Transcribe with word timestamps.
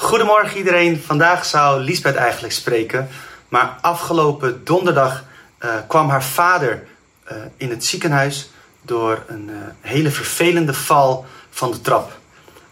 Goedemorgen 0.00 0.56
iedereen. 0.56 1.02
Vandaag 1.06 1.44
zou 1.44 1.80
Liesbeth 1.80 2.14
eigenlijk 2.14 2.52
spreken. 2.52 3.08
Maar 3.48 3.78
afgelopen 3.80 4.64
donderdag 4.64 5.24
uh, 5.64 5.70
kwam 5.86 6.08
haar 6.08 6.24
vader 6.24 6.82
uh, 7.30 7.36
in 7.56 7.70
het 7.70 7.84
ziekenhuis 7.84 8.50
door 8.82 9.22
een 9.26 9.48
uh, 9.50 9.56
hele 9.80 10.10
vervelende 10.10 10.74
val 10.74 11.26
van 11.50 11.70
de 11.70 11.80
trap. 11.80 12.18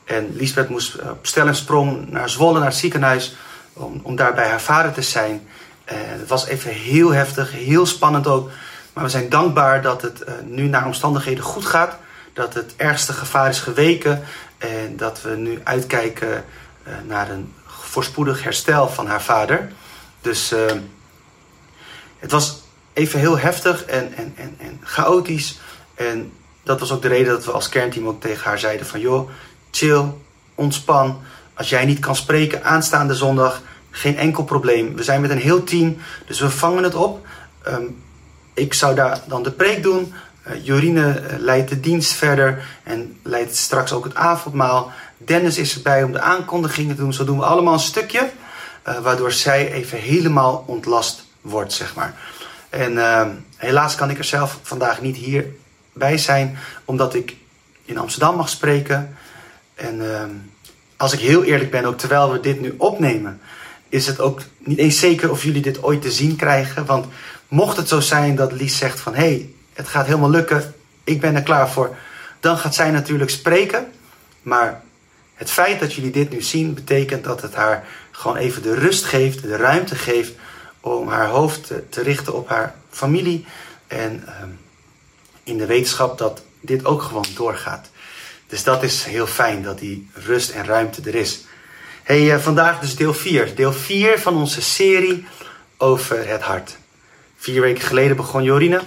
En 0.05 0.37
Liesbeth 0.37 0.69
moest 0.69 1.01
op 1.01 1.27
stel 1.27 1.47
en 1.47 1.55
sprong 1.55 2.11
naar 2.11 2.29
Zwolle, 2.29 2.59
naar 2.59 2.69
het 2.69 2.77
ziekenhuis, 2.77 3.37
om, 3.73 4.01
om 4.03 4.17
daar 4.17 4.35
bij 4.35 4.49
haar 4.49 4.61
vader 4.61 4.93
te 4.93 5.03
zijn. 5.03 5.49
Het 5.85 6.29
was 6.29 6.47
even 6.47 6.71
heel 6.71 7.11
heftig, 7.11 7.53
heel 7.53 7.87
spannend 7.87 8.27
ook. 8.27 8.51
Maar 8.93 9.05
we 9.05 9.11
zijn 9.11 9.29
dankbaar 9.29 9.83
dat 9.83 10.03
het 10.03 10.25
nu 10.45 10.63
naar 10.63 10.87
omstandigheden 10.87 11.45
goed 11.45 11.67
gaat. 11.67 11.97
Dat 12.33 12.55
het 12.55 12.75
ergste 12.77 13.13
gevaar 13.13 13.49
is 13.49 13.61
geweken. 13.61 14.23
En 14.59 14.97
dat 14.97 15.23
we 15.23 15.37
nu 15.37 15.61
uitkijken 15.65 16.45
naar 17.07 17.31
een 17.31 17.55
voorspoedig 17.67 18.43
herstel 18.43 18.89
van 18.89 19.07
haar 19.07 19.23
vader. 19.23 19.73
Dus 20.21 20.53
uh, 20.53 20.59
het 22.19 22.31
was 22.31 22.63
even 22.93 23.19
heel 23.19 23.39
heftig 23.39 23.85
en, 23.85 24.15
en, 24.15 24.33
en, 24.37 24.55
en 24.59 24.81
chaotisch. 24.83 25.61
En 25.95 26.33
dat 26.63 26.81
was 26.81 26.93
ook 26.93 27.03
de 27.03 27.09
reden 27.09 27.33
dat 27.33 27.45
we 27.45 27.53
als 27.53 27.69
kernteam 27.69 28.09
ook 28.09 28.21
tegen 28.21 28.45
haar 28.45 28.59
zeiden 28.59 28.87
van... 28.87 29.01
joh, 29.01 29.31
chill, 29.71 30.05
ontspan. 30.55 31.21
Als 31.55 31.69
jij 31.69 31.85
niet 31.85 31.99
kan 31.99 32.17
spreken 32.17 32.65
aanstaande 32.65 33.15
zondag, 33.15 33.63
geen 33.91 34.17
enkel 34.17 34.45
probleem. 34.45 34.97
We 34.97 35.03
zijn 35.03 35.21
met 35.21 35.31
een 35.31 35.39
heel 35.39 35.65
team, 35.65 35.97
dus 36.27 36.41
we 36.41 36.51
vangen 36.51 36.83
het 36.83 36.95
op. 36.95 37.27
Um, 37.69 38.03
ik 38.55 38.75
zou 38.75 38.95
daar 38.95 39.21
dan 39.27 39.43
de 39.43 39.53
preek 39.53 39.83
doen. 39.83 40.15
Uh, 40.47 40.65
Jorine 40.65 41.23
leidt 41.39 41.69
de 41.69 41.81
dienst 41.81 42.13
verder 42.13 42.65
en 42.83 43.19
leidt 43.23 43.57
straks 43.57 43.93
ook 43.93 44.05
het 44.05 44.15
avondmaal. 44.15 44.93
Dennis 45.19 45.59
is 45.59 45.75
erbij 45.75 46.03
om 46.03 46.13
de 46.13 46.21
aankondigingen 46.21 46.97
te 46.97 47.03
doen. 47.03 47.13
Zo 47.13 47.25
doen 47.25 47.39
we 47.39 47.45
allemaal 47.45 47.73
een 47.73 47.81
stukje. 47.81 48.31
Uh, 48.89 48.99
waardoor 48.99 49.33
zij 49.33 49.73
even 49.73 49.99
helemaal 49.99 50.65
ontlast 50.67 51.25
wordt, 51.41 51.73
zeg 51.73 51.95
maar. 51.95 52.15
En 52.71 52.93
uh, 52.93 53.27
helaas 53.57 53.95
kan 53.95 54.11
ik 54.11 54.19
er 54.19 54.25
zelf 54.25 54.59
vandaag 54.63 55.01
niet 55.01 55.17
hierbij 55.17 56.19
zijn. 56.19 56.59
Omdat 56.85 57.15
ik 57.15 57.37
in 57.85 57.99
Amsterdam 57.99 58.37
mag 58.37 58.49
spreken. 58.49 59.17
En 59.75 60.01
uh, 60.01 60.23
als 60.97 61.13
ik 61.13 61.21
heel 61.21 61.45
eerlijk 61.45 61.71
ben, 61.71 61.85
ook 61.85 61.99
terwijl 61.99 62.33
we 62.33 62.41
dit 62.41 62.61
nu 62.61 62.75
opnemen... 62.79 63.41
is 63.89 64.07
het 64.07 64.21
ook 64.21 64.41
niet 64.59 64.79
eens 64.79 64.99
zeker 64.99 65.31
of 65.31 65.43
jullie 65.43 65.63
dit 65.63 65.83
ooit 65.83 66.03
te 66.03 66.11
zien 66.11 66.37
krijgen. 66.37 66.87
Want 66.87 67.07
mocht 67.49 67.77
het 67.77 67.89
zo 67.89 68.01
zijn 68.01 68.37
dat 68.37 68.53
Lies 68.53 68.79
zegt 68.79 69.01
van... 69.01 69.15
hé, 69.15 69.21
hey, 69.21 69.51
het 69.73 69.89
gaat 69.89 70.07
helemaal 70.07 70.31
lukken, 70.31 70.75
ik 71.05 71.21
ben 71.21 71.35
er 71.35 71.43
klaar 71.43 71.71
voor... 71.71 71.97
dan 72.41 72.59
gaat 72.59 72.75
zij 72.75 72.91
natuurlijk 72.91 73.31
spreken. 73.31 73.93
Maar 74.43 74.83
het 75.39 75.51
feit 75.51 75.81
dat 75.81 75.95
jullie 75.95 76.11
dit 76.11 76.31
nu 76.31 76.43
zien, 76.43 76.75
betekent 76.75 77.25
dat 77.25 77.43
het 77.43 77.55
haar 77.55 77.87
gewoon 78.11 78.37
even 78.37 78.63
de 78.63 78.75
rust 78.75 79.05
geeft, 79.05 79.43
de 79.43 79.57
ruimte 79.57 79.95
geeft 79.95 80.33
om 80.81 81.09
haar 81.09 81.27
hoofd 81.27 81.67
te, 81.67 81.89
te 81.89 82.03
richten 82.03 82.35
op 82.35 82.49
haar 82.49 82.75
familie. 82.91 83.45
En 83.87 84.25
um, 84.43 84.59
in 85.43 85.59
de 85.59 85.67
wetenschap 85.67 86.19
dat 86.19 86.43
dit 86.61 86.85
ook 86.85 87.03
gewoon 87.03 87.27
doorgaat. 87.35 87.91
Dus 88.47 88.65
dat 88.65 88.83
is 88.83 89.05
heel 89.05 89.27
fijn 89.27 89.63
dat 89.63 89.79
die 89.79 90.11
rust 90.13 90.51
en 90.51 90.65
ruimte 90.65 91.03
er 91.03 91.15
is. 91.15 91.45
Hey, 92.03 92.35
uh, 92.35 92.39
vandaag 92.39 92.81
dus 92.81 92.97
deel 92.97 93.15
4. 93.15 93.55
Deel 93.55 93.73
4 93.73 94.19
van 94.19 94.37
onze 94.37 94.63
serie 94.63 95.27
over 95.77 96.29
het 96.29 96.43
hart. 96.43 96.77
Vier 97.37 97.61
weken 97.61 97.83
geleden 97.83 98.17
begon 98.17 98.43
Jorine. 98.43 98.81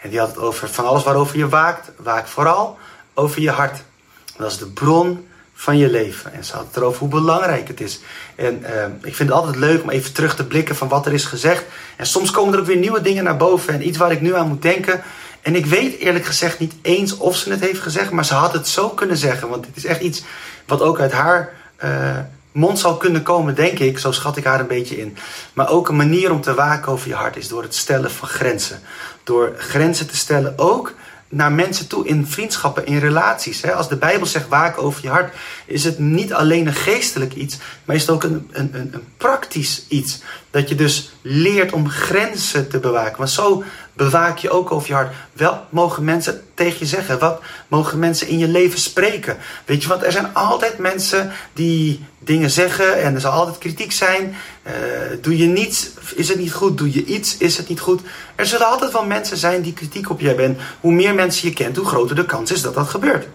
En 0.00 0.10
die 0.10 0.18
had 0.18 0.28
het 0.28 0.38
over 0.38 0.68
van 0.68 0.84
alles 0.84 1.02
waarover 1.02 1.38
je 1.38 1.48
waakt. 1.48 1.90
Waak 1.96 2.26
vooral 2.26 2.78
over 3.14 3.40
je 3.40 3.50
hart. 3.50 3.82
Dat 4.36 4.50
is 4.50 4.58
de 4.58 4.66
bron 4.66 5.26
van 5.62 5.78
je 5.78 5.90
leven. 5.90 6.32
En 6.32 6.44
ze 6.44 6.52
had 6.52 6.66
het 6.66 6.76
erover 6.76 6.98
hoe 6.98 7.08
belangrijk 7.08 7.68
het 7.68 7.80
is. 7.80 8.00
En 8.34 8.62
uh, 8.62 8.84
ik 9.02 9.14
vind 9.14 9.28
het 9.28 9.38
altijd 9.38 9.56
leuk 9.56 9.82
om 9.82 9.90
even 9.90 10.12
terug 10.12 10.36
te 10.36 10.46
blikken 10.46 10.76
van 10.76 10.88
wat 10.88 11.06
er 11.06 11.12
is 11.12 11.24
gezegd. 11.24 11.64
En 11.96 12.06
soms 12.06 12.30
komen 12.30 12.54
er 12.54 12.60
ook 12.60 12.66
weer 12.66 12.76
nieuwe 12.76 13.00
dingen 13.00 13.24
naar 13.24 13.36
boven 13.36 13.74
en 13.74 13.86
iets 13.86 13.98
waar 13.98 14.12
ik 14.12 14.20
nu 14.20 14.34
aan 14.34 14.48
moet 14.48 14.62
denken. 14.62 15.02
En 15.42 15.54
ik 15.54 15.66
weet 15.66 15.98
eerlijk 15.98 16.24
gezegd 16.24 16.58
niet 16.58 16.74
eens 16.82 17.16
of 17.16 17.36
ze 17.36 17.50
het 17.50 17.60
heeft 17.60 17.80
gezegd, 17.80 18.10
maar 18.10 18.24
ze 18.24 18.34
had 18.34 18.52
het 18.52 18.68
zo 18.68 18.88
kunnen 18.88 19.16
zeggen. 19.16 19.48
Want 19.48 19.66
het 19.66 19.76
is 19.76 19.84
echt 19.84 20.00
iets 20.00 20.22
wat 20.66 20.80
ook 20.80 21.00
uit 21.00 21.12
haar 21.12 21.52
uh, 21.84 22.18
mond 22.52 22.78
zal 22.78 22.96
kunnen 22.96 23.22
komen, 23.22 23.54
denk 23.54 23.78
ik. 23.78 23.98
Zo 23.98 24.12
schat 24.12 24.36
ik 24.36 24.44
haar 24.44 24.60
een 24.60 24.66
beetje 24.66 24.98
in. 24.98 25.16
Maar 25.52 25.68
ook 25.68 25.88
een 25.88 25.96
manier 25.96 26.32
om 26.32 26.40
te 26.40 26.54
waken 26.54 26.92
over 26.92 27.08
je 27.08 27.14
hart 27.14 27.36
is 27.36 27.48
door 27.48 27.62
het 27.62 27.74
stellen 27.74 28.10
van 28.10 28.28
grenzen. 28.28 28.80
Door 29.24 29.52
grenzen 29.56 30.06
te 30.06 30.16
stellen 30.16 30.58
ook 30.58 30.94
naar 31.34 31.52
mensen 31.52 31.86
toe 31.86 32.06
in 32.06 32.26
vriendschappen, 32.26 32.86
in 32.86 32.98
relaties. 32.98 33.66
Als 33.66 33.88
de 33.88 33.96
Bijbel 33.96 34.26
zegt 34.26 34.48
waak 34.48 34.78
over 34.78 35.02
je 35.02 35.08
hart, 35.08 35.34
is 35.66 35.84
het 35.84 35.98
niet 35.98 36.32
alleen 36.32 36.66
een 36.66 36.74
geestelijk 36.74 37.34
iets, 37.34 37.58
maar 37.84 37.96
is 37.96 38.02
het 38.02 38.10
ook 38.10 38.22
een, 38.22 38.48
een, 38.52 38.70
een 38.74 39.04
praktisch 39.16 39.84
iets. 39.88 40.20
Dat 40.50 40.68
je 40.68 40.74
dus 40.74 41.12
leert 41.22 41.72
om 41.72 41.88
grenzen 41.88 42.68
te 42.68 42.78
bewaken. 42.78 43.18
Want 43.18 43.30
zo 43.30 43.64
bewaak 43.92 44.38
je 44.38 44.50
ook 44.50 44.72
over 44.72 44.88
je 44.88 44.94
hart. 44.94 45.14
Wel 45.32 45.66
mogen 45.70 46.04
mensen 46.04 46.42
tegen 46.54 46.76
je 46.78 46.86
zeggen? 46.86 47.18
Wat 47.18 47.40
mogen 47.68 47.98
mensen 47.98 48.28
in 48.28 48.38
je 48.38 48.48
leven 48.48 48.78
spreken? 48.78 49.36
Weet 49.64 49.82
je, 49.82 49.88
want 49.88 50.04
er 50.04 50.12
zijn 50.12 50.34
altijd 50.34 50.78
mensen 50.78 51.32
die 51.52 52.04
dingen 52.18 52.50
zeggen 52.50 53.02
en 53.02 53.14
er 53.14 53.20
zal 53.20 53.32
altijd 53.32 53.58
kritiek 53.58 53.92
zijn. 53.92 54.36
Uh, 54.66 54.72
doe 55.20 55.36
je 55.36 55.46
niets, 55.46 55.90
is 56.14 56.28
het 56.28 56.38
niet 56.38 56.52
goed? 56.52 56.78
Doe 56.78 56.92
je 56.92 57.04
iets, 57.04 57.36
is 57.36 57.56
het 57.56 57.68
niet 57.68 57.80
goed? 57.80 58.00
Er 58.34 58.46
zullen 58.46 58.66
altijd 58.66 58.92
wel 58.92 59.06
mensen 59.06 59.36
zijn 59.36 59.62
die 59.62 59.72
kritiek 59.72 60.10
op 60.10 60.20
je 60.20 60.26
hebben. 60.26 60.44
En 60.44 60.58
hoe 60.80 60.92
meer 60.92 61.14
mensen 61.14 61.48
je 61.48 61.54
kent, 61.54 61.76
hoe 61.76 61.86
groter 61.86 62.16
de 62.16 62.26
kans 62.26 62.52
is 62.52 62.62
dat 62.62 62.74
dat 62.74 62.88
gebeurt. 62.88 63.26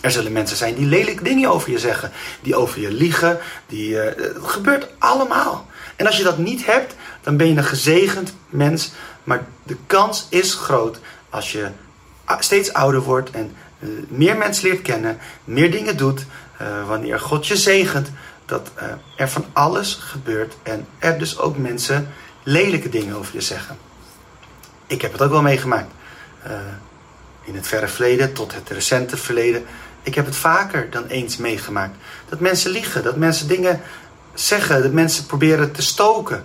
Er 0.00 0.10
zullen 0.10 0.32
mensen 0.32 0.56
zijn 0.56 0.74
die 0.74 0.86
lelijke 0.86 1.22
dingen 1.22 1.50
over 1.50 1.70
je 1.70 1.78
zeggen, 1.78 2.12
die 2.42 2.56
over 2.56 2.80
je 2.80 2.92
liegen. 2.92 3.38
Die, 3.66 3.90
uh, 3.90 4.04
het 4.04 4.36
gebeurt 4.42 4.86
allemaal. 4.98 5.66
En 5.96 6.06
als 6.06 6.16
je 6.16 6.22
dat 6.22 6.38
niet 6.38 6.66
hebt, 6.66 6.94
dan 7.22 7.36
ben 7.36 7.48
je 7.48 7.56
een 7.56 7.64
gezegend 7.64 8.34
mens. 8.48 8.92
Maar 9.24 9.46
de 9.62 9.76
kans 9.86 10.26
is 10.28 10.54
groot 10.54 10.98
als 11.30 11.52
je 11.52 11.68
steeds 12.38 12.72
ouder 12.72 13.00
wordt 13.00 13.30
en 13.30 13.56
uh, 13.78 13.88
meer 14.08 14.36
mensen 14.36 14.68
leert 14.68 14.82
kennen, 14.82 15.18
meer 15.44 15.70
dingen 15.70 15.96
doet, 15.96 16.26
uh, 16.60 16.88
wanneer 16.88 17.20
God 17.20 17.46
je 17.46 17.56
zegent, 17.56 18.10
dat 18.46 18.70
uh, 18.76 18.82
er 19.16 19.28
van 19.28 19.44
alles 19.52 19.94
gebeurt 19.94 20.54
en 20.62 20.86
er 20.98 21.18
dus 21.18 21.38
ook 21.38 21.56
mensen 21.56 22.08
lelijke 22.42 22.88
dingen 22.88 23.16
over 23.16 23.34
je 23.34 23.40
zeggen. 23.40 23.76
Ik 24.86 25.02
heb 25.02 25.12
het 25.12 25.22
ook 25.22 25.30
wel 25.30 25.42
meegemaakt. 25.42 25.92
in 27.44 27.54
het 27.54 27.66
verre 27.66 27.88
verleden 27.88 28.32
tot 28.32 28.54
het 28.54 28.70
recente 28.70 29.16
verleden. 29.16 29.64
Ik 30.02 30.14
heb 30.14 30.26
het 30.26 30.36
vaker 30.36 30.90
dan 30.90 31.06
eens 31.06 31.36
meegemaakt. 31.36 31.96
Dat 32.28 32.40
mensen 32.40 32.70
liegen, 32.70 33.02
dat 33.02 33.16
mensen 33.16 33.48
dingen 33.48 33.80
zeggen, 34.34 34.82
dat 34.82 34.92
mensen 34.92 35.26
proberen 35.26 35.72
te 35.72 35.82
stoken. 35.82 36.44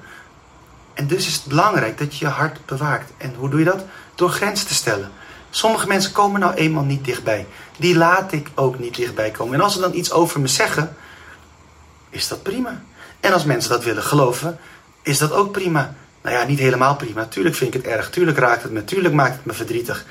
En 0.99 1.07
dus 1.07 1.27
is 1.27 1.33
het 1.33 1.45
belangrijk 1.45 1.97
dat 1.97 2.17
je 2.17 2.25
je 2.25 2.31
hart 2.31 2.65
bewaakt. 2.65 3.11
En 3.17 3.33
hoe 3.37 3.49
doe 3.49 3.59
je 3.59 3.65
dat? 3.65 3.85
Door 4.15 4.29
grenzen 4.29 4.67
te 4.67 4.73
stellen. 4.73 5.11
Sommige 5.49 5.87
mensen 5.87 6.11
komen 6.11 6.39
nou 6.39 6.53
eenmaal 6.53 6.83
niet 6.83 7.05
dichtbij. 7.05 7.47
Die 7.77 7.97
laat 7.97 8.31
ik 8.31 8.49
ook 8.55 8.79
niet 8.79 8.95
dichtbij 8.95 9.31
komen. 9.31 9.53
En 9.53 9.61
als 9.61 9.73
ze 9.73 9.79
dan 9.79 9.93
iets 9.93 10.11
over 10.11 10.39
me 10.39 10.47
zeggen, 10.47 10.95
is 12.09 12.27
dat 12.27 12.43
prima. 12.43 12.81
En 13.19 13.33
als 13.33 13.43
mensen 13.43 13.69
dat 13.69 13.83
willen 13.83 14.03
geloven, 14.03 14.59
is 15.01 15.17
dat 15.17 15.31
ook 15.31 15.51
prima. 15.51 15.95
Nou 16.21 16.35
ja, 16.35 16.43
niet 16.43 16.59
helemaal 16.59 16.95
prima. 16.95 17.25
Tuurlijk 17.25 17.55
vind 17.55 17.75
ik 17.75 17.83
het 17.83 17.91
erg. 17.91 18.09
Tuurlijk 18.09 18.37
raakt 18.37 18.63
het 18.63 18.71
me. 18.71 18.83
Tuurlijk 18.83 19.13
maakt 19.13 19.35
het 19.35 19.45
me 19.45 19.53
verdrietig. 19.53 20.05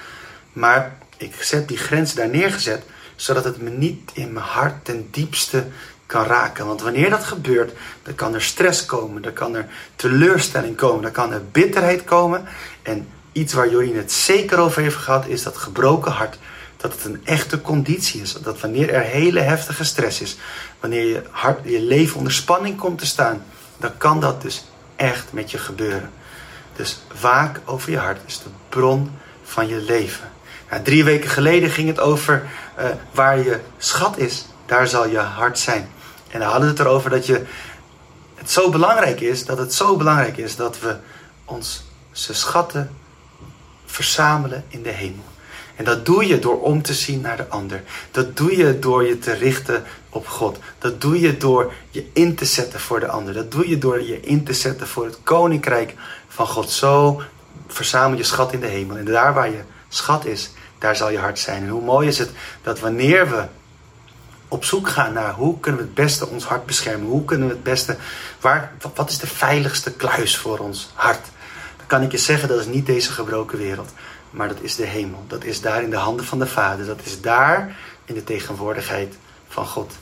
Maar 0.53 0.99
ik 1.17 1.43
zet 1.43 1.69
die 1.69 1.79
grens 1.79 2.15
daar 2.15 2.29
neergezet, 2.29 2.85
zodat 3.17 3.45
het 3.45 3.63
me 3.63 3.71
niet 3.71 4.11
in 4.13 4.33
mijn 4.33 4.47
hart 4.47 4.85
ten 4.85 5.09
diepste 5.11 5.67
kan 6.09 6.25
raken. 6.25 6.67
Want 6.67 6.83
wanneer 6.83 7.11
dat 7.11 7.25
gebeurt, 7.25 7.73
dan 8.03 8.15
kan 8.15 8.35
er 8.35 8.43
stress 8.43 8.85
komen, 8.85 9.23
dan 9.23 9.33
kan 9.33 9.55
er 9.57 9.67
teleurstelling 9.97 10.77
komen, 10.77 11.03
dan 11.03 11.13
kan 11.13 11.33
er 11.33 11.43
bitterheid 11.53 12.05
komen. 12.05 12.45
En 12.83 13.09
iets 13.33 13.53
waar 13.53 13.71
Jorien 13.71 13.97
het 13.97 14.13
zeker 14.13 14.59
over 14.59 14.83
heeft 14.83 14.97
gehad, 14.97 15.27
is 15.27 15.43
dat 15.43 15.57
gebroken 15.57 16.13
hart. 16.13 16.39
Dat 16.77 16.93
het 16.93 17.05
een 17.05 17.21
echte 17.25 17.61
conditie 17.61 18.21
is. 18.21 18.33
Dat 18.33 18.61
wanneer 18.61 18.91
er 18.91 19.03
hele 19.03 19.41
heftige 19.41 19.85
stress 19.85 20.21
is, 20.21 20.37
wanneer 20.81 21.07
je, 21.07 21.23
hart, 21.31 21.61
je 21.65 21.81
leven 21.81 22.17
onder 22.17 22.33
spanning 22.33 22.79
komt 22.79 22.99
te 22.99 23.07
staan, 23.07 23.45
dan 23.77 23.97
kan 23.97 24.21
dat 24.21 24.43
dus 24.43 24.65
echt 24.97 25.33
met 25.33 25.51
je 25.51 25.59
gebeuren. 25.59 26.11
Dus 26.77 27.01
waak 27.21 27.61
over 27.65 27.91
je 27.91 27.99
hart 27.99 28.21
is 28.27 28.39
de 28.39 28.51
bron 28.69 29.11
van 29.43 29.69
je 29.69 29.77
leven. 29.77 30.31
Nou, 30.71 30.83
drie 30.83 31.05
weken 31.05 31.31
geleden 31.31 31.71
ging 31.71 31.89
het 31.89 32.01
over 32.01 32.47
uh, 32.79 32.85
waar 33.13 33.39
je 33.39 33.61
schat 33.79 34.19
is, 34.19 34.47
daar 34.67 34.87
zal 34.87 35.09
je 35.09 35.19
hart 35.19 35.59
zijn. 35.59 35.89
En 36.29 36.41
dan 36.41 36.49
hadden 36.49 36.69
we 36.69 36.77
het 36.77 36.87
erover 36.87 37.11
dat 37.11 37.27
je, 37.27 37.45
het 38.35 38.51
zo 38.51 38.71
belangrijk 38.71 39.21
is, 39.21 39.45
dat 39.45 39.59
het 39.59 39.75
zo 39.75 39.97
belangrijk 39.97 40.37
is 40.37 40.57
dat 40.57 40.81
we 40.81 40.97
onze 41.45 41.81
schatten 42.35 42.91
verzamelen 43.87 44.65
in 44.69 44.83
de 44.83 44.91
hemel. 44.91 45.25
En 45.77 45.85
dat 45.85 46.07
doe 46.07 46.27
je 46.27 46.39
door 46.39 46.61
om 46.61 46.83
te 46.83 46.95
zien 46.95 47.21
naar 47.21 47.37
de 47.37 47.49
ander. 47.49 47.83
Dat 48.11 48.37
doe 48.37 48.57
je 48.57 48.79
door 48.79 49.07
je 49.07 49.19
te 49.19 49.33
richten 49.33 49.85
op 50.09 50.27
God. 50.29 50.59
Dat 50.79 51.01
doe 51.01 51.21
je 51.21 51.37
door 51.37 51.73
je 51.91 52.07
in 52.13 52.35
te 52.35 52.45
zetten 52.45 52.81
voor 52.81 53.01
de 53.01 53.09
ander. 53.09 53.35
Dat 53.35 53.53
doe 53.53 53.69
je 53.69 53.79
door 53.79 54.03
je 54.03 54.21
in 54.21 54.45
te 54.45 54.53
zetten 54.53 54.87
voor 54.87 55.05
het 55.05 55.19
koninkrijk 55.23 55.95
van 56.29 56.47
God. 56.47 56.71
Zo 56.71 57.23
verzamel 57.67 58.17
je 58.17 58.25
schat 58.25 58.53
in 58.53 58.61
de 58.61 58.67
hemel. 58.67 58.97
En 58.97 59.05
daar 59.05 59.35
waar 59.35 59.51
je 59.51 59.61
schat 59.89 60.25
is, 60.25 60.51
daar 60.79 60.97
zal 60.97 61.11
je 61.11 61.19
hart 61.19 61.39
zijn. 61.39 61.63
En 61.63 61.69
hoe 61.69 61.85
mooi 61.85 62.09
is 62.09 62.19
het 62.19 62.31
dat 62.63 62.81
wanneer 62.81 63.31
we 63.31 63.45
op 64.49 64.65
zoek 64.65 64.89
gaan 64.89 65.13
naar 65.13 65.35
hoe 65.35 65.61
kunnen 65.61 65.81
we 65.81 65.87
het 65.87 65.95
beste 65.95 66.29
ons 66.29 66.45
hart 66.45 66.67
beschermen. 66.67 67.09
Hoe 67.09 67.25
kunnen 67.25 67.49
we 67.49 67.55
het 67.55 67.63
beste, 67.63 67.97
waar, 68.41 68.73
wat 68.95 69.11
is 69.11 69.19
de 69.19 69.27
veiligste 69.27 69.93
kluis 69.93 70.37
voor 70.37 70.59
ons 70.59 70.91
hart? 70.95 71.27
Dan 71.77 71.87
kan 71.87 72.03
ik 72.03 72.13
je 72.13 72.19
zeggen, 72.19 72.49
dat 72.49 72.61
is 72.61 72.67
niet 72.67 72.87
deze 72.87 73.13
gebroken 73.13 73.59
wereld. 73.59 73.91
Maar 74.31 74.49
dat 74.49 74.61
is 74.61 74.77
de 74.77 74.87
hemel. 74.87 75.25
Dat 75.27 75.45
is 75.45 75.61
daar 75.61 75.83
in 75.83 75.91
de 75.91 75.97
handen 75.97 76.27
van 76.27 76.39
de 76.39 76.47
Vader. 76.47 76.87
Dat 76.87 77.01
is 77.05 77.21
daar 77.21 77.77
in 78.05 78.15
de 78.15 78.25
tegenwoordigheid 78.25 79.15
van 79.49 79.67
God. 79.67 79.93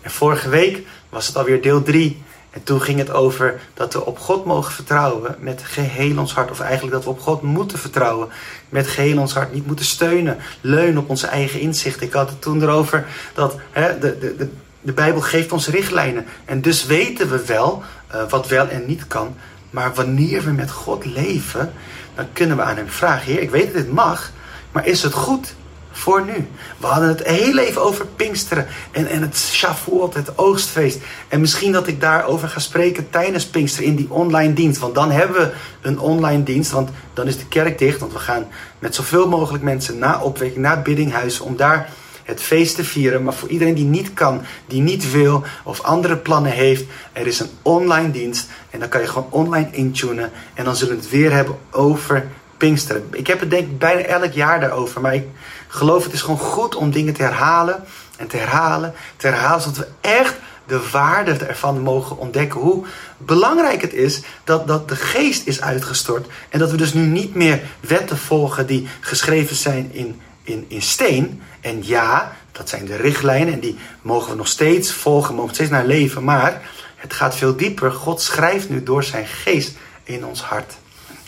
En 0.00 0.10
vorige 0.10 0.48
week 0.48 0.86
was 1.08 1.26
het 1.26 1.36
alweer 1.36 1.62
deel 1.62 1.82
3. 1.82 2.22
En 2.56 2.62
toen 2.62 2.82
ging 2.82 2.98
het 2.98 3.10
over 3.10 3.60
dat 3.74 3.92
we 3.92 4.04
op 4.04 4.18
God 4.18 4.44
mogen 4.44 4.72
vertrouwen 4.72 5.36
met 5.38 5.62
geheel 5.64 6.18
ons 6.18 6.34
hart. 6.34 6.50
Of 6.50 6.60
eigenlijk 6.60 6.94
dat 6.94 7.04
we 7.04 7.10
op 7.10 7.20
God 7.20 7.42
moeten 7.42 7.78
vertrouwen 7.78 8.28
met 8.68 8.86
geheel 8.86 9.18
ons 9.18 9.34
hart. 9.34 9.52
Niet 9.52 9.66
moeten 9.66 9.84
steunen, 9.84 10.38
leunen 10.60 11.02
op 11.02 11.08
onze 11.08 11.26
eigen 11.26 11.60
inzicht. 11.60 12.00
Ik 12.00 12.12
had 12.12 12.28
het 12.28 12.42
toen 12.42 12.62
erover 12.62 13.06
dat 13.34 13.56
hè, 13.70 13.98
de, 13.98 14.18
de, 14.18 14.48
de, 14.80 14.92
Bijbel 14.92 15.20
geeft 15.20 15.52
ons 15.52 15.68
richtlijnen. 15.68 16.26
En 16.44 16.60
dus 16.60 16.86
weten 16.86 17.30
we 17.30 17.44
wel 17.46 17.82
uh, 18.14 18.28
wat 18.28 18.48
wel 18.48 18.68
en 18.68 18.86
niet 18.86 19.06
kan. 19.06 19.36
Maar 19.70 19.94
wanneer 19.94 20.44
we 20.44 20.50
met 20.50 20.70
God 20.70 21.04
leven, 21.04 21.72
dan 22.14 22.26
kunnen 22.32 22.56
we 22.56 22.62
aan 22.62 22.76
hem 22.76 22.88
vragen: 22.88 23.32
Heer, 23.32 23.40
ik 23.40 23.50
weet 23.50 23.64
dat 23.64 23.74
dit 23.74 23.92
mag, 23.92 24.30
maar 24.72 24.86
is 24.86 25.02
het 25.02 25.12
goed? 25.12 25.54
Voor 25.96 26.24
nu. 26.24 26.46
We 26.78 26.86
hadden 26.86 27.08
het 27.08 27.26
heel 27.26 27.58
even 27.58 27.82
over 27.82 28.06
Pinksteren 28.06 28.66
en, 28.90 29.06
en 29.06 29.20
het 29.20 29.36
Shavuot, 29.38 30.14
het 30.14 30.38
oogstfeest. 30.38 30.98
En 31.28 31.40
misschien 31.40 31.72
dat 31.72 31.86
ik 31.86 32.00
daarover 32.00 32.48
ga 32.48 32.58
spreken 32.58 33.10
tijdens 33.10 33.46
Pinksteren 33.46 33.88
in 33.88 33.96
die 33.96 34.10
online 34.10 34.52
dienst. 34.52 34.80
Want 34.80 34.94
dan 34.94 35.10
hebben 35.10 35.36
we 35.36 35.52
een 35.80 35.98
online 35.98 36.42
dienst, 36.42 36.70
want 36.70 36.90
dan 37.14 37.26
is 37.26 37.38
de 37.38 37.46
kerk 37.46 37.78
dicht. 37.78 38.00
Want 38.00 38.12
we 38.12 38.18
gaan 38.18 38.46
met 38.78 38.94
zoveel 38.94 39.28
mogelijk 39.28 39.64
mensen 39.64 39.98
na 39.98 40.20
opwekking, 40.20 40.62
naar 40.62 40.82
biddinghuizen, 40.82 41.44
om 41.44 41.56
daar 41.56 41.88
het 42.24 42.42
feest 42.42 42.74
te 42.74 42.84
vieren. 42.84 43.22
Maar 43.22 43.34
voor 43.34 43.48
iedereen 43.48 43.74
die 43.74 43.84
niet 43.84 44.14
kan, 44.14 44.42
die 44.66 44.82
niet 44.82 45.10
wil 45.10 45.44
of 45.64 45.80
andere 45.80 46.16
plannen 46.16 46.52
heeft, 46.52 46.84
er 47.12 47.26
is 47.26 47.40
een 47.40 47.50
online 47.62 48.10
dienst. 48.10 48.48
En 48.70 48.78
dan 48.78 48.88
kan 48.88 49.00
je 49.00 49.06
gewoon 49.06 49.28
online 49.30 49.68
intunen. 49.70 50.30
En 50.54 50.64
dan 50.64 50.76
zullen 50.76 50.94
we 50.94 51.00
het 51.00 51.10
weer 51.10 51.32
hebben 51.32 51.58
over 51.70 52.26
Pinksteren. 52.56 53.08
Ik 53.12 53.26
heb 53.26 53.40
het 53.40 53.50
denk 53.50 53.68
ik 53.68 53.78
bijna 53.78 54.00
elk 54.00 54.32
jaar 54.32 54.60
daarover. 54.60 55.00
Maar 55.00 55.22
geloof 55.68 56.04
het 56.04 56.12
is 56.12 56.20
gewoon 56.20 56.38
goed 56.38 56.74
om 56.74 56.90
dingen 56.90 57.14
te 57.14 57.22
herhalen. 57.22 57.84
En 58.16 58.26
te 58.26 58.36
herhalen, 58.36 58.94
te 59.16 59.26
herhalen. 59.26 59.60
Zodat 59.60 59.78
we 59.78 59.88
echt 60.00 60.34
de 60.66 60.88
waarde 60.90 61.32
ervan 61.32 61.80
mogen 61.80 62.18
ontdekken. 62.18 62.60
Hoe 62.60 62.86
belangrijk 63.16 63.82
het 63.82 63.92
is 63.92 64.20
dat, 64.44 64.66
dat 64.66 64.88
de 64.88 64.96
geest 64.96 65.46
is 65.46 65.60
uitgestort. 65.60 66.26
En 66.48 66.58
dat 66.58 66.70
we 66.70 66.76
dus 66.76 66.92
nu 66.92 67.06
niet 67.06 67.34
meer 67.34 67.60
wetten 67.80 68.18
volgen 68.18 68.66
die 68.66 68.88
geschreven 69.00 69.56
zijn 69.56 69.92
in, 69.92 70.20
in, 70.42 70.64
in 70.68 70.82
steen. 70.82 71.42
En 71.60 71.86
ja, 71.86 72.36
dat 72.52 72.68
zijn 72.68 72.84
de 72.84 72.96
richtlijnen. 72.96 73.54
En 73.54 73.60
die 73.60 73.78
mogen 74.02 74.30
we 74.30 74.36
nog 74.36 74.48
steeds 74.48 74.92
volgen, 74.92 75.34
mogen 75.34 75.54
steeds 75.54 75.70
naar 75.70 75.86
leven. 75.86 76.24
Maar 76.24 76.62
het 76.96 77.12
gaat 77.12 77.36
veel 77.36 77.56
dieper. 77.56 77.92
God 77.92 78.20
schrijft 78.20 78.68
nu 78.68 78.82
door 78.82 79.04
zijn 79.04 79.26
geest 79.26 79.76
in 80.04 80.24
ons 80.24 80.42
hart. 80.42 80.74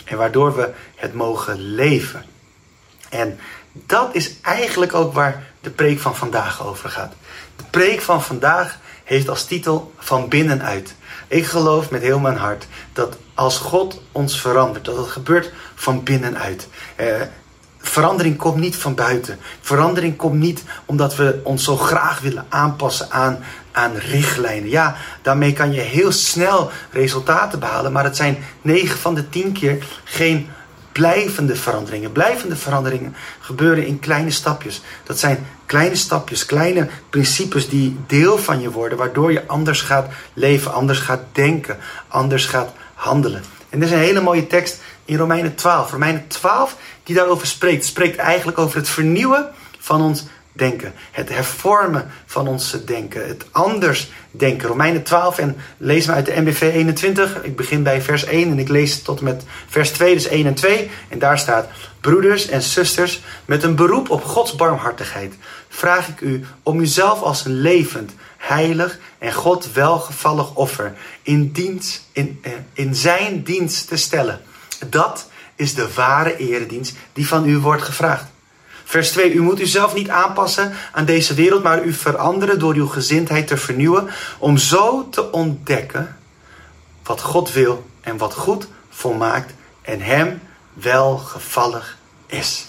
En 0.03 0.17
waardoor 0.17 0.55
we 0.55 0.69
het 0.95 1.13
mogen 1.13 1.59
leven. 1.59 2.25
En 3.09 3.39
dat 3.71 4.15
is 4.15 4.41
eigenlijk 4.41 4.93
ook 4.93 5.13
waar 5.13 5.43
de 5.61 5.69
preek 5.69 5.99
van 5.99 6.15
vandaag 6.15 6.65
over 6.65 6.89
gaat. 6.89 7.13
De 7.55 7.63
preek 7.69 8.01
van 8.01 8.23
vandaag 8.23 8.77
heeft 9.03 9.29
als 9.29 9.45
titel 9.45 9.93
Van 9.97 10.27
binnenuit. 10.27 10.95
Ik 11.27 11.45
geloof 11.45 11.89
met 11.89 12.01
heel 12.01 12.19
mijn 12.19 12.37
hart 12.37 12.67
dat 12.93 13.17
als 13.33 13.57
God 13.57 14.01
ons 14.11 14.41
verandert, 14.41 14.85
dat 14.85 14.97
het 14.97 15.07
gebeurt 15.07 15.51
van 15.75 16.03
binnenuit. 16.03 16.67
Eh, 16.95 17.21
verandering 17.77 18.37
komt 18.37 18.55
niet 18.55 18.75
van 18.75 18.95
buiten. 18.95 19.39
Verandering 19.61 20.15
komt 20.15 20.39
niet 20.39 20.63
omdat 20.85 21.15
we 21.15 21.41
ons 21.43 21.63
zo 21.63 21.77
graag 21.77 22.19
willen 22.19 22.45
aanpassen 22.49 23.11
aan, 23.11 23.43
aan 23.71 23.95
richtlijnen. 23.95 24.69
Ja, 24.69 24.95
daarmee 25.21 25.53
kan 25.53 25.71
je 25.71 25.81
heel 25.81 26.11
snel 26.11 26.71
resultaten 26.91 27.59
behalen, 27.59 27.91
maar 27.91 28.03
het 28.03 28.15
zijn 28.15 28.43
9 28.61 28.97
van 28.97 29.15
de 29.15 29.29
10 29.29 29.51
keer 29.51 29.85
geen 30.03 30.49
blijvende 30.99 31.55
veranderingen. 31.55 32.11
Blijvende 32.11 32.55
veranderingen 32.55 33.15
gebeuren 33.39 33.85
in 33.85 33.99
kleine 33.99 34.31
stapjes. 34.31 34.81
Dat 35.03 35.19
zijn 35.19 35.47
kleine 35.65 35.95
stapjes, 35.95 36.45
kleine 36.45 36.87
principes 37.09 37.69
die 37.69 37.97
deel 38.07 38.37
van 38.37 38.61
je 38.61 38.71
worden, 38.71 38.97
waardoor 38.97 39.31
je 39.31 39.47
anders 39.47 39.81
gaat 39.81 40.07
leven, 40.33 40.73
anders 40.73 40.99
gaat 40.99 41.21
denken, 41.31 41.77
anders 42.07 42.45
gaat 42.45 42.73
handelen. 42.93 43.43
En 43.69 43.79
er 43.79 43.85
is 43.85 43.91
een 43.91 43.97
hele 43.97 44.21
mooie 44.21 44.47
tekst 44.47 44.81
in 45.05 45.17
Romeinen 45.17 45.55
12. 45.55 45.91
Romeinen 45.91 46.27
12 46.27 46.75
die 47.03 47.15
daarover 47.15 47.47
spreekt, 47.47 47.85
spreekt 47.85 48.17
eigenlijk 48.17 48.57
over 48.57 48.77
het 48.77 48.89
vernieuwen 48.89 49.49
van 49.79 50.01
ons 50.01 50.23
denken. 50.51 50.93
Het 51.11 51.29
hervormen 51.29 52.11
van 52.25 52.47
ons 52.47 52.77
denken. 52.85 53.27
Het 53.27 53.45
anders 53.51 54.11
denken. 54.31 54.67
Romeinen 54.67 55.03
12 55.03 55.37
en 55.37 55.57
lees 55.77 56.05
maar 56.05 56.15
uit 56.15 56.25
de 56.25 56.41
MBV 56.41 56.61
21. 56.61 57.43
Ik 57.43 57.55
begin 57.55 57.83
bij 57.83 58.01
vers 58.01 58.23
1 58.23 58.51
en 58.51 58.59
ik 58.59 58.69
lees 58.69 59.01
tot 59.01 59.21
met 59.21 59.43
vers 59.67 59.89
2, 59.91 60.13
dus 60.13 60.27
1 60.27 60.45
en 60.45 60.53
2. 60.53 60.89
En 61.07 61.19
daar 61.19 61.39
staat: 61.39 61.67
Broeders 62.01 62.47
en 62.47 62.61
zusters, 62.61 63.21
met 63.45 63.63
een 63.63 63.75
beroep 63.75 64.09
op 64.09 64.23
Gods 64.23 64.55
barmhartigheid 64.55 65.33
vraag 65.69 66.07
ik 66.07 66.21
u 66.21 66.45
om 66.63 66.79
uzelf 66.79 67.21
als 67.21 67.45
een 67.45 67.61
levend, 67.61 68.11
heilig 68.37 68.99
en 69.17 69.33
God 69.33 69.73
welgevallig 69.73 70.55
offer 70.55 70.93
in, 71.21 71.51
dienst, 71.51 72.07
in, 72.11 72.39
eh, 72.41 72.51
in 72.73 72.95
zijn 72.95 73.43
dienst 73.43 73.87
te 73.87 73.95
stellen. 73.95 74.41
Dat 74.89 75.29
is 75.55 75.73
de 75.73 75.93
ware 75.93 76.37
eredienst 76.37 76.95
die 77.13 77.27
van 77.27 77.49
u 77.49 77.57
wordt 77.57 77.83
gevraagd. 77.83 78.25
Vers 78.89 79.11
2. 79.11 79.33
U 79.33 79.41
moet 79.41 79.59
uzelf 79.59 79.93
niet 79.93 80.09
aanpassen 80.09 80.73
aan 80.91 81.05
deze 81.05 81.33
wereld, 81.33 81.63
maar 81.63 81.83
u 81.83 81.93
veranderen 81.93 82.59
door 82.59 82.73
uw 82.73 82.87
gezindheid 82.87 83.47
te 83.47 83.57
vernieuwen. 83.57 84.09
Om 84.37 84.57
zo 84.57 85.09
te 85.09 85.31
ontdekken 85.31 86.17
wat 87.03 87.21
God 87.21 87.53
wil 87.53 87.85
en 88.01 88.17
wat 88.17 88.33
goed 88.33 88.67
volmaakt 88.89 89.53
en 89.81 90.01
hem 90.01 90.41
welgevallig 90.73 91.97
is. 92.27 92.65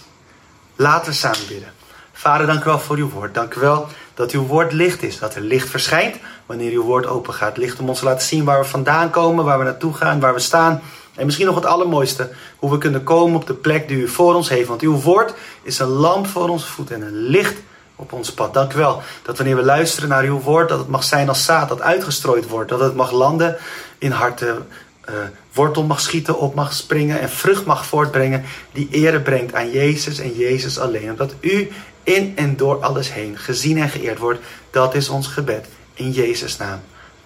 Laten 0.76 1.10
we 1.10 1.16
samen 1.16 1.46
bidden. 1.48 1.72
Vader, 2.12 2.46
dank 2.46 2.60
u 2.60 2.64
wel 2.64 2.78
voor 2.78 2.96
uw 2.96 3.10
woord. 3.10 3.34
Dank 3.34 3.54
u 3.54 3.60
wel 3.60 3.86
dat 4.14 4.30
uw 4.30 4.46
woord 4.46 4.72
licht 4.72 5.02
is. 5.02 5.18
Dat 5.18 5.34
er 5.34 5.42
licht 5.42 5.68
verschijnt 5.68 6.16
wanneer 6.46 6.72
uw 6.72 6.82
woord 6.82 7.06
open 7.06 7.34
gaat. 7.34 7.56
Licht 7.56 7.78
om 7.78 7.88
ons 7.88 7.98
te 7.98 8.04
laten 8.04 8.26
zien 8.26 8.44
waar 8.44 8.60
we 8.60 8.68
vandaan 8.68 9.10
komen, 9.10 9.44
waar 9.44 9.58
we 9.58 9.64
naartoe 9.64 9.94
gaan, 9.94 10.20
waar 10.20 10.34
we 10.34 10.40
staan. 10.40 10.82
En 11.20 11.26
misschien 11.26 11.46
nog 11.46 11.54
het 11.54 11.64
allermooiste, 11.64 12.30
hoe 12.56 12.70
we 12.70 12.78
kunnen 12.78 13.02
komen 13.02 13.36
op 13.36 13.46
de 13.46 13.54
plek 13.54 13.88
die 13.88 13.96
u 13.96 14.08
voor 14.08 14.34
ons 14.34 14.48
heeft. 14.48 14.68
Want 14.68 14.80
uw 14.80 15.00
woord 15.00 15.34
is 15.62 15.78
een 15.78 15.88
lamp 15.88 16.26
voor 16.26 16.48
onze 16.48 16.66
voet 16.66 16.90
en 16.90 17.02
een 17.02 17.16
licht 17.16 17.56
op 17.96 18.12
ons 18.12 18.32
pad. 18.32 18.54
Dank 18.54 18.72
u 18.72 18.76
wel 18.76 19.02
dat 19.22 19.36
wanneer 19.36 19.56
we 19.56 19.62
luisteren 19.62 20.08
naar 20.08 20.24
uw 20.24 20.40
woord, 20.40 20.68
dat 20.68 20.78
het 20.78 20.88
mag 20.88 21.04
zijn 21.04 21.28
als 21.28 21.44
zaad 21.44 21.68
dat 21.68 21.80
uitgestrooid 21.80 22.48
wordt. 22.48 22.68
Dat 22.68 22.80
het 22.80 22.94
mag 22.94 23.10
landen 23.10 23.56
in 23.98 24.10
harten, 24.10 24.66
uh, 25.08 25.14
wortel 25.52 25.82
mag 25.82 26.00
schieten, 26.00 26.38
op 26.38 26.54
mag 26.54 26.72
springen 26.72 27.20
en 27.20 27.30
vrucht 27.30 27.64
mag 27.64 27.86
voortbrengen 27.86 28.44
die 28.72 28.88
ere 28.90 29.20
brengt 29.20 29.54
aan 29.54 29.70
Jezus 29.70 30.18
en 30.18 30.34
Jezus 30.34 30.78
alleen. 30.78 31.10
Omdat 31.10 31.34
u 31.40 31.70
in 32.02 32.32
en 32.36 32.56
door 32.56 32.82
alles 32.82 33.12
heen 33.12 33.38
gezien 33.38 33.78
en 33.78 33.88
geëerd 33.88 34.18
wordt. 34.18 34.40
Dat 34.70 34.94
is 34.94 35.08
ons 35.08 35.26
gebed 35.26 35.66
in 35.94 36.10
Jezus' 36.10 36.56
naam. 36.56 36.80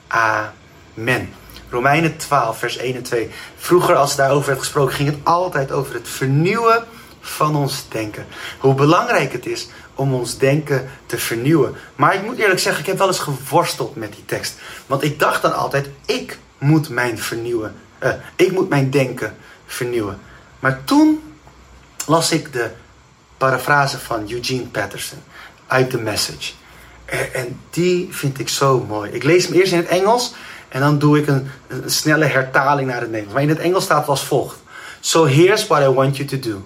Amen. 0.07 1.44
Romeinen 1.75 2.17
12, 2.17 2.59
vers 2.59 2.77
1 2.77 2.95
en 2.95 3.03
2. 3.03 3.31
Vroeger, 3.57 3.95
als 3.95 4.17
daarover 4.17 4.47
werd 4.47 4.59
gesproken, 4.59 4.95
ging 4.95 5.09
het 5.09 5.19
altijd 5.23 5.73
over 5.73 5.95
het 5.95 6.09
vernieuwen 6.09 6.85
van 7.21 7.57
ons 7.57 7.89
denken. 7.89 8.27
Hoe 8.59 8.75
belangrijk 8.75 9.33
het 9.33 9.47
is 9.47 9.69
om 9.95 10.15
ons 10.15 10.39
denken 10.39 10.91
te 11.07 11.19
vernieuwen. 11.19 11.75
Maar 11.97 12.15
ik 12.15 12.25
moet 12.25 12.39
eerlijk 12.39 12.61
zeggen, 12.61 12.81
ik 12.81 12.87
heb 12.87 12.99
wel 12.99 13.07
eens 13.07 13.19
geworsteld 13.19 13.97
met 13.97 14.13
die 14.13 14.25
tekst. 14.25 14.55
Want 14.87 15.03
ik 15.03 15.19
dacht 15.19 15.43
dan 15.43 15.55
altijd, 15.55 15.89
ik 16.07 16.39
moet 16.59 16.89
mijn 16.89 17.19
vernieuwen. 17.19 17.75
Uh, 18.03 18.13
ik 18.37 18.53
moet 18.53 18.69
mijn 18.69 18.91
denken 18.91 19.37
vernieuwen. 19.67 20.19
Maar 20.59 20.85
toen 20.85 21.23
las 22.07 22.31
ik 22.31 22.53
de 22.53 22.71
parafrase 23.37 23.99
van 23.99 24.31
Eugene 24.31 24.67
Patterson 24.67 25.19
uit 25.67 25.91
The 25.91 25.99
Message. 25.99 26.53
En 27.33 27.61
die 27.71 28.09
vind 28.11 28.39
ik 28.39 28.49
zo 28.49 28.81
mooi. 28.89 29.11
Ik 29.11 29.23
lees 29.23 29.47
hem 29.47 29.55
eerst 29.55 29.73
in 29.73 29.79
het 29.79 29.89
Engels 29.89 30.35
en 30.75 30.81
dan 30.81 30.99
doe 30.99 31.19
ik 31.19 31.27
een, 31.27 31.47
een 31.69 31.91
snelle 31.91 32.25
hertaling 32.25 32.89
naar 32.89 33.01
het 33.01 33.11
Nederlands. 33.11 33.33
Maar 33.33 33.43
in 33.43 33.49
het 33.49 33.59
Engels 33.59 33.85
staat 33.85 34.09
als 34.09 34.25
volgt. 34.25 34.59
So 35.01 35.25
here's 35.25 35.67
what 35.67 35.83
I 35.83 35.89
want 35.89 36.17
you 36.17 36.29
to 36.29 36.39
do. 36.39 36.63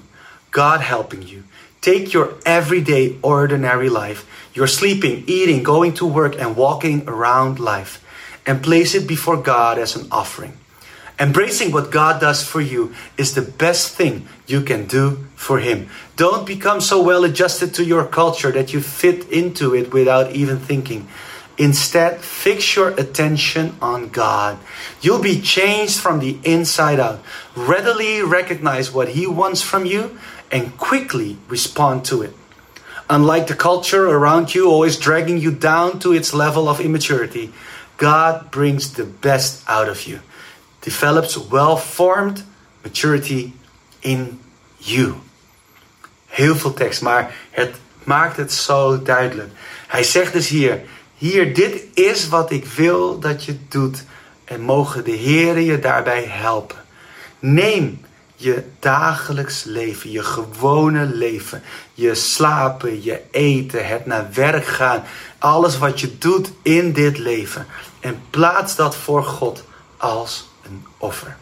God 0.51 0.81
helping 0.81 1.29
you. 1.29 1.43
Take 1.79 2.03
your 2.03 2.29
everyday 2.43 3.17
ordinary 3.21 3.89
life, 3.89 4.25
your 4.53 4.69
sleeping, 4.69 5.27
eating, 5.27 5.67
going 5.67 5.95
to 5.97 6.13
work 6.13 6.41
and 6.41 6.57
walking 6.57 7.09
around 7.09 7.59
life 7.59 8.01
and 8.47 8.61
place 8.61 8.97
it 8.97 9.07
before 9.07 9.43
God 9.43 9.79
as 9.79 9.97
an 9.97 10.07
offering. 10.11 10.53
Embracing 11.19 11.73
what 11.73 11.91
God 11.91 12.21
does 12.21 12.43
for 12.43 12.63
you 12.63 12.93
is 13.17 13.35
the 13.35 13.43
best 13.43 13.97
thing 13.97 14.27
you 14.47 14.63
can 14.63 14.87
do 14.87 15.27
for 15.35 15.59
Him. 15.59 15.89
Don't 16.17 16.47
become 16.47 16.81
so 16.81 17.03
well 17.03 17.25
adjusted 17.25 17.75
to 17.75 17.85
your 17.85 18.07
culture 18.07 18.53
that 18.53 18.73
you 18.73 18.81
fit 18.81 19.29
into 19.31 19.75
it 19.75 19.93
without 19.93 20.31
even 20.33 20.59
thinking. 20.59 21.07
Instead, 21.59 22.21
fix 22.21 22.77
your 22.77 22.91
attention 22.91 23.77
on 23.83 24.09
God. 24.11 24.59
You'll 25.01 25.19
be 25.19 25.41
changed 25.41 25.99
from 25.99 26.21
the 26.21 26.39
inside 26.45 27.01
out. 27.01 27.21
Readily 27.57 28.23
recognize 28.23 28.93
what 28.93 29.09
He 29.09 29.27
wants 29.27 29.61
from 29.61 29.85
you 29.85 30.17
and 30.53 30.79
quickly 30.79 31.37
respond 31.49 32.05
to 32.07 32.23
it. 32.23 32.33
Unlike 33.11 33.49
the 33.49 33.55
culture 33.55 34.07
around 34.07 34.55
you, 34.55 34.71
always 34.71 34.97
dragging 34.97 35.39
you 35.39 35.51
down 35.51 35.99
to 36.01 36.13
its 36.13 36.33
level 36.33 36.69
of 36.69 36.81
immaturity, 36.81 37.53
God 37.97 38.51
brings 38.51 38.93
the 38.93 39.05
best 39.05 39.65
out 39.69 39.89
of 39.89 40.07
you, 40.07 40.21
develops 40.83 41.37
well 41.37 41.77
formed 41.77 42.45
maturity 42.85 43.53
in 44.03 44.39
you. 44.79 45.17
Heel 46.29 46.55
veel 46.55 46.75
tekst, 46.75 47.03
maar 47.03 47.35
het 47.51 47.75
maakt 48.05 48.37
het 48.37 48.53
zo 48.53 49.03
duidelijk. 49.03 49.51
Hij 49.87 50.03
zegt 50.03 50.33
dus 50.33 50.49
hier: 50.49 50.81
Hier, 51.19 51.55
dit 51.55 51.85
is 51.95 52.29
wat 52.29 52.51
ik 52.51 52.65
wil 52.65 53.19
dat 53.19 53.45
je 53.45 53.57
doet. 53.69 54.05
En 54.45 54.61
mogen 54.61 55.05
de 55.05 55.11
Heer 55.11 55.59
je 55.59 55.79
daarbij 55.79 56.25
helpen. 56.25 56.77
Neem 57.39 58.01
je 58.41 58.65
dagelijks 58.79 59.65
leven, 59.65 60.11
je 60.11 60.23
gewone 60.23 61.07
leven, 61.07 61.63
je 61.95 62.15
slapen, 62.15 63.03
je 63.03 63.23
eten, 63.31 63.87
het 63.87 64.07
naar 64.07 64.29
werk 64.33 64.67
gaan, 64.67 65.05
alles 65.39 65.79
wat 65.79 66.01
je 66.01 66.19
doet 66.19 66.53
in 66.63 66.93
dit 66.93 67.19
leven 67.19 67.67
en 68.01 68.23
plaats 68.31 68.77
dat 68.77 68.97
voor 68.97 69.25
God 69.25 69.65
als 69.97 70.49
een 70.63 70.87
offer. 70.99 71.37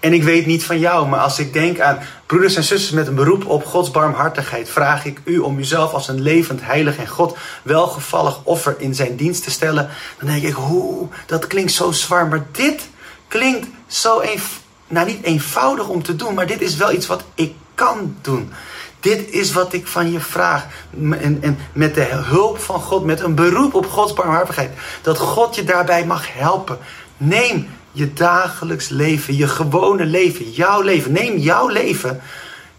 En 0.00 0.12
ik 0.12 0.22
weet 0.22 0.46
niet 0.46 0.64
van 0.64 0.78
jou, 0.78 1.08
maar 1.08 1.20
als 1.20 1.38
ik 1.38 1.52
denk 1.52 1.80
aan 1.80 1.98
broeders 2.26 2.56
en 2.56 2.64
zusters 2.64 2.90
met 2.92 3.06
een 3.06 3.14
beroep 3.14 3.46
op 3.46 3.66
Gods 3.66 3.90
barmhartigheid, 3.90 4.70
vraag 4.70 5.04
ik 5.04 5.20
u 5.24 5.38
om 5.38 5.58
uzelf 5.58 5.92
als 5.92 6.08
een 6.08 6.20
levend, 6.20 6.60
heilig 6.62 6.96
en 6.96 7.08
God 7.08 7.36
welgevallig 7.62 8.40
offer 8.44 8.74
in 8.78 8.94
zijn 8.94 9.16
dienst 9.16 9.42
te 9.44 9.50
stellen. 9.50 9.88
Dan 10.18 10.28
denk 10.28 10.42
ik, 10.42 10.54
hoe, 10.54 11.08
dat 11.26 11.46
klinkt 11.46 11.72
zo 11.72 11.92
zwaar, 11.92 12.26
maar 12.26 12.46
dit 12.52 12.88
klinkt 13.28 13.66
zo 13.86 14.20
eenvoudig. 14.20 14.58
Nou, 14.90 15.06
niet 15.06 15.22
eenvoudig 15.22 15.88
om 15.88 16.02
te 16.02 16.16
doen, 16.16 16.34
maar 16.34 16.46
dit 16.46 16.60
is 16.60 16.76
wel 16.76 16.92
iets 16.92 17.06
wat 17.06 17.24
ik 17.34 17.54
kan 17.74 18.16
doen. 18.20 18.52
Dit 19.00 19.30
is 19.30 19.52
wat 19.52 19.72
ik 19.72 19.86
van 19.86 20.12
je 20.12 20.20
vraag. 20.20 20.66
En, 20.92 21.38
en 21.40 21.58
met 21.72 21.94
de 21.94 22.04
hulp 22.04 22.58
van 22.58 22.80
God, 22.80 23.04
met 23.04 23.20
een 23.20 23.34
beroep 23.34 23.74
op 23.74 23.86
Gods 23.86 24.12
barmhartigheid. 24.12 24.70
Dat 25.02 25.18
God 25.18 25.54
je 25.54 25.64
daarbij 25.64 26.06
mag 26.06 26.34
helpen. 26.34 26.78
Neem 27.16 27.68
je 27.92 28.12
dagelijks 28.12 28.88
leven, 28.88 29.36
je 29.36 29.48
gewone 29.48 30.04
leven, 30.04 30.50
jouw 30.50 30.80
leven. 30.80 31.12
Neem 31.12 31.36
jouw 31.36 31.68
leven, 31.68 32.20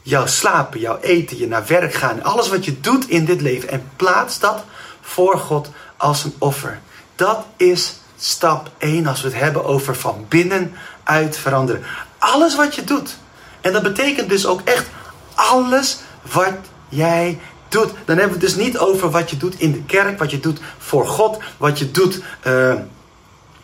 jouw 0.01 0.25
slapen, 0.25 0.79
jouw 0.79 0.97
eten, 0.99 1.37
je 1.37 1.47
naar 1.47 1.65
werk 1.67 1.93
gaan. 1.93 2.23
Alles 2.23 2.49
wat 2.49 2.65
je 2.65 2.79
doet 2.79 3.09
in 3.09 3.25
dit 3.25 3.41
leven. 3.41 3.69
En 3.69 3.89
plaats 3.95 4.39
dat 4.39 4.63
voor 5.01 5.37
God 5.37 5.69
als 5.97 6.23
een 6.23 6.33
offer. 6.37 6.79
Dat 7.15 7.45
is 7.57 7.99
stap 8.17 8.71
1 8.77 9.07
als 9.07 9.21
we 9.21 9.27
het 9.27 9.37
hebben 9.37 9.65
over 9.65 9.95
van 9.95 10.25
binnenuit 10.29 11.37
veranderen. 11.37 11.83
Alles 12.17 12.55
wat 12.55 12.75
je 12.75 12.83
doet. 12.83 13.17
En 13.61 13.73
dat 13.73 13.83
betekent 13.83 14.29
dus 14.29 14.45
ook 14.45 14.61
echt 14.61 14.87
alles 15.35 15.99
wat 16.31 16.53
jij 16.89 17.39
doet. 17.69 17.89
Dan 18.05 18.17
hebben 18.17 18.39
we 18.39 18.45
het 18.45 18.55
dus 18.55 18.65
niet 18.65 18.77
over 18.77 19.11
wat 19.11 19.29
je 19.29 19.37
doet 19.37 19.59
in 19.59 19.71
de 19.71 19.83
kerk, 19.83 20.19
wat 20.19 20.31
je 20.31 20.39
doet 20.39 20.59
voor 20.77 21.07
God, 21.07 21.39
wat 21.57 21.79
je 21.79 21.91
doet 21.91 22.21
uh, 22.47 22.73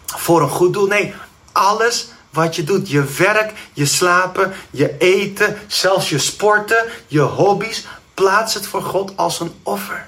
voor 0.05 0.41
een 0.41 0.49
goed 0.49 0.73
doel. 0.73 0.87
Nee, 0.87 1.13
alles 1.57 2.07
wat 2.29 2.55
je 2.55 2.63
doet. 2.63 2.89
Je 2.89 3.03
werk, 3.03 3.53
je 3.73 3.85
slapen, 3.85 4.53
je 4.71 4.97
eten, 4.97 5.57
zelfs 5.67 6.09
je 6.09 6.19
sporten, 6.19 6.85
je 7.07 7.21
hobby's. 7.21 7.85
Plaats 8.13 8.53
het 8.53 8.67
voor 8.67 8.83
God 8.83 9.13
als 9.15 9.39
een 9.39 9.53
offer. 9.63 10.07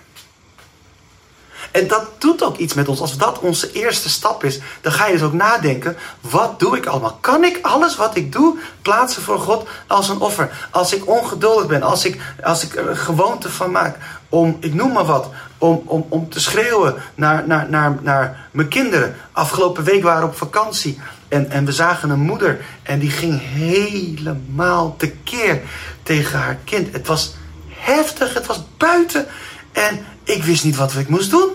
En 1.71 1.87
dat 1.87 2.05
doet 2.17 2.43
ook 2.43 2.57
iets 2.57 2.73
met 2.73 2.87
ons. 2.87 3.01
Als 3.01 3.17
dat 3.17 3.39
onze 3.39 3.71
eerste 3.71 4.09
stap 4.09 4.43
is, 4.43 4.59
dan 4.81 4.91
ga 4.91 5.05
je 5.05 5.13
dus 5.13 5.21
ook 5.21 5.33
nadenken: 5.33 5.97
wat 6.21 6.59
doe 6.59 6.77
ik 6.77 6.85
allemaal? 6.85 7.17
Kan 7.21 7.43
ik 7.43 7.59
alles 7.61 7.95
wat 7.95 8.15
ik 8.15 8.31
doe 8.31 8.57
plaatsen 8.81 9.21
voor 9.21 9.39
God 9.39 9.67
als 9.87 10.09
een 10.09 10.19
offer? 10.19 10.67
Als 10.71 10.93
ik 10.93 11.07
ongeduldig 11.07 11.67
ben, 11.67 11.81
als 11.83 12.05
ik, 12.05 12.21
als 12.43 12.63
ik 12.63 12.75
er 12.75 12.97
gewoonte 12.97 13.49
van 13.49 13.71
maak 13.71 13.97
om, 14.29 14.57
ik 14.59 14.73
noem 14.73 14.91
maar 14.91 15.05
wat, 15.05 15.29
om, 15.57 15.83
om, 15.85 16.05
om 16.09 16.29
te 16.29 16.39
schreeuwen 16.39 16.95
naar, 17.15 17.47
naar, 17.47 17.69
naar, 17.69 17.97
naar 18.01 18.47
mijn 18.51 18.67
kinderen. 18.67 19.15
Afgelopen 19.31 19.83
week 19.83 20.03
waren 20.03 20.21
we 20.21 20.27
op 20.27 20.37
vakantie 20.37 20.99
en, 21.29 21.49
en 21.49 21.65
we 21.65 21.71
zagen 21.71 22.09
een 22.09 22.19
moeder 22.19 22.65
en 22.83 22.99
die 22.99 23.09
ging 23.09 23.41
helemaal 23.41 24.95
tekeer 24.97 25.61
tegen 26.03 26.39
haar 26.39 26.57
kind. 26.63 26.93
Het 26.93 27.07
was 27.07 27.33
heftig, 27.69 28.33
het 28.33 28.45
was 28.45 28.63
buiten. 28.77 29.27
En 29.71 30.05
ik 30.23 30.43
wist 30.43 30.63
niet 30.63 30.75
wat 30.75 30.95
ik 30.95 31.09
moest 31.09 31.29
doen. 31.29 31.49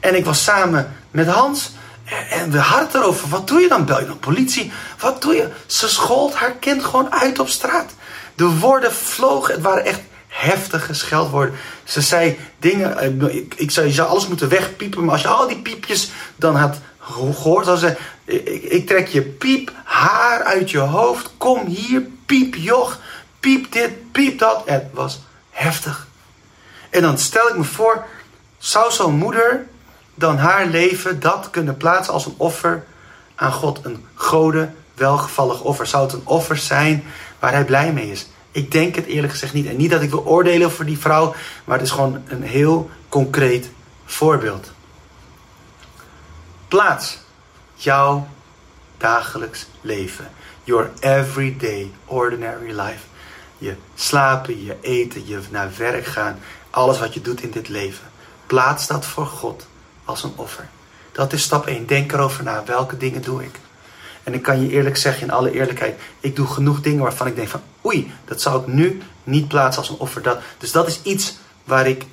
En 0.00 0.14
ik 0.14 0.24
was 0.24 0.44
samen 0.44 0.96
met 1.10 1.26
Hans. 1.26 1.72
En 2.30 2.50
we 2.50 2.58
hadden 2.58 3.00
erover. 3.00 3.28
Wat 3.28 3.48
doe 3.48 3.60
je 3.60 3.68
dan? 3.68 3.84
Bel 3.84 4.00
je 4.00 4.06
dan 4.06 4.18
politie? 4.18 4.72
Wat 4.98 5.22
doe 5.22 5.34
je? 5.34 5.48
Ze 5.66 5.88
schold 5.88 6.34
haar 6.34 6.52
kind 6.52 6.84
gewoon 6.84 7.12
uit 7.12 7.38
op 7.38 7.48
straat. 7.48 7.94
De 8.34 8.58
woorden 8.58 8.92
vlogen. 8.92 9.54
Het 9.54 9.62
waren 9.62 9.84
echt 9.84 10.00
heftige 10.28 10.94
scheldwoorden. 10.94 11.54
Ze 11.84 12.00
zei 12.00 12.38
dingen. 12.58 12.98
Eh, 12.98 13.36
ik, 13.36 13.54
ik 13.56 13.70
je 13.70 13.90
zou 13.90 14.08
alles 14.08 14.28
moeten 14.28 14.48
wegpiepen. 14.48 15.04
Maar 15.04 15.12
als 15.12 15.22
je 15.22 15.28
al 15.28 15.48
die 15.48 15.62
piepjes 15.62 16.10
dan 16.36 16.56
had 16.56 16.76
gehoord. 17.12 17.64
Dan 17.64 17.78
zei 17.78 17.96
ik, 18.24 18.46
ik 18.62 18.86
trek 18.86 19.08
je 19.08 19.22
piep 19.22 19.72
haar 19.84 20.42
uit 20.42 20.70
je 20.70 20.78
hoofd. 20.78 21.30
Kom 21.36 21.66
hier. 21.66 22.02
Piep 22.26 22.54
joch. 22.54 22.98
Piep 23.40 23.72
dit. 23.72 24.12
Piep 24.12 24.38
dat. 24.38 24.62
Het 24.64 24.84
was 24.92 25.20
heftig. 25.50 26.06
En 26.90 27.02
dan 27.02 27.18
stel 27.18 27.48
ik 27.48 27.56
me 27.56 27.64
voor, 27.64 28.04
zou 28.58 28.92
zo'n 28.92 29.14
moeder 29.14 29.66
dan 30.14 30.36
haar 30.36 30.66
leven 30.66 31.20
dat 31.20 31.50
kunnen 31.50 31.76
plaatsen 31.76 32.12
als 32.12 32.26
een 32.26 32.34
offer 32.36 32.84
aan 33.34 33.52
God? 33.52 33.80
Een 33.82 34.04
gode, 34.14 34.70
welgevallig 34.94 35.60
offer. 35.60 35.86
Zou 35.86 36.04
het 36.04 36.12
een 36.12 36.26
offer 36.26 36.56
zijn 36.56 37.04
waar 37.38 37.52
hij 37.52 37.64
blij 37.64 37.92
mee 37.92 38.10
is? 38.10 38.28
Ik 38.50 38.72
denk 38.72 38.94
het 38.94 39.06
eerlijk 39.06 39.32
gezegd 39.32 39.52
niet. 39.52 39.66
En 39.66 39.76
niet 39.76 39.90
dat 39.90 40.02
ik 40.02 40.10
wil 40.10 40.24
oordelen 40.24 40.70
voor 40.70 40.84
die 40.84 40.98
vrouw, 40.98 41.34
maar 41.64 41.78
het 41.78 41.86
is 41.86 41.92
gewoon 41.92 42.22
een 42.28 42.42
heel 42.42 42.90
concreet 43.08 43.70
voorbeeld. 44.04 44.70
Plaats 46.68 47.18
jouw 47.74 48.28
dagelijks 48.96 49.66
leven. 49.80 50.30
Your 50.64 50.90
everyday, 51.00 51.90
ordinary 52.04 52.80
life. 52.80 53.04
Je 53.58 53.74
slapen, 53.94 54.64
je 54.64 54.76
eten, 54.80 55.26
je 55.26 55.40
naar 55.50 55.70
werk 55.76 56.06
gaan, 56.06 56.38
alles 56.70 56.98
wat 56.98 57.14
je 57.14 57.20
doet 57.20 57.42
in 57.42 57.50
dit 57.50 57.68
leven. 57.68 58.06
Plaats 58.46 58.86
dat 58.86 59.06
voor 59.06 59.26
God 59.26 59.66
als 60.04 60.22
een 60.22 60.32
offer. 60.36 60.68
Dat 61.12 61.32
is 61.32 61.42
stap 61.42 61.66
1. 61.66 61.86
Denk 61.86 62.12
erover 62.12 62.44
na. 62.44 62.64
Welke 62.64 62.96
dingen 62.96 63.22
doe 63.22 63.44
ik? 63.44 63.58
En 64.22 64.34
ik 64.34 64.42
kan 64.42 64.60
je 64.60 64.70
eerlijk 64.70 64.96
zeggen, 64.96 65.22
in 65.22 65.30
alle 65.32 65.50
eerlijkheid, 65.50 66.00
ik 66.20 66.36
doe 66.36 66.46
genoeg 66.46 66.80
dingen 66.80 67.02
waarvan 67.02 67.26
ik 67.26 67.36
denk 67.36 67.48
van, 67.48 67.62
oei, 67.84 68.12
dat 68.24 68.40
zou 68.40 68.60
ik 68.60 68.66
nu 68.66 69.02
niet 69.24 69.48
plaatsen 69.48 69.82
als 69.82 69.90
een 69.90 69.98
offer. 69.98 70.22
Dat, 70.22 70.40
dus 70.58 70.72
dat 70.72 70.86
is 70.86 71.02
iets 71.02 71.36
waar 71.64 71.86
ik 71.86 72.04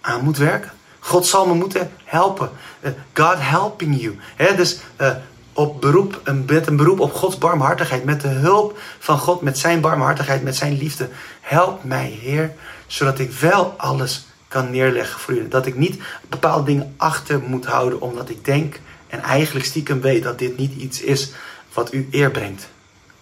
aan 0.00 0.24
moet 0.24 0.36
werken. 0.36 0.72
God 1.04 1.26
zal 1.26 1.46
me 1.46 1.54
moeten 1.54 1.90
helpen. 2.04 2.50
Uh, 2.80 2.90
God 3.12 3.36
helping 3.38 4.00
you. 4.00 4.18
dus 4.56 4.78
uh, 5.00 5.10
op 5.52 5.80
beroep, 5.80 6.20
met 6.46 6.66
een 6.66 6.76
beroep 6.76 7.00
op 7.00 7.14
Gods 7.14 7.38
barmhartigheid, 7.38 8.04
met 8.04 8.20
de 8.20 8.28
hulp 8.28 8.78
van 8.98 9.18
God, 9.18 9.40
met 9.40 9.58
zijn 9.58 9.80
barmhartigheid, 9.80 10.42
met 10.42 10.56
zijn 10.56 10.76
liefde. 10.76 11.08
Help 11.40 11.84
mij, 11.84 12.18
Heer, 12.20 12.52
zodat 12.86 13.18
ik 13.18 13.32
wel 13.32 13.74
alles 13.76 14.26
kan 14.48 14.70
neerleggen 14.70 15.20
voor 15.20 15.34
u. 15.34 15.48
Dat 15.48 15.66
ik 15.66 15.76
niet 15.76 16.02
bepaalde 16.28 16.64
dingen 16.64 16.94
achter 16.96 17.40
moet 17.40 17.66
houden 17.66 18.00
omdat 18.00 18.28
ik 18.28 18.44
denk 18.44 18.80
en 19.06 19.22
eigenlijk 19.22 19.66
stiekem 19.66 20.00
weet 20.00 20.22
dat 20.22 20.38
dit 20.38 20.56
niet 20.56 20.74
iets 20.74 21.00
is 21.00 21.32
wat 21.72 21.92
u 21.92 22.08
eer 22.10 22.30
brengt. 22.30 22.68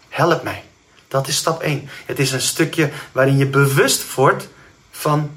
Help 0.08 0.42
mij. 0.42 0.64
Dat 1.08 1.28
is 1.28 1.36
stap 1.36 1.62
1. 1.62 1.88
Het 2.06 2.18
is 2.18 2.32
een 2.32 2.40
stukje 2.40 2.90
waarin 3.12 3.36
je 3.36 3.46
bewust 3.46 4.14
wordt 4.14 4.48
van 4.90 5.30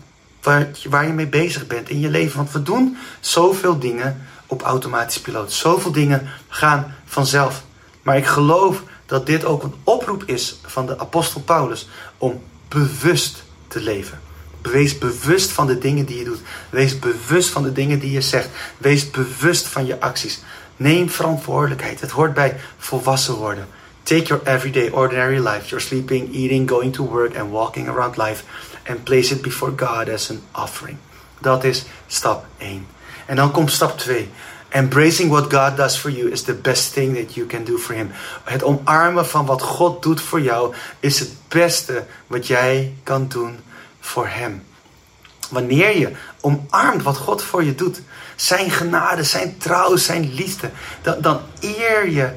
waar, 0.43 1.05
je 1.05 1.13
mee 1.13 1.27
bezig 1.27 1.67
bent 1.67 1.89
in 1.89 1.99
je 1.99 2.09
leven. 2.09 2.37
Want 2.37 2.51
we 2.51 2.63
doen 2.63 2.97
zoveel 3.19 3.79
dingen 3.79 4.21
op 4.47 4.61
automatisch 4.61 5.21
piloot. 5.21 5.51
Zoveel 5.51 5.91
dingen 5.91 6.29
gaan 6.47 6.95
vanzelf. 7.05 7.63
Maar 8.01 8.17
ik 8.17 8.25
geloof 8.25 8.83
dat 9.05 9.25
dit 9.25 9.45
ook 9.45 9.63
een 9.63 9.75
oproep 9.83 10.23
is 10.25 10.59
van 10.65 10.85
de 10.85 10.99
apostel 10.99 11.41
Paulus 11.41 11.89
om 12.17 12.41
bewust 12.67 13.43
te 13.67 13.81
leven. 13.81 14.19
Wees 14.61 14.97
bewust 14.97 15.51
van 15.51 15.67
de 15.67 15.77
dingen 15.77 16.05
die 16.05 16.17
je 16.17 16.23
doet. 16.23 16.41
Wees 16.69 16.99
bewust 16.99 17.49
van 17.49 17.63
de 17.63 17.71
dingen 17.71 17.99
die 17.99 18.11
je 18.11 18.21
zegt. 18.21 18.49
Wees 18.77 19.11
bewust 19.11 19.67
van 19.67 19.85
je 19.85 19.99
acties. 19.99 20.41
Neem 20.77 21.09
verantwoordelijkheid. 21.09 22.01
Het 22.01 22.11
hoort 22.11 22.33
bij 22.33 22.59
volwassen 22.77 23.33
worden. 23.33 23.67
Take 24.03 24.23
your 24.23 24.47
everyday 24.47 24.89
ordinary 24.89 25.47
life, 25.47 25.67
your 25.67 25.81
sleeping, 25.81 26.33
eating, 26.33 26.69
going 26.69 26.93
to 26.93 27.05
work 27.05 27.37
and 27.37 27.51
walking 27.51 27.87
around 27.87 28.17
life 28.17 28.43
and 28.83 29.03
place 29.03 29.33
it 29.33 29.41
before 29.41 29.73
God 29.75 30.09
as 30.09 30.29
an 30.29 30.41
offering. 30.51 30.97
Dat 31.39 31.63
is 31.63 31.83
stap 32.07 32.45
1. 32.57 32.87
En 33.25 33.35
dan 33.35 33.51
komt 33.51 33.71
stap 33.71 33.97
2. 33.97 34.29
Embracing 34.69 35.29
what 35.29 35.53
God 35.53 35.77
does 35.77 35.97
for 35.97 36.11
you 36.11 36.31
is 36.31 36.43
the 36.43 36.53
best 36.53 36.93
thing 36.93 37.15
that 37.15 37.35
you 37.35 37.45
can 37.47 37.63
do 37.63 37.77
for 37.77 37.95
him. 37.95 38.11
Het 38.43 38.63
omarmen 38.63 39.25
van 39.25 39.45
wat 39.45 39.61
God 39.61 40.03
doet 40.03 40.21
voor 40.21 40.41
jou 40.41 40.73
is 40.99 41.19
het 41.19 41.31
beste 41.47 42.05
wat 42.27 42.47
jij 42.47 42.93
kan 43.03 43.27
doen 43.27 43.59
voor 43.99 44.27
hem. 44.27 44.63
Wanneer 45.49 45.97
je 45.97 46.11
omarmt 46.41 47.03
wat 47.03 47.17
God 47.17 47.43
voor 47.43 47.63
je 47.63 47.75
doet, 47.75 48.01
zijn 48.35 48.71
genade, 48.71 49.23
zijn 49.23 49.57
trouw, 49.57 49.95
zijn 49.95 50.33
liefde, 50.33 50.69
dan, 51.01 51.21
dan 51.21 51.41
eer 51.59 52.09
je 52.09 52.31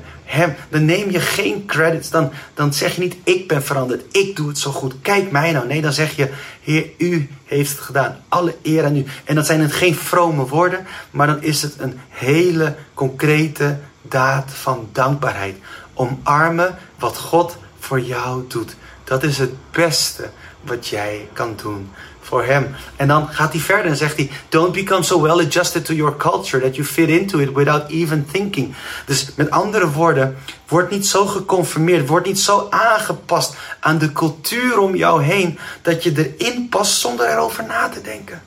Dan 0.68 0.84
neem 0.84 1.10
je 1.10 1.20
geen 1.20 1.66
credits. 1.66 2.10
Dan, 2.10 2.30
dan 2.54 2.72
zeg 2.72 2.94
je 2.94 3.00
niet, 3.00 3.16
ik 3.24 3.48
ben 3.48 3.62
veranderd. 3.62 4.16
Ik 4.16 4.36
doe 4.36 4.48
het 4.48 4.58
zo 4.58 4.70
goed. 4.70 4.94
Kijk 5.02 5.30
mij 5.30 5.52
nou. 5.52 5.66
Nee, 5.66 5.82
dan 5.82 5.92
zeg 5.92 6.16
je, 6.16 6.30
Heer, 6.60 6.86
u 6.98 7.28
heeft 7.44 7.70
het 7.70 7.80
gedaan. 7.80 8.16
Alle 8.28 8.56
eer 8.62 8.84
aan 8.84 8.96
u. 8.96 9.04
En 9.24 9.34
dat 9.34 9.46
zijn 9.46 9.60
het 9.60 9.72
geen 9.72 9.94
vrome 9.94 10.46
woorden. 10.46 10.86
Maar 11.10 11.26
dan 11.26 11.42
is 11.42 11.62
het 11.62 11.74
een 11.78 12.00
hele 12.08 12.74
concrete 12.94 13.78
daad 14.02 14.50
van 14.54 14.88
dankbaarheid. 14.92 15.56
Omarmen 15.94 16.78
wat 16.98 17.18
God 17.18 17.56
voor 17.78 18.00
jou 18.00 18.44
doet. 18.48 18.76
Dat 19.04 19.22
is 19.22 19.38
het 19.38 19.52
beste 19.70 20.30
wat 20.60 20.88
jij 20.88 21.28
kan 21.32 21.54
doen 21.62 21.90
voor 22.26 22.44
hem. 22.44 22.74
En 22.96 23.08
dan 23.08 23.28
gaat 23.28 23.52
hij 23.52 23.60
verder 23.60 23.90
en 23.90 23.96
zegt 23.96 24.16
hij: 24.16 24.30
Don't 24.48 24.72
become 24.72 25.02
so 25.02 25.20
well 25.20 25.44
adjusted 25.44 25.84
to 25.84 25.94
your 25.94 26.16
culture 26.16 26.62
that 26.62 26.76
you 26.76 26.86
fit 26.86 27.08
into 27.08 27.38
it 27.38 27.52
without 27.52 27.90
even 27.90 28.26
thinking. 28.32 28.74
Dus 29.04 29.28
met 29.34 29.50
andere 29.50 29.90
woorden, 29.90 30.36
word 30.68 30.90
niet 30.90 31.06
zo 31.06 31.26
geconformeerd, 31.26 32.08
word 32.08 32.26
niet 32.26 32.40
zo 32.40 32.66
aangepast 32.70 33.54
aan 33.80 33.98
de 33.98 34.12
cultuur 34.12 34.78
om 34.78 34.96
jou 34.96 35.22
heen 35.22 35.58
dat 35.82 36.02
je 36.02 36.34
erin 36.38 36.68
past 36.68 37.00
zonder 37.00 37.28
erover 37.28 37.64
na 37.64 37.88
te 37.88 38.00
denken. 38.00 38.42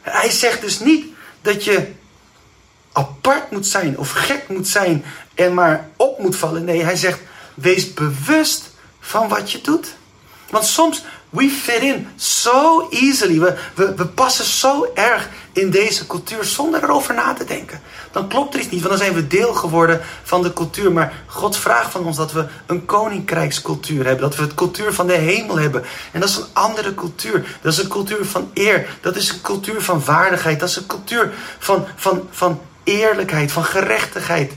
Hij 0.00 0.30
zegt 0.30 0.60
dus 0.60 0.80
niet 0.80 1.06
dat 1.42 1.64
je 1.64 1.92
apart 2.92 3.50
moet 3.50 3.66
zijn 3.66 3.98
of 3.98 4.10
gek 4.10 4.48
moet 4.48 4.68
zijn 4.68 5.04
en 5.34 5.54
maar 5.54 5.88
op 5.96 6.18
moet 6.18 6.36
vallen. 6.36 6.64
Nee, 6.64 6.84
hij 6.84 6.96
zegt: 6.96 7.20
wees 7.54 7.94
bewust 7.94 8.70
van 9.00 9.28
wat 9.28 9.52
je 9.52 9.60
doet. 9.60 9.94
Want 10.50 10.64
soms 10.66 11.04
we 11.34 11.48
fit 11.48 11.82
in 11.82 12.06
so 12.16 12.88
easily. 12.90 13.54
We, 13.74 14.06
passen 14.14 14.44
zo 14.44 14.90
erg 14.94 15.28
in 15.52 15.70
deze 15.70 16.06
cultuur 16.06 16.44
zonder 16.44 16.82
erover 16.82 17.14
na 17.14 17.32
te 17.32 17.44
denken. 17.44 17.80
Dan 18.12 18.28
klopt 18.28 18.54
er 18.54 18.60
iets 18.60 18.70
niet, 18.70 18.82
want 18.82 18.98
dan 18.98 19.04
zijn 19.04 19.14
we 19.14 19.26
deel 19.26 19.54
geworden 19.54 20.00
van 20.22 20.42
de 20.42 20.52
cultuur. 20.52 20.92
Maar 20.92 21.12
God 21.26 21.56
vraagt 21.56 21.90
van 21.90 22.04
ons 22.04 22.16
dat 22.16 22.32
we 22.32 22.46
een 22.66 22.84
koninkrijkscultuur 22.84 24.04
hebben. 24.04 24.28
Dat 24.28 24.36
we 24.36 24.42
het 24.42 24.54
cultuur 24.54 24.92
van 24.92 25.06
de 25.06 25.12
hemel 25.12 25.58
hebben. 25.58 25.84
En 26.12 26.20
dat 26.20 26.28
is 26.28 26.36
een 26.36 26.46
andere 26.52 26.94
cultuur. 26.94 27.58
Dat 27.62 27.72
is 27.72 27.78
een 27.78 27.88
cultuur 27.88 28.24
van 28.24 28.50
eer. 28.54 28.96
Dat 29.00 29.16
is 29.16 29.30
een 29.30 29.40
cultuur 29.40 29.82
van 29.82 30.04
waardigheid. 30.04 30.60
Dat 30.60 30.68
is 30.68 30.76
een 30.76 30.86
cultuur 30.86 31.32
van, 31.58 31.86
van, 31.96 32.28
van 32.30 32.60
eerlijkheid, 32.84 33.52
van 33.52 33.64
gerechtigheid. 33.64 34.52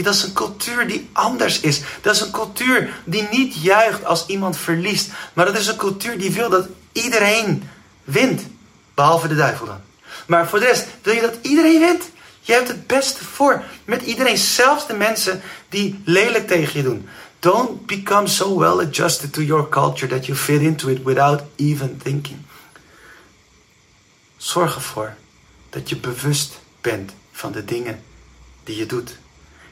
Dat 0.00 0.14
is 0.14 0.22
een 0.22 0.32
cultuur 0.32 0.86
die 0.86 1.08
anders 1.12 1.60
is. 1.60 1.80
Dat 2.00 2.14
is 2.14 2.20
een 2.20 2.30
cultuur 2.30 3.00
die 3.04 3.28
niet 3.30 3.54
juicht 3.54 4.04
als 4.04 4.26
iemand 4.26 4.56
verliest. 4.56 5.10
Maar 5.32 5.46
dat 5.46 5.58
is 5.58 5.66
een 5.66 5.76
cultuur 5.76 6.18
die 6.18 6.30
wil 6.30 6.48
dat 6.50 6.68
iedereen 6.92 7.68
wint. 8.04 8.42
Behalve 8.94 9.28
de 9.28 9.34
duivel 9.34 9.66
dan. 9.66 9.80
Maar 10.26 10.48
voor 10.48 10.58
de 10.58 10.64
rest 10.64 10.86
wil 11.02 11.14
je 11.14 11.20
dat 11.20 11.38
iedereen 11.42 11.80
wint. 11.80 12.02
Je 12.40 12.52
hebt 12.52 12.68
het 12.68 12.86
beste 12.86 13.24
voor. 13.24 13.62
Met 13.84 14.02
iedereen, 14.02 14.38
zelfs 14.38 14.86
de 14.86 14.94
mensen 14.94 15.42
die 15.68 16.00
lelijk 16.04 16.46
tegen 16.46 16.76
je 16.76 16.82
doen. 16.82 17.08
Don't 17.38 17.86
become 17.86 18.26
so 18.26 18.58
well 18.58 18.86
adjusted 18.86 19.32
to 19.32 19.42
your 19.42 19.68
culture 19.68 20.06
that 20.06 20.26
you 20.26 20.38
fit 20.38 20.60
into 20.60 20.88
it 20.88 21.02
without 21.02 21.42
even 21.56 22.00
thinking. 22.02 22.38
Zorg 24.36 24.74
ervoor 24.74 25.14
dat 25.70 25.88
je 25.88 25.96
bewust 25.96 26.60
bent 26.80 27.12
van 27.32 27.52
de 27.52 27.64
dingen 27.64 28.02
die 28.64 28.76
je 28.76 28.86
doet. 28.86 29.20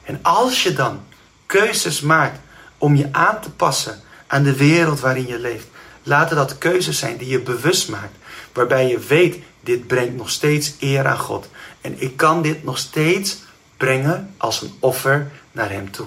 En 0.02 0.19
als 0.23 0.62
je 0.62 0.73
dan 0.73 1.02
keuzes 1.47 2.00
maakt 2.00 2.38
om 2.78 2.97
je 2.97 3.09
aan 3.12 3.40
te 3.40 3.50
passen 3.50 4.00
aan 4.26 4.42
de 4.42 4.57
wereld 4.57 5.00
waarin 5.00 5.26
je 5.26 5.38
leeft, 5.38 5.66
laten 6.02 6.37
dat 6.37 6.59
keuzes 6.59 6.99
zijn 6.99 7.16
die 7.16 7.28
je 7.28 7.40
bewust 7.40 7.88
maakt, 7.88 8.16
waarbij 8.52 8.88
je 8.88 8.99
weet, 8.99 9.37
dit 9.61 9.87
brengt 9.87 10.16
nog 10.16 10.30
steeds 10.30 10.73
eer 10.78 11.07
aan 11.07 11.19
God. 11.19 11.49
En 11.80 12.02
ik 12.02 12.16
kan 12.16 12.42
dit 12.42 12.64
nog 12.64 12.78
steeds 12.78 13.38
brengen 13.76 14.35
als 14.37 14.62
een 14.62 14.75
offer 14.78 15.30
naar 15.52 15.71
Hem 15.71 15.90
toe. 15.90 16.07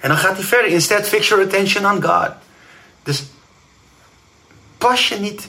En 0.00 0.08
dan 0.08 0.18
gaat 0.18 0.36
hij 0.36 0.44
verder. 0.44 0.70
Instead, 0.70 1.08
fix 1.08 1.28
your 1.28 1.44
attention 1.44 1.92
on 1.92 2.02
God. 2.02 2.30
Dus 3.02 3.24
pas 4.78 5.08
je 5.08 5.16
niet 5.16 5.48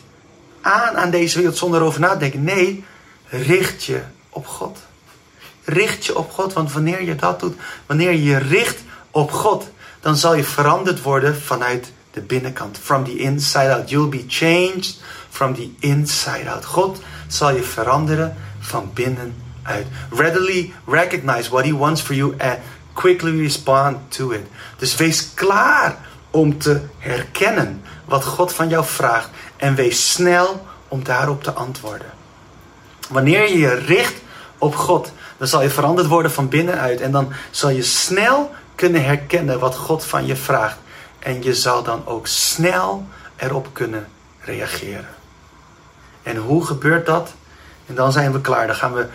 aan 0.62 0.98
aan 0.98 1.10
deze 1.10 1.38
wereld 1.38 1.58
zonder 1.58 1.82
erover 1.82 2.00
na 2.00 2.12
te 2.12 2.18
denken. 2.18 2.44
Nee, 2.44 2.86
richt 3.26 3.84
je 3.84 4.02
op 4.30 4.48
God. 4.48 4.78
Richt 5.64 6.06
je 6.06 6.18
op 6.18 6.32
God, 6.32 6.54
want 6.54 6.72
wanneer 6.72 7.04
je 7.04 7.16
dat 7.16 7.40
doet, 7.40 7.56
wanneer 7.86 8.12
je 8.12 8.24
je 8.24 8.38
richt 8.38 8.80
op 9.12 9.32
God, 9.32 9.70
dan 10.00 10.16
zal 10.16 10.36
je 10.36 10.44
veranderd 10.44 11.02
worden 11.02 11.42
vanuit 11.42 11.92
de 12.12 12.22
binnenkant. 12.22 12.78
From 12.82 13.04
the 13.04 13.18
inside 13.18 13.74
out. 13.74 13.90
You'll 13.90 14.10
be 14.10 14.24
changed 14.28 15.02
from 15.30 15.56
the 15.56 15.70
inside 15.80 16.50
out. 16.50 16.66
God 16.66 17.00
zal 17.28 17.56
je 17.56 17.64
veranderen 17.64 18.36
van 18.60 18.92
binnenuit. 18.94 19.88
Readily 20.10 20.74
recognize 20.86 21.50
what 21.50 21.66
he 21.66 21.74
wants 21.74 22.02
for 22.02 22.16
you 22.16 22.36
and 22.38 22.58
quickly 22.94 23.42
respond 23.42 23.98
to 24.12 24.32
it. 24.32 24.48
Dus 24.78 24.96
wees 24.96 25.34
klaar 25.34 25.98
om 26.32 26.58
te 26.58 26.82
herkennen 26.98 27.82
wat 28.06 28.26
God 28.26 28.54
van 28.54 28.70
jou 28.70 28.86
vraagt 28.86 29.30
en 29.58 29.76
wees 29.76 30.12
snel 30.12 30.66
om 30.88 31.04
daarop 31.04 31.44
te 31.44 31.52
antwoorden. 31.52 32.12
Wanneer 33.10 33.50
je 33.50 33.58
je 33.58 33.74
richt 33.74 34.14
op 34.58 34.76
God, 34.76 35.12
dan 35.44 35.52
zal 35.52 35.62
je 35.62 35.70
veranderd 35.70 36.08
worden 36.08 36.32
van 36.32 36.50
binnenuit. 36.50 37.02
En 37.02 37.12
dan 37.12 37.34
zal 37.52 37.70
je 37.70 37.84
snel 37.84 38.52
kunnen 38.76 39.06
herkennen 39.06 39.60
wat 39.60 39.76
God 39.76 40.06
van 40.06 40.26
je 40.26 40.36
vraagt. 40.36 40.78
En 41.20 41.44
je 41.44 41.56
zal 41.56 41.84
dan 41.84 42.08
ook 42.08 42.28
snel 42.28 43.08
erop 43.36 43.68
kunnen 43.74 44.08
reageren. 44.40 45.08
En 46.24 46.38
hoe 46.38 46.66
gebeurt 46.66 47.06
dat? 47.06 47.34
En 47.86 47.96
dan 47.96 48.12
zijn 48.12 48.32
we 48.32 48.42
klaar. 48.42 48.68
Dan 48.68 48.76
gaan 48.76 48.94
we. 48.94 49.08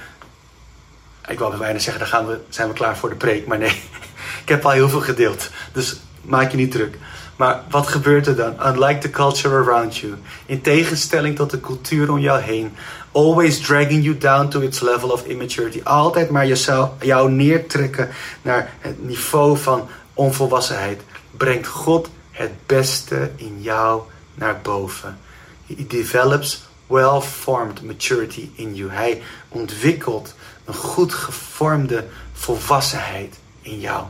Ik 1.29 1.39
wil 1.39 1.55
bijna 1.59 1.79
zeggen, 1.79 1.99
dan 1.99 2.09
gaan 2.13 2.27
we, 2.27 2.41
zijn 2.49 2.69
we 2.69 2.75
klaar 2.75 2.97
voor 2.97 3.09
de 3.09 3.15
preek. 3.15 3.47
Maar 3.47 3.59
nee, 3.59 3.83
ik 4.43 4.49
heb 4.49 4.65
al 4.65 4.71
heel 4.71 4.89
veel 4.89 5.01
gedeeld. 5.01 5.51
Dus 5.73 6.01
maak 6.23 6.51
je 6.51 6.57
niet 6.57 6.73
druk. 6.73 6.99
Maar 7.37 7.63
wat 7.71 7.87
gebeurt 7.87 8.27
er 8.27 8.37
dan? 8.37 8.55
Unlike 8.67 8.99
the 8.99 9.11
culture 9.11 9.57
around 9.57 9.97
you. 9.97 10.15
In 10.47 10.61
tegenstelling 10.61 11.37
tot 11.37 11.51
de 11.51 11.61
cultuur 11.61 12.11
om 12.11 12.19
jou 12.19 12.41
heen. 12.41 12.77
Always 13.13 13.61
dragging 13.61 14.03
you 14.03 14.19
down 14.19 14.49
to 14.49 14.61
its 14.61 14.81
level 14.81 15.11
of 15.11 15.27
immaturity. 15.27 15.81
Altijd 15.85 16.31
maar 16.31 16.47
jezelf, 16.47 16.91
jou 17.01 17.31
neertrekken 17.31 18.09
naar 18.43 18.73
het 18.79 19.05
niveau 19.05 19.59
van 19.59 19.89
onvolwassenheid. 20.15 21.01
Brengt 21.31 21.67
God 21.67 22.09
het 22.31 22.53
beste 22.67 23.31
in 23.37 23.63
jou 23.63 24.03
naar 24.35 24.61
boven. 24.63 25.19
He 25.67 25.87
develops 25.87 26.67
well-formed 26.87 27.83
maturity 27.83 28.51
in 28.55 28.75
you. 28.75 28.91
Hij 28.91 29.23
ontwikkelt 29.49 30.35
een 30.65 30.75
goed 30.75 31.15
gevormde 31.15 32.05
volwassenheid 32.33 33.39
in 33.63 33.81
jou. 33.81 34.05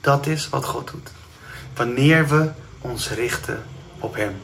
Dat 0.00 0.26
is 0.26 0.48
wat 0.48 0.64
God 0.64 0.90
doet 0.90 1.10
wanneer 1.74 2.28
we 2.28 2.50
ons 2.80 3.10
richten 3.10 3.62
op 3.98 4.14
Hem. 4.14 4.34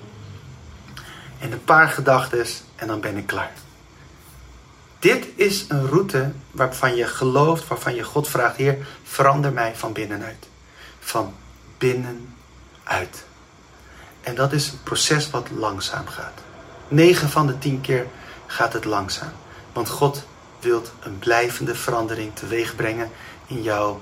En 1.40 1.52
een 1.52 1.64
paar 1.64 1.88
gedachten 1.88 2.46
en 2.76 2.86
dan 2.86 3.00
ben 3.00 3.16
ik 3.16 3.26
klaar. 3.26 3.52
Dit 4.98 5.26
is 5.34 5.64
een 5.68 5.86
route 5.86 6.32
waarvan 6.50 6.96
je 6.96 7.06
gelooft, 7.06 7.68
waarvan 7.68 7.94
je 7.94 8.02
God 8.02 8.28
vraagt: 8.28 8.56
Heer, 8.56 8.86
verander 9.02 9.52
mij 9.52 9.76
van 9.76 9.92
binnenuit. 9.92 10.48
Van 10.98 11.34
binnenuit. 11.78 13.24
En 14.20 14.34
dat 14.34 14.52
is 14.52 14.68
een 14.68 14.82
proces 14.82 15.30
wat 15.30 15.50
langzaam 15.50 16.06
gaat. 16.06 16.40
9 16.88 17.28
van 17.28 17.46
de 17.46 17.58
10 17.58 17.80
keer 17.80 18.06
gaat 18.46 18.72
het 18.72 18.84
langzaam. 18.84 19.32
Want 19.72 19.88
God 19.88 20.24
wil 20.60 20.82
een 21.00 21.18
blijvende 21.18 21.74
verandering 21.74 22.34
teweeg 22.34 22.76
brengen 22.76 23.10
in 23.46 23.62
jouw 23.62 24.00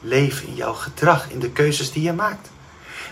leven, 0.00 0.46
in 0.46 0.54
jouw 0.54 0.74
gedrag, 0.74 1.30
in 1.30 1.38
de 1.38 1.50
keuzes 1.50 1.92
die 1.92 2.02
je 2.02 2.12
maakt. 2.12 2.50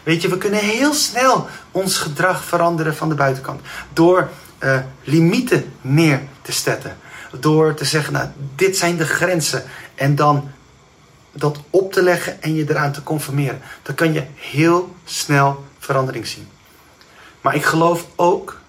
Weet 0.02 0.22
je, 0.22 0.28
we 0.28 0.38
kunnen 0.38 0.60
heel 0.60 0.94
snel 0.94 1.46
ons 1.70 1.98
gedrag 1.98 2.44
veranderen 2.44 2.96
van 2.96 3.08
de 3.08 3.14
buitenkant. 3.14 3.60
Door 3.92 4.30
uh, 4.60 4.78
limieten 5.04 5.72
neer 5.80 6.22
te 6.42 6.52
zetten. 6.52 6.96
Door 7.40 7.74
te 7.74 7.84
zeggen, 7.84 8.12
nou, 8.12 8.28
dit 8.54 8.76
zijn 8.76 8.96
de 8.96 9.06
grenzen. 9.06 9.64
En 9.94 10.14
dan 10.14 10.50
dat 11.32 11.58
op 11.70 11.92
te 11.92 12.02
leggen 12.02 12.42
en 12.42 12.54
je 12.54 12.64
eraan 12.68 12.92
te 12.92 13.02
conformeren. 13.02 13.60
Dan 13.82 13.94
kan 13.94 14.12
je 14.12 14.24
heel 14.34 14.94
snel 15.04 15.64
verandering 15.78 16.26
zien. 16.26 16.48
Maar 17.40 17.54
ik 17.54 17.64
geloof 17.64 18.06
ook 18.16 18.60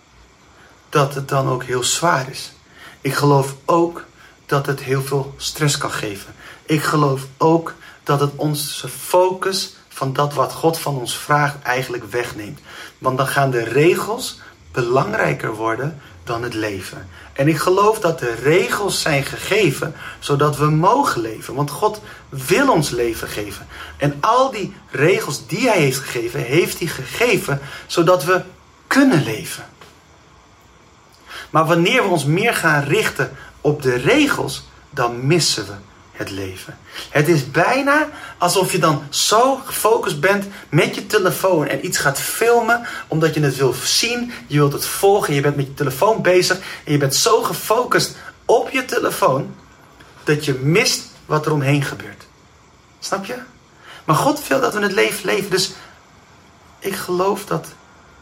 dat 0.90 1.14
het 1.14 1.28
dan 1.28 1.48
ook 1.48 1.64
heel 1.64 1.84
zwaar 1.84 2.30
is. 2.30 2.54
Ik 3.02 3.14
geloof 3.14 3.56
ook 3.66 4.06
dat 4.46 4.66
het 4.66 4.80
heel 4.80 5.02
veel 5.02 5.34
stress 5.38 5.78
kan 5.78 5.92
geven. 5.92 6.34
Ik 6.66 6.84
geloof 6.84 7.28
ook 7.38 7.74
dat 8.04 8.20
het 8.20 8.32
onze 8.36 8.90
focus 8.90 9.76
van 9.94 10.14
dat 10.14 10.34
wat 10.34 10.54
God 10.54 10.80
van 10.80 11.00
ons 11.00 11.18
vraagt 11.18 11.62
eigenlijk 11.64 12.04
wegneemt. 12.12 12.60
Want 12.98 13.18
dan 13.18 13.28
gaan 13.28 13.52
de 13.52 13.64
regels 13.64 14.40
belangrijker 14.72 15.56
worden 15.56 16.02
dan 16.24 16.44
het 16.44 16.54
leven. 16.54 17.10
En 17.34 17.48
ik 17.48 17.58
geloof 17.58 18.00
dat 18.00 18.20
de 18.20 18.36
regels 18.36 19.02
zijn 19.02 19.24
gegeven 19.24 19.96
zodat 20.20 20.58
we 20.58 20.66
mogen 20.66 21.22
leven. 21.22 21.54
Want 21.54 21.72
God 21.72 22.02
wil 22.30 22.72
ons 22.72 22.90
leven 22.90 23.28
geven. 23.28 23.68
En 23.98 24.18
al 24.20 24.52
die 24.52 24.74
regels 24.90 25.48
die 25.48 25.68
Hij 25.68 25.80
heeft 25.80 26.00
gegeven, 26.00 26.40
heeft 26.40 26.80
Hij 26.80 26.88
gegeven 26.88 27.60
zodat 27.88 28.24
we 28.24 28.42
kunnen 28.88 29.24
leven. 29.24 29.64
Maar 31.50 31.66
wanneer 31.66 32.04
we 32.04 32.10
ons 32.10 32.26
meer 32.26 32.54
gaan 32.54 32.84
richten 32.84 33.38
op 33.62 33.82
de 33.82 33.96
regels, 33.96 34.64
dan 34.90 35.28
missen 35.28 35.66
we 35.66 35.74
het 36.24 36.32
leven. 36.32 36.78
Het 37.10 37.28
is 37.28 37.52
bijna 37.52 38.10
alsof 38.38 38.72
je 38.72 38.80
dan 38.80 39.04
zo 39.10 39.56
gefocust 39.56 40.20
bent 40.20 40.46
met 40.70 40.96
je 40.96 41.06
telefoon 41.06 41.68
en 41.68 41.86
iets 41.86 41.98
gaat 41.98 42.22
filmen 42.22 42.88
omdat 43.08 43.34
je 43.34 43.42
het 43.42 43.56
wil 43.56 43.74
zien, 43.74 44.32
je 44.48 44.58
wilt 44.58 44.74
het 44.74 44.86
volgen, 44.86 45.34
je 45.34 45.42
bent 45.42 45.56
met 45.56 45.66
je 45.66 45.74
telefoon 45.74 46.22
bezig 46.22 46.58
en 46.84 46.92
je 46.92 46.98
bent 46.98 47.16
zo 47.16 47.42
gefocust 47.42 48.16
op 48.46 48.70
je 48.70 48.86
telefoon 48.86 49.56
dat 50.24 50.46
je 50.46 50.54
mist 50.54 51.04
wat 51.26 51.46
er 51.46 51.52
omheen 51.52 51.84
gebeurt. 51.84 52.24
Snap 53.00 53.26
je? 53.26 53.36
Maar 54.04 54.16
God 54.16 54.48
wil 54.48 54.62
dat 54.62 54.74
we 54.74 54.82
het 54.82 54.92
leven 54.92 55.26
leven, 55.26 55.50
dus 55.50 55.72
ik 56.80 56.96
geloof 56.96 57.46
dat 57.46 57.68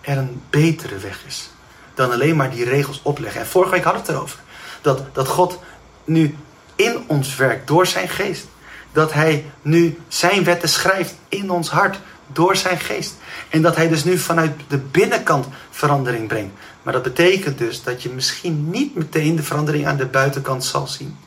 er 0.01 0.17
een 0.17 0.41
betere 0.49 0.97
weg 0.97 1.25
is 1.27 1.49
dan 1.93 2.11
alleen 2.11 2.35
maar 2.35 2.51
die 2.51 2.63
regels 2.63 2.99
opleggen. 3.03 3.41
En 3.41 3.47
vorige 3.47 3.71
week 3.71 3.83
hadden 3.83 4.01
we 4.01 4.07
het 4.07 4.17
erover. 4.17 4.39
Dat, 4.81 5.15
dat 5.15 5.27
God 5.27 5.59
nu 6.03 6.37
in 6.83 7.03
ons 7.07 7.35
werkt 7.35 7.67
door 7.67 7.87
zijn 7.87 8.09
geest. 8.09 8.45
Dat 8.91 9.13
hij 9.13 9.45
nu 9.61 9.99
zijn 10.07 10.43
wetten 10.43 10.69
schrijft 10.69 11.15
in 11.29 11.51
ons 11.51 11.69
hart 11.69 11.99
door 12.33 12.55
zijn 12.55 12.79
geest. 12.79 13.13
En 13.49 13.61
dat 13.61 13.75
hij 13.75 13.87
dus 13.87 14.03
nu 14.03 14.17
vanuit 14.17 14.51
de 14.67 14.77
binnenkant 14.77 15.45
verandering 15.69 16.27
brengt. 16.27 16.53
Maar 16.83 16.93
dat 16.93 17.03
betekent 17.03 17.57
dus 17.57 17.83
dat 17.83 18.03
je 18.03 18.09
misschien 18.09 18.69
niet 18.69 18.95
meteen 18.95 19.35
de 19.35 19.43
verandering 19.43 19.87
aan 19.87 19.97
de 19.97 20.05
buitenkant 20.05 20.63
zal 20.63 20.87
zien. 20.87 21.17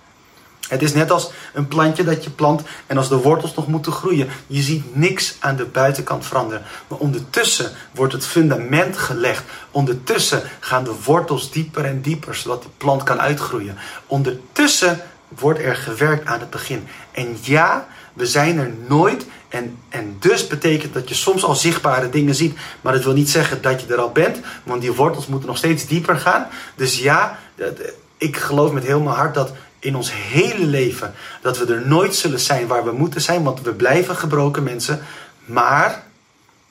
Het 0.68 0.82
is 0.82 0.92
net 0.92 1.10
als 1.10 1.30
een 1.52 1.68
plantje 1.68 2.04
dat 2.04 2.24
je 2.24 2.30
plant 2.30 2.62
en 2.86 2.96
als 2.96 3.08
de 3.08 3.16
wortels 3.16 3.54
nog 3.54 3.66
moeten 3.66 3.92
groeien. 3.92 4.28
Je 4.46 4.62
ziet 4.62 4.96
niks 4.96 5.36
aan 5.38 5.56
de 5.56 5.64
buitenkant 5.64 6.26
veranderen. 6.26 6.62
Maar 6.88 6.98
ondertussen 6.98 7.70
wordt 7.94 8.12
het 8.12 8.26
fundament 8.26 8.96
gelegd. 8.96 9.44
Ondertussen 9.70 10.42
gaan 10.60 10.84
de 10.84 10.94
wortels 11.04 11.50
dieper 11.50 11.84
en 11.84 12.00
dieper, 12.00 12.34
zodat 12.34 12.62
die 12.62 12.70
plant 12.76 13.02
kan 13.02 13.20
uitgroeien. 13.20 13.76
Ondertussen 14.06 15.00
wordt 15.28 15.60
er 15.60 15.76
gewerkt 15.76 16.26
aan 16.26 16.40
het 16.40 16.50
begin. 16.50 16.86
En 17.12 17.36
ja, 17.40 17.86
we 18.12 18.26
zijn 18.26 18.58
er 18.58 18.72
nooit. 18.88 19.26
En, 19.48 19.78
en 19.88 20.16
dus 20.18 20.46
betekent 20.46 20.94
dat 20.94 21.08
je 21.08 21.14
soms 21.14 21.44
al 21.44 21.54
zichtbare 21.54 22.10
dingen 22.10 22.34
ziet. 22.34 22.58
Maar 22.80 22.92
dat 22.92 23.04
wil 23.04 23.12
niet 23.12 23.30
zeggen 23.30 23.62
dat 23.62 23.80
je 23.80 23.86
er 23.92 24.00
al 24.00 24.12
bent. 24.12 24.40
Want 24.64 24.80
die 24.80 24.92
wortels 24.92 25.26
moeten 25.26 25.48
nog 25.48 25.56
steeds 25.56 25.86
dieper 25.86 26.16
gaan. 26.16 26.48
Dus 26.76 26.98
ja, 26.98 27.38
ik 28.16 28.36
geloof 28.36 28.72
met 28.72 28.84
heel 28.84 29.00
mijn 29.00 29.16
hart 29.16 29.34
dat 29.34 29.52
in 29.78 29.96
ons 29.96 30.12
hele 30.12 30.66
leven 30.66 31.14
dat 31.42 31.58
we 31.58 31.74
er 31.74 31.86
nooit 31.86 32.14
zullen 32.14 32.40
zijn 32.40 32.66
waar 32.66 32.84
we 32.84 32.92
moeten 32.92 33.20
zijn. 33.20 33.42
Want 33.42 33.60
we 33.60 33.72
blijven 33.72 34.16
gebroken 34.16 34.62
mensen. 34.62 35.02
Maar 35.44 36.02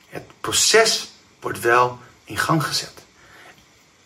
het 0.10 0.24
proces 0.42 1.12
wordt 1.40 1.60
wel 1.60 2.00
in 2.24 2.38
gang 2.38 2.64
gezet. 2.64 2.94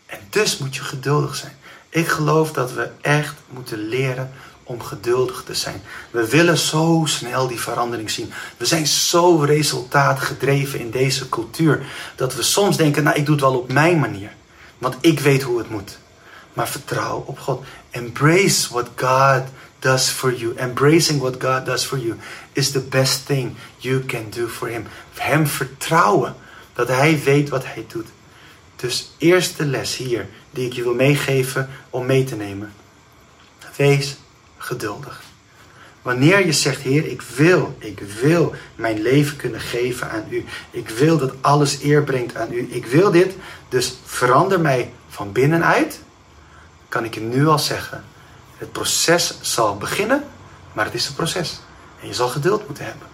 En 0.05 0.19
dus 0.29 0.57
moet 0.57 0.75
je 0.75 0.81
geduldig 0.81 1.35
zijn. 1.35 1.56
Ik 1.97 2.07
geloof 2.07 2.51
dat 2.51 2.73
we 2.73 2.89
echt 3.01 3.35
moeten 3.49 3.87
leren 3.87 4.31
om 4.63 4.81
geduldig 4.81 5.43
te 5.45 5.53
zijn. 5.53 5.81
We 6.11 6.29
willen 6.29 6.57
zo 6.57 7.03
snel 7.05 7.47
die 7.47 7.59
verandering 7.59 8.09
zien. 8.09 8.31
We 8.57 8.65
zijn 8.65 8.87
zo 8.87 9.37
resultaatgedreven 9.37 10.79
in 10.79 10.91
deze 10.91 11.29
cultuur 11.29 11.85
dat 12.15 12.35
we 12.35 12.43
soms 12.43 12.77
denken: 12.77 13.03
nou, 13.03 13.17
ik 13.17 13.25
doe 13.25 13.35
het 13.35 13.43
wel 13.43 13.57
op 13.57 13.71
mijn 13.71 13.99
manier, 13.99 14.31
want 14.77 14.95
ik 15.01 15.19
weet 15.19 15.41
hoe 15.41 15.57
het 15.57 15.69
moet. 15.69 15.97
Maar 16.53 16.67
vertrouw 16.67 17.23
op 17.25 17.39
God. 17.39 17.63
Embrace 17.89 18.73
what 18.73 18.87
God 18.95 19.43
does 19.79 20.09
for 20.09 20.35
you. 20.35 20.55
Embracing 20.55 21.19
what 21.19 21.43
God 21.43 21.65
does 21.65 21.85
for 21.85 21.99
you 21.99 22.15
is 22.53 22.71
the 22.71 22.81
best 22.81 23.25
thing 23.25 23.55
you 23.77 24.05
can 24.05 24.25
do 24.29 24.47
for 24.47 24.67
Him. 24.67 24.85
Hem 25.13 25.47
vertrouwen 25.47 26.35
dat 26.73 26.87
Hij 26.87 27.21
weet 27.23 27.49
wat 27.49 27.65
Hij 27.65 27.85
doet. 27.87 28.07
Dus 28.77 29.11
eerste 29.17 29.65
les 29.65 29.95
hier 29.95 30.27
die 30.51 30.65
ik 30.65 30.73
je 30.73 30.83
wil 30.83 30.93
meegeven 30.93 31.69
om 31.89 32.05
mee 32.05 32.23
te 32.23 32.35
nemen. 32.35 32.73
Wees 33.75 34.17
geduldig. 34.57 35.21
Wanneer 36.01 36.45
je 36.45 36.53
zegt, 36.53 36.81
Heer, 36.81 37.05
ik 37.07 37.21
wil, 37.21 37.75
ik 37.79 37.99
wil 37.99 38.55
mijn 38.75 39.01
leven 39.01 39.37
kunnen 39.37 39.59
geven 39.59 40.09
aan 40.09 40.25
U. 40.29 40.45
Ik 40.71 40.89
wil 40.89 41.17
dat 41.17 41.33
alles 41.41 41.81
eer 41.81 42.03
brengt 42.03 42.35
aan 42.35 42.53
U. 42.53 42.67
Ik 42.71 42.85
wil 42.85 43.11
dit, 43.11 43.35
dus 43.69 43.97
verander 44.05 44.59
mij 44.59 44.93
van 45.09 45.31
binnenuit. 45.31 45.99
Kan 46.89 47.03
ik 47.03 47.13
je 47.13 47.19
nu 47.19 47.47
al 47.47 47.59
zeggen, 47.59 48.03
het 48.57 48.71
proces 48.71 49.37
zal 49.41 49.77
beginnen, 49.77 50.23
maar 50.73 50.85
het 50.85 50.93
is 50.93 51.07
een 51.07 51.15
proces. 51.15 51.59
En 52.01 52.07
je 52.07 52.13
zal 52.13 52.27
geduld 52.27 52.67
moeten 52.67 52.85
hebben. 52.85 53.07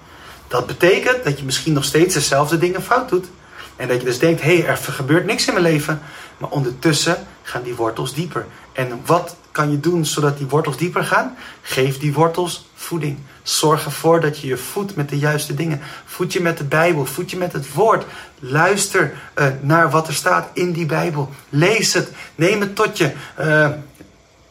Dat 0.47 0.65
betekent 0.65 1.23
dat 1.23 1.39
je 1.39 1.45
misschien 1.45 1.73
nog 1.73 1.83
steeds 1.83 2.13
dezelfde 2.13 2.57
dingen 2.57 2.83
fout 2.83 3.09
doet. 3.09 3.27
En 3.75 3.87
dat 3.87 3.99
je 3.99 4.05
dus 4.05 4.19
denkt, 4.19 4.41
hé, 4.41 4.57
hey, 4.57 4.67
er 4.67 4.77
gebeurt 4.77 5.25
niks 5.25 5.47
in 5.47 5.53
mijn 5.53 5.65
leven. 5.65 6.01
Maar 6.37 6.49
ondertussen 6.49 7.17
gaan 7.41 7.63
die 7.63 7.75
wortels 7.75 8.13
dieper. 8.13 8.45
En 8.71 9.01
wat 9.05 9.35
kan 9.51 9.71
je 9.71 9.79
doen 9.79 10.05
zodat 10.05 10.37
die 10.37 10.47
wortels 10.47 10.77
dieper 10.77 11.03
gaan? 11.03 11.35
Geef 11.61 11.97
die 11.97 12.13
wortels 12.13 12.69
voeding. 12.75 13.17
Zorg 13.43 13.85
ervoor 13.85 14.21
dat 14.21 14.39
je 14.39 14.47
je 14.47 14.57
voedt 14.57 14.95
met 14.95 15.09
de 15.09 15.17
juiste 15.17 15.53
dingen. 15.53 15.81
Voed 16.05 16.33
je 16.33 16.41
met 16.41 16.57
de 16.57 16.63
Bijbel, 16.63 17.05
voed 17.05 17.31
je 17.31 17.37
met 17.37 17.53
het 17.53 17.73
woord. 17.73 18.05
Luister 18.39 19.13
uh, 19.35 19.47
naar 19.61 19.89
wat 19.89 20.07
er 20.07 20.13
staat 20.13 20.49
in 20.53 20.71
die 20.71 20.85
Bijbel. 20.85 21.29
Lees 21.49 21.93
het, 21.93 22.11
neem 22.35 22.61
het 22.61 22.75
tot 22.75 22.97
je. 22.97 23.11
Uh, 23.39 23.69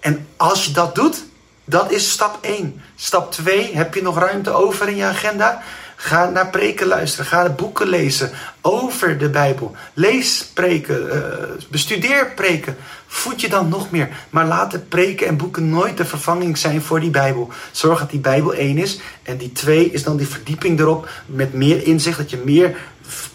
en 0.00 0.26
als 0.36 0.64
je 0.64 0.72
dat 0.72 0.94
doet, 0.94 1.24
dat 1.64 1.90
is 1.90 2.10
stap 2.10 2.38
1. 2.40 2.82
Stap 2.96 3.32
2, 3.32 3.74
heb 3.74 3.94
je 3.94 4.02
nog 4.02 4.18
ruimte 4.18 4.50
over 4.50 4.88
in 4.88 4.96
je 4.96 5.04
agenda? 5.04 5.62
Ga 6.04 6.30
naar 6.30 6.50
preken 6.50 6.86
luisteren. 6.86 7.26
Ga 7.26 7.48
boeken 7.48 7.88
lezen 7.88 8.30
over 8.60 9.18
de 9.18 9.30
Bijbel. 9.30 9.76
Lees 9.94 10.50
preken. 10.54 11.06
Uh, 11.06 11.64
bestudeer 11.70 12.32
preken. 12.34 12.76
Voed 13.06 13.40
je 13.40 13.48
dan 13.48 13.68
nog 13.68 13.90
meer. 13.90 14.08
Maar 14.30 14.46
laat 14.46 14.70
de 14.70 14.78
preken 14.78 15.26
en 15.26 15.36
boeken 15.36 15.70
nooit 15.70 15.96
de 15.96 16.04
vervanging 16.04 16.58
zijn 16.58 16.82
voor 16.82 17.00
die 17.00 17.10
Bijbel. 17.10 17.50
Zorg 17.70 17.98
dat 17.98 18.10
die 18.10 18.20
Bijbel 18.20 18.54
één 18.54 18.78
is. 18.78 19.00
En 19.22 19.36
die 19.36 19.52
twee 19.52 19.90
is 19.90 20.02
dan 20.02 20.16
die 20.16 20.28
verdieping 20.28 20.80
erop. 20.80 21.08
Met 21.26 21.52
meer 21.52 21.86
inzicht. 21.86 22.18
Dat 22.18 22.30
je 22.30 22.42
meer 22.44 22.76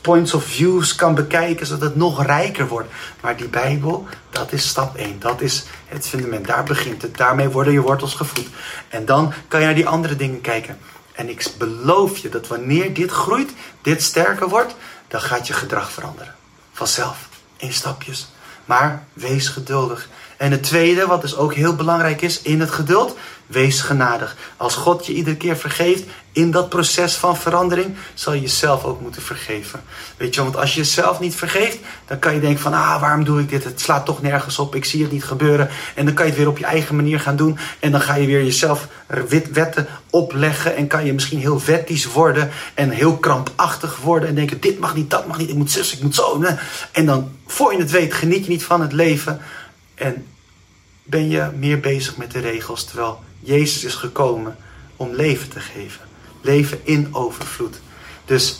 points 0.02 0.34
of 0.34 0.44
views 0.44 0.96
kan 0.96 1.16
bekijken. 1.16 1.66
Zodat 1.66 1.90
het 1.90 1.96
nog 1.96 2.26
rijker 2.26 2.68
wordt. 2.68 2.90
Maar 3.22 3.38
die 3.38 3.50
Bijbel, 3.50 4.08
dat 4.30 4.52
is 4.52 4.68
stap 4.68 4.96
1. 4.96 5.16
Dat 5.20 5.42
is 5.42 5.66
het 5.86 6.08
fundament. 6.08 6.48
Daar 6.48 6.64
begint 6.64 7.02
het. 7.02 7.18
Daarmee 7.18 7.50
worden 7.50 7.74
je 7.74 7.82
wortels 7.82 8.14
gevoed. 8.14 8.48
En 8.90 9.06
dan 9.06 9.34
kan 9.48 9.60
je 9.60 9.66
naar 9.66 9.76
die 9.76 9.88
andere 9.88 10.16
dingen 10.16 10.42
kijken. 10.42 10.78
En 11.18 11.30
ik 11.30 11.48
beloof 11.58 12.18
je 12.18 12.30
dat 12.30 12.48
wanneer 12.48 12.94
dit 12.94 13.12
groeit, 13.12 13.52
dit 13.82 14.04
sterker 14.04 14.50
wordt, 14.50 14.76
dan 15.08 15.22
gaat 15.22 15.48
je 15.48 15.54
gedrag 15.54 15.92
veranderen. 15.92 16.36
Vanzelf. 16.74 17.30
In 17.58 17.74
stapjes. 17.74 18.28
Maar 18.66 19.04
wees 19.14 19.48
geduldig. 19.48 20.10
En 20.38 20.52
het 20.52 20.64
tweede, 20.64 21.06
wat 21.06 21.22
dus 21.22 21.36
ook 21.36 21.54
heel 21.54 21.76
belangrijk 21.76 22.22
is 22.22 22.42
in 22.42 22.60
het 22.60 22.72
geduld, 22.72 23.18
wees 23.46 23.82
genadig. 23.82 24.36
Als 24.58 24.76
God 24.76 25.06
je 25.06 25.14
iedere 25.14 25.38
keer 25.38 25.58
vergeeft 25.58 26.04
in 26.38 26.52
dat 26.52 26.70
proces 26.70 27.16
van 27.16 27.38
verandering, 27.38 27.96
zal 28.14 28.34
je 28.34 28.42
jezelf 28.42 28.84
ook 28.84 29.02
moeten 29.02 29.22
vergeven. 29.22 29.82
Weet 30.18 30.36
je, 30.36 30.44
want 30.44 30.58
als 30.58 30.74
je 30.74 30.80
jezelf 30.80 31.20
niet 31.20 31.36
vergeeft, 31.36 31.78
dan 32.08 32.20
kan 32.20 32.34
je 32.34 32.40
denken 32.40 32.62
van, 32.62 32.74
ah, 32.74 33.02
waarom 33.02 33.24
doe 33.24 33.42
ik 33.42 33.50
dit? 33.50 33.64
Het 33.64 33.82
slaat 33.82 34.06
toch 34.06 34.22
nergens 34.22 34.60
op, 34.60 34.76
ik 34.76 34.86
zie 34.86 35.02
het 35.02 35.12
niet 35.12 35.24
gebeuren. 35.24 35.70
En 35.96 36.06
dan 36.06 36.14
kan 36.14 36.26
je 36.26 36.32
het 36.32 36.40
weer 36.40 36.50
op 36.50 36.58
je 36.58 36.66
eigen 36.66 36.96
manier 36.96 37.20
gaan 37.20 37.36
doen. 37.36 37.58
En 37.80 37.92
dan 37.92 38.02
ga 38.02 38.16
je 38.16 38.28
weer 38.28 38.44
jezelf 38.44 38.88
wetten 39.52 39.88
opleggen 40.10 40.76
en 40.76 40.88
kan 40.88 41.06
je 41.06 41.14
misschien 41.14 41.40
heel 41.40 41.62
wettisch 41.66 42.06
worden 42.06 42.50
en 42.74 42.90
heel 42.90 43.18
krampachtig 43.18 43.98
worden 43.98 44.30
en 44.30 44.36
denken, 44.36 44.60
dit 44.60 44.80
mag 44.80 44.96
niet, 44.96 45.10
dat 45.10 45.28
mag 45.28 45.38
niet, 45.38 45.50
ik 45.50 45.56
moet 45.56 45.72
zus, 45.72 45.94
ik 45.94 46.02
moet 46.02 46.16
zo. 46.16 46.44
En 46.92 47.06
dan, 47.06 47.32
voor 47.48 47.74
je 47.74 47.80
het 47.80 47.92
weet, 47.92 48.14
geniet 48.14 48.46
je 48.46 48.52
niet 48.52 48.64
van 48.64 48.82
het 48.82 48.94
leven 48.94 49.42
en 49.96 50.26
ben 51.04 51.30
je 51.30 51.50
meer 51.56 51.80
bezig 51.80 52.18
met 52.18 52.32
de 52.32 52.40
regels, 52.40 52.84
terwijl 52.84 53.20
Jezus 53.40 53.84
is 53.84 53.96
gekomen 53.96 54.58
om 54.96 55.16
leven 55.16 55.50
te 55.50 55.60
geven. 55.60 56.06
Leven 56.48 56.80
in 56.84 57.16
overvloed. 57.16 57.80
Dus 58.26 58.60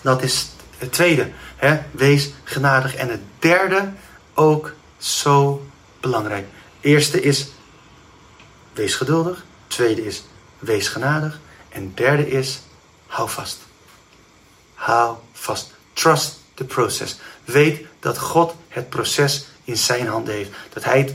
dat 0.00 0.22
is 0.22 0.48
het 0.78 0.92
tweede. 0.92 1.30
Hè? 1.56 1.80
Wees 1.90 2.30
genadig. 2.44 2.94
En 2.94 3.08
het 3.08 3.20
derde 3.38 3.92
ook 4.34 4.72
zo 4.96 5.66
belangrijk. 6.00 6.46
Eerste 6.80 7.20
is 7.20 7.46
wees 8.72 8.94
geduldig. 8.94 9.44
Tweede 9.66 10.04
is 10.04 10.24
wees 10.58 10.88
genadig. 10.88 11.40
En 11.68 11.92
derde 11.94 12.28
is 12.28 12.60
hou 13.06 13.28
vast. 13.28 13.58
Hou 14.74 15.16
vast. 15.32 15.72
Trust 15.92 16.38
the 16.54 16.64
process. 16.64 17.18
Weet 17.44 17.86
dat 18.00 18.18
God 18.18 18.54
het 18.68 18.88
proces 18.88 19.46
in 19.64 19.76
zijn 19.76 20.06
handen 20.06 20.34
heeft. 20.34 20.50
Dat 20.72 20.84
hij 20.84 20.98
het 20.98 21.14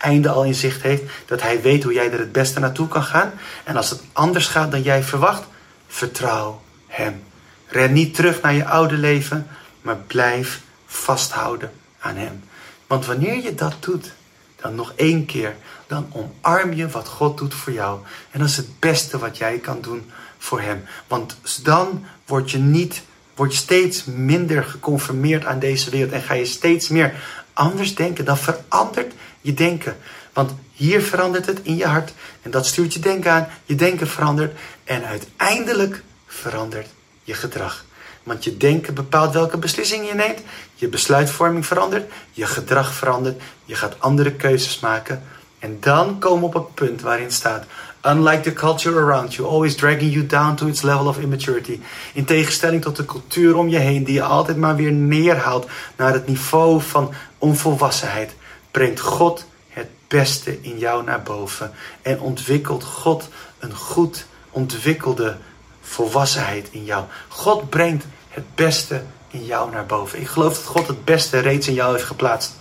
einde 0.00 0.28
al 0.28 0.44
in 0.44 0.54
zicht 0.54 0.82
heeft. 0.82 1.02
Dat 1.26 1.42
hij 1.42 1.62
weet 1.62 1.82
hoe 1.82 1.92
jij 1.92 2.12
er 2.12 2.18
het 2.18 2.32
beste 2.32 2.60
naartoe 2.60 2.88
kan 2.88 3.02
gaan. 3.02 3.32
En 3.64 3.76
als 3.76 3.90
het 3.90 4.02
anders 4.12 4.46
gaat 4.46 4.70
dan 4.70 4.82
jij 4.82 5.02
verwacht, 5.02 5.42
vertrouw 5.86 6.62
hem. 6.86 7.22
Ren 7.66 7.92
niet 7.92 8.14
terug 8.14 8.42
naar 8.42 8.54
je 8.54 8.66
oude 8.66 8.96
leven, 8.96 9.46
maar 9.82 9.96
blijf 9.96 10.60
vasthouden 10.86 11.72
aan 11.98 12.16
hem. 12.16 12.42
Want 12.86 13.06
wanneer 13.06 13.42
je 13.42 13.54
dat 13.54 13.74
doet, 13.80 14.12
dan 14.56 14.74
nog 14.74 14.92
één 14.96 15.26
keer, 15.26 15.56
dan 15.86 16.12
omarm 16.12 16.72
je 16.72 16.88
wat 16.88 17.08
God 17.08 17.38
doet 17.38 17.54
voor 17.54 17.72
jou. 17.72 18.00
En 18.30 18.38
dat 18.38 18.48
is 18.48 18.56
het 18.56 18.78
beste 18.78 19.18
wat 19.18 19.38
jij 19.38 19.58
kan 19.58 19.80
doen 19.80 20.10
voor 20.38 20.60
hem. 20.60 20.84
Want 21.06 21.36
dan 21.62 22.04
word 22.26 22.50
je 22.50 22.58
niet, 22.58 23.02
word 23.34 23.52
je 23.52 23.58
steeds 23.58 24.04
minder 24.04 24.64
geconformeerd 24.64 25.44
aan 25.44 25.58
deze 25.58 25.90
wereld 25.90 26.12
en 26.12 26.22
ga 26.22 26.34
je 26.34 26.44
steeds 26.44 26.88
meer 26.88 27.14
anders 27.52 27.94
denken. 27.94 28.24
Dan 28.24 28.38
verandert 28.38 29.12
je 29.40 29.54
denken. 29.54 29.96
Want 30.32 30.52
Hier 30.80 31.02
verandert 31.02 31.46
het 31.46 31.60
in 31.62 31.76
je 31.76 31.86
hart. 31.86 32.12
En 32.42 32.50
dat 32.50 32.66
stuurt 32.66 32.92
je 32.92 33.00
denken 33.00 33.32
aan. 33.32 33.48
Je 33.64 33.74
denken 33.74 34.08
verandert. 34.08 34.58
En 34.84 35.04
uiteindelijk 35.04 36.02
verandert 36.26 36.88
je 37.22 37.34
gedrag. 37.34 37.84
Want 38.22 38.44
je 38.44 38.56
denken 38.56 38.94
bepaalt 38.94 39.32
welke 39.32 39.58
beslissingen 39.58 40.06
je 40.06 40.14
neemt. 40.14 40.40
Je 40.74 40.88
besluitvorming 40.88 41.66
verandert. 41.66 42.12
Je 42.32 42.46
gedrag 42.46 42.92
verandert. 42.92 43.42
Je 43.64 43.74
gaat 43.74 44.00
andere 44.00 44.32
keuzes 44.32 44.78
maken. 44.78 45.22
En 45.58 45.76
dan 45.80 46.18
komen 46.18 46.40
we 46.40 46.46
op 46.46 46.54
het 46.54 46.74
punt 46.74 47.00
waarin 47.00 47.30
staat: 47.30 47.64
Unlike 48.06 48.40
the 48.40 48.52
culture 48.52 49.00
around 49.00 49.34
you, 49.34 49.48
always 49.48 49.76
dragging 49.76 50.12
you 50.12 50.26
down 50.26 50.54
to 50.54 50.66
its 50.66 50.82
level 50.82 51.06
of 51.06 51.18
immaturity. 51.18 51.80
In 52.12 52.24
tegenstelling 52.24 52.82
tot 52.82 52.96
de 52.96 53.04
cultuur 53.04 53.56
om 53.56 53.68
je 53.68 53.78
heen, 53.78 54.04
die 54.04 54.14
je 54.14 54.22
altijd 54.22 54.56
maar 54.56 54.76
weer 54.76 54.92
neerhaalt 54.92 55.66
naar 55.96 56.12
het 56.12 56.26
niveau 56.26 56.82
van 56.82 57.12
onvolwassenheid, 57.38 58.34
brengt 58.70 59.00
God 59.00 59.46
het 59.68 59.88
beste 60.08 60.62
in 60.62 60.78
jou 60.78 61.04
naar 61.04 61.22
boven. 61.22 61.72
En 62.02 62.20
ontwikkelt 62.20 62.84
God 62.84 63.28
een 63.58 63.74
goed 63.74 64.26
ontwikkelde 64.50 65.36
volwassenheid 65.80 66.68
in 66.70 66.84
jou. 66.84 67.04
God 67.28 67.70
brengt 67.70 68.04
het 68.28 68.54
beste 68.54 69.02
in 69.28 69.44
jou 69.44 69.70
naar 69.70 69.86
boven. 69.86 70.20
Ik 70.20 70.28
geloof 70.28 70.54
dat 70.54 70.64
God 70.64 70.86
het 70.86 71.04
beste 71.04 71.38
reeds 71.38 71.68
in 71.68 71.74
jou 71.74 71.92
heeft 71.92 72.06
geplaatst. 72.06 72.52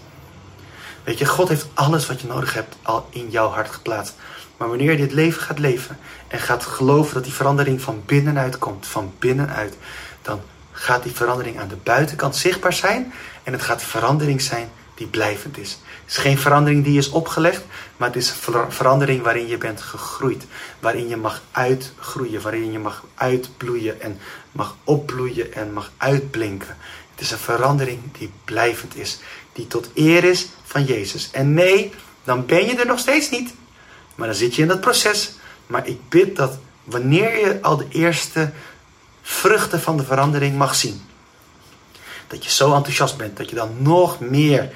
Weet 1.04 1.18
je, 1.18 1.26
God 1.26 1.50
heeft 1.50 1.68
alles 1.74 2.08
wat 2.08 2.22
je 2.22 2.28
nodig 2.28 2.54
hebt 2.54 2.76
al 2.82 3.08
in 3.10 3.30
jouw 3.30 3.50
hart 3.50 3.70
geplaatst. 3.70 4.16
Maar 4.58 4.68
wanneer 4.68 4.92
je 4.92 4.98
dit 4.98 5.12
leven 5.12 5.42
gaat 5.42 5.60
leven 5.60 5.98
en 6.28 6.40
gaat 6.40 6.64
geloven 6.64 7.14
dat 7.14 7.24
die 7.24 7.34
verandering 7.34 7.82
van 7.82 8.04
binnenuit 8.06 8.58
komt, 8.58 8.88
van 8.88 9.14
binnenuit, 9.20 9.78
dan 10.22 10.42
gaat 10.72 11.04
die 11.04 11.12
verandering 11.12 11.60
aan 11.60 11.68
de 11.68 11.78
buitenkant 11.84 12.36
zichtbaar 12.36 12.74
zijn 12.74 13.14
en 13.44 13.54
het 13.54 13.62
gaat 13.62 13.84
verandering 13.84 14.42
zijn 14.42 14.70
die 14.96 15.08
blijvend 15.08 15.58
is. 15.58 15.80
Het 16.10 16.18
is 16.18 16.24
geen 16.24 16.38
verandering 16.38 16.84
die 16.84 16.98
is 16.98 17.10
opgelegd, 17.10 17.62
maar 17.98 18.08
het 18.08 18.18
is 18.18 18.30
een 18.30 18.72
verandering 18.72 19.22
waarin 19.22 19.48
je 19.48 19.58
bent 19.58 19.82
gegroeid, 19.82 20.46
waarin 20.80 21.08
je 21.08 21.18
mag 21.18 21.42
uitgroeien, 21.52 22.42
waarin 22.42 22.72
je 22.72 22.80
mag 22.80 23.04
uitbloeien 23.16 24.02
en 24.02 24.20
mag 24.52 24.76
opbloeien 24.84 25.54
en 25.54 25.74
mag 25.74 25.92
uitblinken. 25.98 26.78
Het 27.12 27.22
is 27.22 27.32
een 27.32 27.38
verandering 27.38 28.00
die 28.18 28.32
blijvend 28.46 28.96
is, 28.96 29.20
die 29.54 29.68
tot 29.68 29.90
eer 29.94 30.24
is 30.24 30.48
van 30.64 30.84
Jezus. 30.84 31.32
En 31.32 31.54
nee, 31.54 31.94
dan 32.24 32.46
ben 32.46 32.66
je 32.66 32.76
er 32.76 32.86
nog 32.86 33.00
steeds 33.00 33.30
niet. 33.30 33.54
Maar 34.16 34.28
dan 34.28 34.38
zit 34.38 34.56
je 34.56 34.62
in 34.62 34.68
dat 34.68 34.82
proces. 34.82 35.32
Maar 35.68 35.88
ik 35.88 36.10
bid 36.10 36.36
dat 36.36 36.58
wanneer 36.84 37.40
je 37.40 37.62
al 37.62 37.78
de 37.78 37.88
eerste 37.90 38.52
vruchten 39.22 39.82
van 39.82 39.98
de 39.98 40.04
verandering 40.04 40.58
mag 40.58 40.76
zien, 40.76 41.02
dat 42.28 42.44
je 42.44 42.50
zo 42.50 42.74
enthousiast 42.76 43.18
bent 43.18 43.38
dat 43.38 43.50
je 43.50 43.56
dan 43.56 43.76
nog 43.78 44.20
meer 44.20 44.72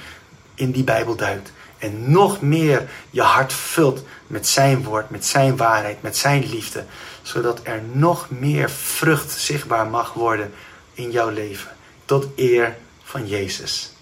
in 0.55 0.71
die 0.71 0.83
Bijbel 0.83 1.15
duikt. 1.15 1.51
En 1.77 2.11
nog 2.11 2.41
meer 2.41 2.89
je 3.09 3.21
hart 3.21 3.53
vult 3.53 4.03
met 4.27 4.47
zijn 4.47 4.83
woord, 4.83 5.09
met 5.09 5.25
zijn 5.25 5.57
waarheid, 5.57 6.01
met 6.01 6.17
zijn 6.17 6.49
liefde. 6.49 6.85
Zodat 7.21 7.59
er 7.63 7.81
nog 7.91 8.29
meer 8.29 8.69
vrucht 8.69 9.31
zichtbaar 9.31 9.87
mag 9.87 10.13
worden 10.13 10.53
in 10.93 11.11
jouw 11.11 11.29
leven. 11.29 11.71
Tot 12.05 12.27
eer 12.35 12.77
van 13.03 13.27
Jezus. 13.27 13.93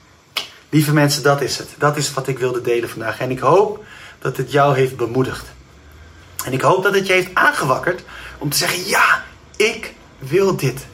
Lieve 0.69 0.93
mensen, 0.93 1.23
dat 1.23 1.41
is 1.41 1.57
het. 1.57 1.69
Dat 1.77 1.97
is 1.97 2.13
wat 2.13 2.27
ik 2.27 2.39
wilde 2.39 2.61
delen 2.61 2.89
vandaag. 2.89 3.19
En 3.19 3.31
ik 3.31 3.39
hoop 3.39 3.83
dat 4.19 4.37
het 4.37 4.51
jou 4.51 4.75
heeft 4.75 4.97
bemoedigd. 4.97 5.45
En 6.45 6.53
ik 6.53 6.61
hoop 6.61 6.83
dat 6.83 6.93
het 6.95 7.07
je 7.07 7.13
heeft 7.13 7.29
aangewakkerd 7.33 8.03
om 8.37 8.49
te 8.49 8.57
zeggen: 8.57 8.87
ja, 8.87 9.23
ik 9.55 9.93
wil 10.17 10.55
dit. 10.55 10.85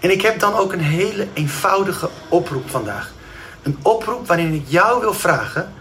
En 0.00 0.10
ik 0.10 0.22
heb 0.22 0.38
dan 0.38 0.54
ook 0.54 0.72
een 0.72 0.80
hele 0.80 1.28
eenvoudige 1.32 2.10
oproep 2.28 2.70
vandaag. 2.70 3.12
Een 3.62 3.78
oproep 3.82 4.26
waarin 4.26 4.54
ik 4.54 4.64
jou 4.66 5.00
wil 5.00 5.14
vragen: 5.14 5.72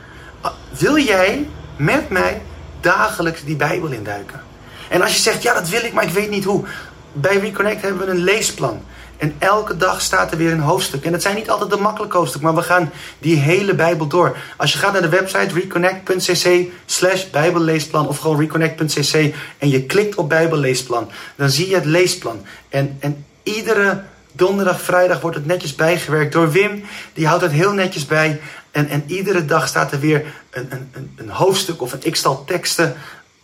wil 0.69 0.97
jij 0.97 1.47
met 1.75 2.09
mij 2.09 2.41
dagelijks 2.81 3.43
die 3.43 3.55
Bijbel 3.55 3.89
induiken? 3.89 4.41
En 4.89 5.01
als 5.01 5.13
je 5.13 5.21
zegt: 5.21 5.41
ja, 5.41 5.53
dat 5.53 5.69
wil 5.69 5.83
ik, 5.83 5.93
maar 5.93 6.03
ik 6.03 6.13
weet 6.13 6.29
niet 6.29 6.43
hoe. 6.43 6.65
Bij 7.13 7.37
Reconnect 7.37 7.81
hebben 7.81 8.05
we 8.05 8.11
een 8.11 8.23
leesplan. 8.23 8.81
En 9.17 9.35
elke 9.39 9.77
dag 9.77 10.01
staat 10.01 10.31
er 10.31 10.37
weer 10.37 10.51
een 10.51 10.59
hoofdstuk. 10.59 11.05
En 11.05 11.13
het 11.13 11.21
zijn 11.21 11.35
niet 11.35 11.49
altijd 11.49 11.69
de 11.69 11.77
makkelijke 11.77 12.17
hoofdstukken, 12.17 12.53
maar 12.53 12.61
we 12.61 12.67
gaan 12.69 12.91
die 13.19 13.37
hele 13.37 13.75
Bijbel 13.75 14.07
door. 14.07 14.37
Als 14.57 14.73
je 14.73 14.77
gaat 14.77 14.91
naar 14.91 15.01
de 15.01 15.09
website 15.09 15.53
reconnect.cc 15.53 16.71
slash 16.85 17.25
bijbelleesplan 17.25 18.07
of 18.07 18.17
gewoon 18.17 18.39
reconnect.cc 18.39 19.33
en 19.57 19.69
je 19.69 19.83
klikt 19.85 20.15
op 20.15 20.29
bijbelleesplan, 20.29 21.09
dan 21.35 21.49
zie 21.49 21.69
je 21.69 21.75
het 21.75 21.85
leesplan. 21.85 22.45
En, 22.69 22.97
en 22.99 23.25
iedere 23.43 24.03
donderdag, 24.39 24.82
vrijdag 24.82 25.21
wordt 25.21 25.36
het 25.36 25.45
netjes 25.45 25.75
bijgewerkt 25.75 26.34
door 26.34 26.52
Wim. 26.52 26.84
Die 27.13 27.28
houdt 27.28 27.43
het 27.43 27.52
heel 27.52 27.73
netjes 27.73 28.06
bij. 28.06 28.39
En, 28.71 28.88
en 28.89 29.04
iedere 29.08 29.45
dag 29.45 29.67
staat 29.67 29.91
er 29.91 29.99
weer 29.99 30.25
een, 30.49 30.67
een, 30.71 31.12
een 31.15 31.30
hoofdstuk 31.30 31.82
of 31.82 31.93
een 31.93 32.12
x-tal 32.12 32.45
teksten 32.45 32.95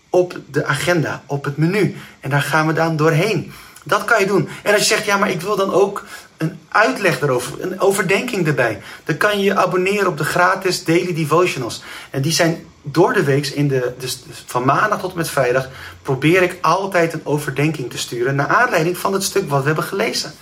op 0.10 0.40
de 0.52 0.66
agenda, 0.66 1.24
op 1.26 1.44
het 1.44 1.58
menu. 1.58 1.96
En 2.20 2.30
daar 2.30 2.42
gaan 2.42 2.68
we 2.68 2.74
dan 2.74 2.96
doorheen. 2.96 3.52
Dat 3.84 4.06
kan 4.06 4.20
je 4.20 4.26
doen. 4.26 4.50
En 4.64 4.74
als 4.74 4.82
je 4.82 4.88
zegt, 4.88 5.06
ja, 5.06 5.18
maar 5.18 5.30
ik 5.30 5.42
wil 5.42 5.56
dan 5.56 5.74
ook 5.74 6.06
een 6.38 6.60
uitleg 6.70 7.22
erover, 7.22 7.62
een 7.62 7.80
overdenking 7.80 8.48
erbij. 8.48 8.82
Dan 9.04 9.18
kan 9.18 9.38
je 9.38 9.44
je 9.44 9.56
abonneren 9.56 10.08
op 10.08 10.18
de 10.18 10.26
gratis 10.26 10.84
Daily 10.84 11.14
Devotionals. 11.14 11.84
En 12.10 12.22
die 12.22 12.32
zijn 12.32 12.66
door 12.82 13.14
de 13.14 13.24
week, 13.24 13.48
in 13.48 13.68
de, 13.68 13.94
dus, 13.98 14.24
van 14.46 14.66
maandag 14.66 15.00
tot 15.00 15.12
en 15.12 15.18
met 15.18 15.30
vrijdag, 15.30 15.70
probeer 16.02 16.42
ik 16.42 16.58
altijd 16.62 17.14
een 17.14 17.26
overdenking 17.26 17.90
te 17.90 17.98
sturen. 17.98 18.36
Naar 18.36 18.48
aanleiding 18.48 18.98
van 18.98 19.14
het 19.14 19.24
stuk 19.24 19.50
wat 19.50 19.60
we 19.60 19.66
hebben 19.66 19.84
gelezen. 19.84 20.34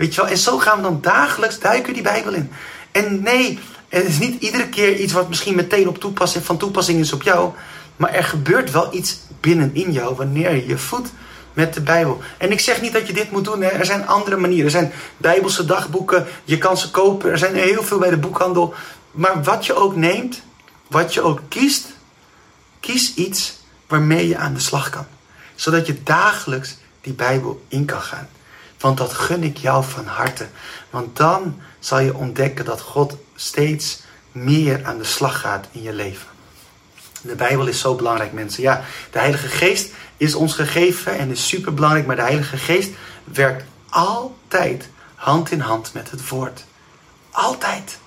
Weet 0.00 0.14
je 0.14 0.20
wel? 0.20 0.30
En 0.30 0.38
zo 0.38 0.58
gaan 0.58 0.76
we 0.76 0.82
dan 0.82 0.98
dagelijks 1.00 1.58
duiken 1.58 1.92
die 1.92 2.02
Bijbel 2.02 2.32
in. 2.32 2.50
En 2.92 3.22
nee, 3.22 3.58
het 3.88 4.04
is 4.04 4.18
niet 4.18 4.42
iedere 4.42 4.68
keer 4.68 4.96
iets 4.96 5.12
wat 5.12 5.28
misschien 5.28 5.54
meteen 5.54 5.88
op 5.88 5.98
toepassing, 5.98 6.44
van 6.44 6.56
toepassing 6.56 7.00
is 7.00 7.12
op 7.12 7.22
jou. 7.22 7.52
Maar 7.96 8.10
er 8.12 8.24
gebeurt 8.24 8.70
wel 8.70 8.94
iets 8.94 9.18
binnenin 9.40 9.92
jou 9.92 10.14
wanneer 10.14 10.54
je 10.54 10.66
je 10.66 10.78
voet 10.78 11.08
met 11.52 11.74
de 11.74 11.80
Bijbel. 11.80 12.20
En 12.38 12.52
ik 12.52 12.60
zeg 12.60 12.80
niet 12.80 12.92
dat 12.92 13.06
je 13.06 13.12
dit 13.12 13.30
moet 13.30 13.44
doen. 13.44 13.62
Hè. 13.62 13.68
Er 13.68 13.84
zijn 13.84 14.06
andere 14.06 14.36
manieren. 14.36 14.64
Er 14.64 14.70
zijn 14.70 14.92
Bijbelse 15.16 15.64
dagboeken. 15.64 16.26
Je 16.44 16.58
kan 16.58 16.76
ze 16.76 16.90
kopen. 16.90 17.30
Er 17.30 17.38
zijn 17.38 17.54
heel 17.54 17.82
veel 17.82 17.98
bij 17.98 18.10
de 18.10 18.16
boekhandel. 18.16 18.74
Maar 19.10 19.42
wat 19.42 19.66
je 19.66 19.74
ook 19.74 19.96
neemt, 19.96 20.42
wat 20.86 21.14
je 21.14 21.22
ook 21.22 21.40
kiest, 21.48 21.86
kies 22.80 23.14
iets 23.14 23.58
waarmee 23.86 24.28
je 24.28 24.36
aan 24.36 24.54
de 24.54 24.60
slag 24.60 24.90
kan. 24.90 25.06
Zodat 25.54 25.86
je 25.86 26.02
dagelijks 26.02 26.76
die 27.00 27.12
Bijbel 27.12 27.62
in 27.68 27.84
kan 27.84 28.02
gaan. 28.02 28.28
Want 28.80 28.98
dat 28.98 29.12
gun 29.12 29.42
ik 29.42 29.56
jou 29.56 29.84
van 29.84 30.06
harte. 30.06 30.46
Want 30.90 31.16
dan 31.16 31.60
zal 31.78 31.98
je 31.98 32.14
ontdekken 32.14 32.64
dat 32.64 32.80
God 32.80 33.16
steeds 33.34 34.00
meer 34.32 34.84
aan 34.84 34.98
de 34.98 35.04
slag 35.04 35.40
gaat 35.40 35.66
in 35.70 35.82
je 35.82 35.92
leven. 35.92 36.26
De 37.22 37.34
Bijbel 37.34 37.66
is 37.66 37.80
zo 37.80 37.94
belangrijk, 37.94 38.32
mensen. 38.32 38.62
Ja, 38.62 38.84
de 39.10 39.18
Heilige 39.18 39.48
Geest 39.48 39.92
is 40.16 40.34
ons 40.34 40.54
gegeven 40.54 41.18
en 41.18 41.30
is 41.30 41.48
super 41.48 41.74
belangrijk, 41.74 42.06
maar 42.06 42.16
de 42.16 42.22
Heilige 42.22 42.56
Geest 42.56 42.90
werkt 43.24 43.64
altijd 43.88 44.88
hand 45.14 45.50
in 45.50 45.60
hand 45.60 45.92
met 45.94 46.10
het 46.10 46.28
woord. 46.28 46.64
Altijd. 47.30 47.98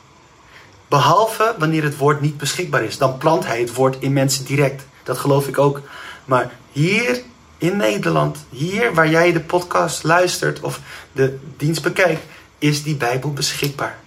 Behalve 0.88 1.56
wanneer 1.58 1.84
het 1.84 1.98
woord 1.98 2.22
niet 2.22 2.38
beschikbaar 2.38 2.84
is. 2.84 2.98
Dan 2.98 3.18
plant 3.18 3.46
hij 3.46 3.60
het 3.60 3.74
woord 3.74 3.98
in 4.00 4.14
mensen 4.14 4.46
direct. 4.46 4.84
Dat 5.04 5.18
geloof 5.18 5.48
ik 5.48 5.58
ook. 5.58 5.82
Maar 6.26 6.52
hier 6.72 7.22
in 7.58 7.78
Nederland, 7.78 8.38
hier 8.50 8.94
waar 8.94 9.10
jij 9.10 9.32
de 9.32 9.40
podcast 9.40 10.04
luistert 10.04 10.60
of 10.60 10.80
de 11.12 11.40
dienst 11.58 11.82
bekijkt, 11.82 12.24
is 12.58 12.84
die 12.84 12.96
Bijbel 12.96 13.34
beschikbaar. 13.34 14.00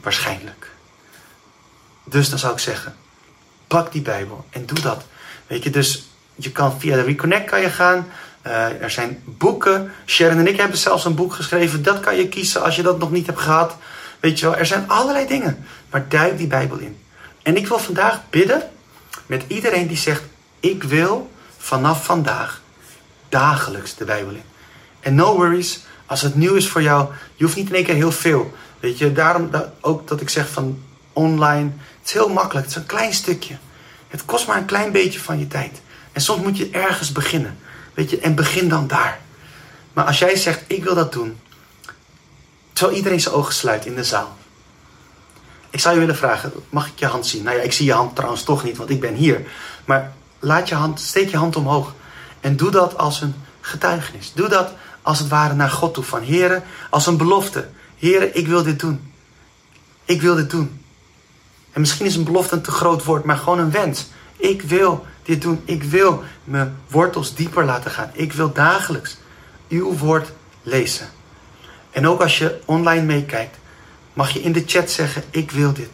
Waarschijnlijk. 0.00 0.70
Dus 2.04 2.28
dan 2.28 2.38
zou 2.38 2.52
ik 2.52 2.58
zeggen, 2.58 2.96
pak 3.66 3.92
die 3.92 4.02
Bijbel 4.02 4.44
en 4.50 4.66
doe 4.66 4.80
dat. 4.80 5.04
Weet 5.46 5.62
je, 5.62 5.70
dus 5.70 6.08
je 6.34 6.52
kan 6.52 6.80
via 6.80 6.96
de 6.96 7.02
Reconnect 7.02 7.50
kan 7.50 7.60
je 7.60 7.70
gaan. 7.70 8.08
Uh, 8.46 8.82
er 8.82 8.90
zijn 8.90 9.22
boeken. 9.24 9.92
Sharon 10.06 10.38
en 10.38 10.46
ik 10.46 10.56
hebben 10.56 10.78
zelfs 10.78 11.04
een 11.04 11.14
boek 11.14 11.32
geschreven. 11.32 11.82
Dat 11.82 12.00
kan 12.00 12.16
je 12.16 12.28
kiezen 12.28 12.62
als 12.62 12.76
je 12.76 12.82
dat 12.82 12.98
nog 12.98 13.10
niet 13.10 13.26
hebt 13.26 13.40
gehad. 13.40 13.76
Weet 14.20 14.38
je 14.38 14.46
wel, 14.46 14.56
er 14.56 14.66
zijn 14.66 14.88
allerlei 14.88 15.26
dingen. 15.26 15.66
Maar 15.90 16.08
duik 16.08 16.38
die 16.38 16.46
Bijbel 16.46 16.78
in. 16.78 16.98
En 17.42 17.56
ik 17.56 17.66
wil 17.66 17.78
vandaag 17.78 18.20
bidden 18.30 18.62
met 19.26 19.44
iedereen 19.46 19.86
die 19.86 19.96
zegt: 19.96 20.22
Ik 20.60 20.82
wil 20.82 21.30
vanaf 21.66 22.04
vandaag 22.04 22.60
dagelijks 23.28 23.94
de 23.94 24.04
Bijbel 24.04 24.32
in. 24.32 24.42
En 25.00 25.14
no 25.14 25.36
worries, 25.36 25.80
als 26.06 26.22
het 26.22 26.34
nieuw 26.34 26.54
is 26.54 26.68
voor 26.68 26.82
jou, 26.82 27.08
je 27.34 27.44
hoeft 27.44 27.56
niet 27.56 27.68
in 27.68 27.74
één 27.74 27.84
keer 27.84 27.94
heel 27.94 28.12
veel. 28.12 28.54
Weet 28.80 28.98
je, 28.98 29.12
daarom 29.12 29.50
ook 29.80 30.08
dat 30.08 30.20
ik 30.20 30.28
zeg 30.28 30.48
van 30.48 30.82
online. 31.12 31.70
Het 31.98 32.08
is 32.08 32.12
heel 32.12 32.28
makkelijk, 32.28 32.66
het 32.66 32.76
is 32.76 32.82
een 32.82 32.86
klein 32.86 33.12
stukje. 33.12 33.56
Het 34.08 34.24
kost 34.24 34.46
maar 34.46 34.56
een 34.56 34.64
klein 34.64 34.92
beetje 34.92 35.20
van 35.20 35.38
je 35.38 35.46
tijd. 35.46 35.80
En 36.12 36.20
soms 36.20 36.42
moet 36.42 36.56
je 36.56 36.70
ergens 36.70 37.12
beginnen. 37.12 37.58
Weet 37.94 38.10
je, 38.10 38.18
en 38.18 38.34
begin 38.34 38.68
dan 38.68 38.86
daar. 38.86 39.20
Maar 39.92 40.04
als 40.04 40.18
jij 40.18 40.36
zegt, 40.36 40.62
ik 40.66 40.84
wil 40.84 40.94
dat 40.94 41.12
doen. 41.12 41.38
Terwijl 42.72 42.96
iedereen 42.96 43.20
zijn 43.20 43.34
ogen 43.34 43.54
sluit 43.54 43.86
in 43.86 43.94
de 43.94 44.04
zaal. 44.04 44.36
Ik 45.70 45.80
zou 45.80 45.94
je 45.94 46.00
willen 46.00 46.16
vragen, 46.16 46.52
mag 46.68 46.86
ik 46.86 46.98
je 46.98 47.06
hand 47.06 47.26
zien? 47.26 47.42
Nou 47.42 47.56
ja, 47.56 47.62
ik 47.62 47.72
zie 47.72 47.86
je 47.86 47.92
hand 47.92 48.14
trouwens 48.16 48.42
toch 48.42 48.64
niet, 48.64 48.76
want 48.76 48.90
ik 48.90 49.00
ben 49.00 49.14
hier. 49.14 49.46
Maar 49.84 50.12
laat 50.46 50.68
je 50.68 50.74
hand, 50.74 51.00
steek 51.00 51.30
je 51.30 51.36
hand 51.36 51.56
omhoog. 51.56 51.94
En 52.40 52.56
doe 52.56 52.70
dat 52.70 52.98
als 52.98 53.20
een 53.20 53.34
getuigenis. 53.60 54.32
Doe 54.34 54.48
dat 54.48 54.72
als 55.02 55.18
het 55.18 55.28
ware 55.28 55.54
naar 55.54 55.70
God 55.70 55.94
toe. 55.94 56.04
Van 56.04 56.22
Heren, 56.22 56.62
als 56.90 57.06
een 57.06 57.16
belofte. 57.16 57.68
Heren, 57.98 58.36
ik 58.36 58.46
wil 58.46 58.62
dit 58.62 58.80
doen. 58.80 59.12
Ik 60.04 60.22
wil 60.22 60.34
dit 60.34 60.50
doen. 60.50 60.80
En 61.72 61.80
misschien 61.80 62.06
is 62.06 62.16
een 62.16 62.24
belofte 62.24 62.54
een 62.54 62.62
te 62.62 62.70
groot 62.70 63.04
woord, 63.04 63.24
maar 63.24 63.36
gewoon 63.36 63.58
een 63.58 63.70
wens. 63.70 64.06
Ik 64.36 64.62
wil 64.62 65.06
dit 65.22 65.42
doen. 65.42 65.62
Ik 65.64 65.82
wil 65.82 66.22
mijn 66.44 66.76
wortels 66.88 67.34
dieper 67.34 67.64
laten 67.64 67.90
gaan. 67.90 68.10
Ik 68.12 68.32
wil 68.32 68.52
dagelijks 68.52 69.16
uw 69.68 69.96
woord 69.96 70.32
lezen. 70.62 71.08
En 71.90 72.08
ook 72.08 72.20
als 72.20 72.38
je 72.38 72.60
online 72.64 73.04
meekijkt, 73.04 73.56
mag 74.12 74.30
je 74.30 74.42
in 74.42 74.52
de 74.52 74.62
chat 74.66 74.90
zeggen: 74.90 75.22
Ik 75.30 75.50
wil 75.50 75.72
dit. 75.72 75.90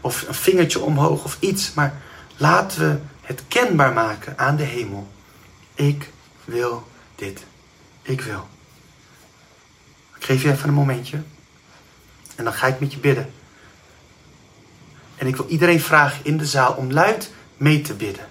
Of 0.00 0.24
een 0.28 0.34
vingertje 0.34 0.80
omhoog 0.80 1.24
of 1.24 1.36
iets. 1.40 1.72
Maar 1.74 2.00
laten 2.36 2.80
we 2.80 2.98
het 3.26 3.42
kenbaar 3.48 3.92
maken 3.92 4.38
aan 4.38 4.56
de 4.56 4.62
hemel. 4.62 5.08
Ik 5.74 6.10
wil 6.44 6.88
dit. 7.14 7.44
Ik 8.02 8.20
wil. 8.20 8.48
Ik 10.16 10.24
geef 10.24 10.42
je 10.42 10.50
even 10.50 10.68
een 10.68 10.74
momentje. 10.74 11.22
En 12.36 12.44
dan 12.44 12.52
ga 12.52 12.66
ik 12.66 12.80
met 12.80 12.92
je 12.92 12.98
bidden. 12.98 13.32
En 15.16 15.26
ik 15.26 15.36
wil 15.36 15.48
iedereen 15.48 15.80
vragen 15.80 16.24
in 16.24 16.36
de 16.36 16.46
zaal 16.46 16.72
om 16.72 16.92
luid 16.92 17.30
mee 17.56 17.80
te 17.80 17.94
bidden. 17.94 18.28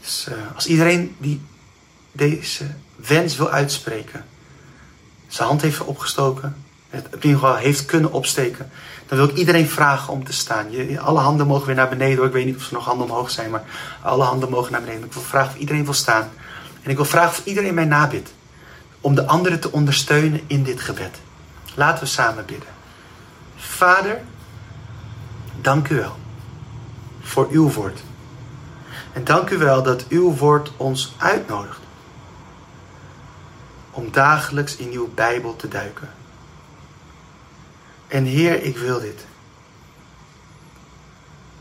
Dus 0.00 0.26
uh, 0.28 0.34
als 0.54 0.66
iedereen 0.66 1.16
die 1.18 1.40
deze 2.12 2.74
wens 2.96 3.36
wil 3.36 3.50
uitspreken, 3.50 4.24
zijn 5.28 5.48
hand 5.48 5.62
heeft 5.62 5.80
opgestoken, 5.80 6.64
het 6.88 7.06
in 7.06 7.14
ieder 7.14 7.38
geval 7.38 7.56
heeft 7.56 7.84
kunnen 7.84 8.12
opsteken, 8.12 8.70
dan 9.16 9.26
wil 9.26 9.34
ik 9.34 9.40
iedereen 9.40 9.68
vragen 9.68 10.12
om 10.12 10.24
te 10.24 10.32
staan. 10.32 10.70
Je, 10.70 11.00
alle 11.00 11.18
handen 11.18 11.46
mogen 11.46 11.66
weer 11.66 11.74
naar 11.74 11.88
beneden 11.88 12.16
hoor. 12.16 12.26
Ik 12.26 12.32
weet 12.32 12.44
niet 12.44 12.56
of 12.56 12.66
er 12.66 12.72
nog 12.72 12.84
handen 12.84 13.06
omhoog 13.06 13.30
zijn, 13.30 13.50
maar 13.50 13.62
alle 14.02 14.24
handen 14.24 14.50
mogen 14.50 14.72
naar 14.72 14.80
beneden. 14.80 15.04
Ik 15.04 15.12
wil 15.12 15.22
vragen 15.22 15.50
of 15.52 15.58
iedereen 15.58 15.84
wil 15.84 15.94
staan. 15.94 16.30
En 16.82 16.90
ik 16.90 16.96
wil 16.96 17.04
vragen 17.04 17.30
of 17.30 17.44
iedereen 17.44 17.74
mij 17.74 17.84
nabidt. 17.84 18.32
Om 19.00 19.14
de 19.14 19.26
anderen 19.26 19.60
te 19.60 19.72
ondersteunen 19.72 20.40
in 20.46 20.62
dit 20.62 20.80
gebed. 20.80 21.20
Laten 21.74 22.04
we 22.04 22.10
samen 22.10 22.44
bidden. 22.46 22.68
Vader, 23.56 24.20
dank 25.60 25.88
u 25.88 25.96
wel 25.96 26.16
voor 27.22 27.48
uw 27.50 27.70
woord. 27.70 28.02
En 29.12 29.24
dank 29.24 29.50
u 29.50 29.58
wel 29.58 29.82
dat 29.82 30.08
uw 30.08 30.34
woord 30.36 30.72
ons 30.76 31.14
uitnodigt 31.18 31.80
om 33.90 34.12
dagelijks 34.12 34.76
in 34.76 34.90
uw 34.92 35.10
Bijbel 35.14 35.56
te 35.56 35.68
duiken. 35.68 36.08
En 38.08 38.24
Heer, 38.24 38.62
ik 38.62 38.76
wil 38.76 39.00
dit. 39.00 39.26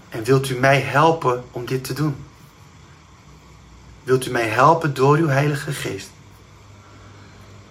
En 0.09 0.23
wilt 0.23 0.49
u 0.49 0.55
mij 0.55 0.79
helpen 0.79 1.43
om 1.51 1.65
dit 1.65 1.83
te 1.83 1.93
doen? 1.93 2.15
Wilt 4.03 4.25
u 4.25 4.31
mij 4.31 4.47
helpen 4.47 4.93
door 4.93 5.17
uw 5.17 5.27
Heilige 5.27 5.71
Geest 5.71 6.09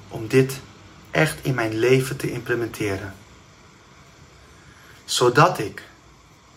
om 0.08 0.28
dit 0.28 0.60
echt 1.10 1.44
in 1.44 1.54
mijn 1.54 1.74
leven 1.74 2.16
te 2.16 2.32
implementeren? 2.32 3.14
Zodat 5.04 5.58
ik 5.58 5.82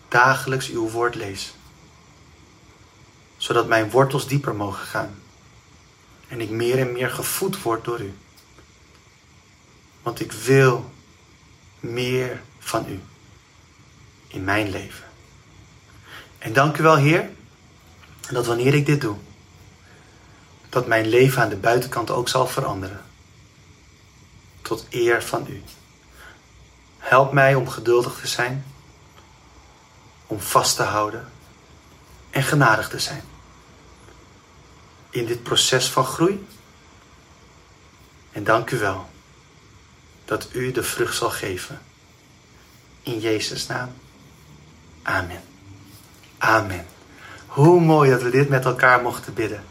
dagelijks 0.08 0.70
uw 0.70 0.90
woord 0.90 1.14
lees. 1.14 1.54
Zodat 3.36 3.68
mijn 3.68 3.90
wortels 3.90 4.28
dieper 4.28 4.54
mogen 4.54 4.86
gaan. 4.86 5.14
En 6.28 6.40
ik 6.40 6.50
meer 6.50 6.78
en 6.78 6.92
meer 6.92 7.10
gevoed 7.10 7.62
word 7.62 7.84
door 7.84 8.00
u. 8.00 8.14
Want 10.02 10.20
ik 10.20 10.32
wil 10.32 10.90
meer 11.80 12.42
van 12.58 12.88
u 12.88 13.00
in 14.26 14.44
mijn 14.44 14.70
leven. 14.70 15.04
En 16.38 16.52
dank 16.52 16.78
u 16.78 16.82
wel, 16.82 16.96
Heer, 16.96 17.30
dat 18.30 18.46
wanneer 18.46 18.74
ik 18.74 18.86
dit 18.86 19.00
doe, 19.00 19.16
dat 20.68 20.86
mijn 20.86 21.06
leven 21.06 21.42
aan 21.42 21.48
de 21.48 21.56
buitenkant 21.56 22.10
ook 22.10 22.28
zal 22.28 22.46
veranderen. 22.46 23.04
Tot 24.62 24.86
eer 24.90 25.22
van 25.22 25.46
u. 25.48 25.62
Help 26.98 27.32
mij 27.32 27.54
om 27.54 27.68
geduldig 27.68 28.20
te 28.20 28.26
zijn, 28.26 28.64
om 30.26 30.40
vast 30.40 30.76
te 30.76 30.82
houden 30.82 31.28
en 32.30 32.42
genadig 32.42 32.88
te 32.88 32.98
zijn. 32.98 33.22
In 35.10 35.26
dit 35.26 35.42
proces 35.42 35.90
van 35.90 36.04
groei. 36.04 36.46
En 38.32 38.44
dank 38.44 38.70
u 38.70 38.78
wel 38.78 39.08
dat 40.26 40.48
u 40.52 40.72
de 40.72 40.82
vrucht 40.82 41.16
zal 41.16 41.30
geven. 41.30 41.78
In 43.02 43.20
Jezus' 43.20 43.66
naam. 43.66 43.88
Amen. 45.02 45.40
Amen. 46.38 46.86
Hoe 47.46 47.80
mooi 47.80 48.10
dat 48.10 48.22
we 48.22 48.30
dit 48.30 48.48
met 48.48 48.64
elkaar 48.64 49.02
mochten 49.02 49.34
bidden. 49.34 49.64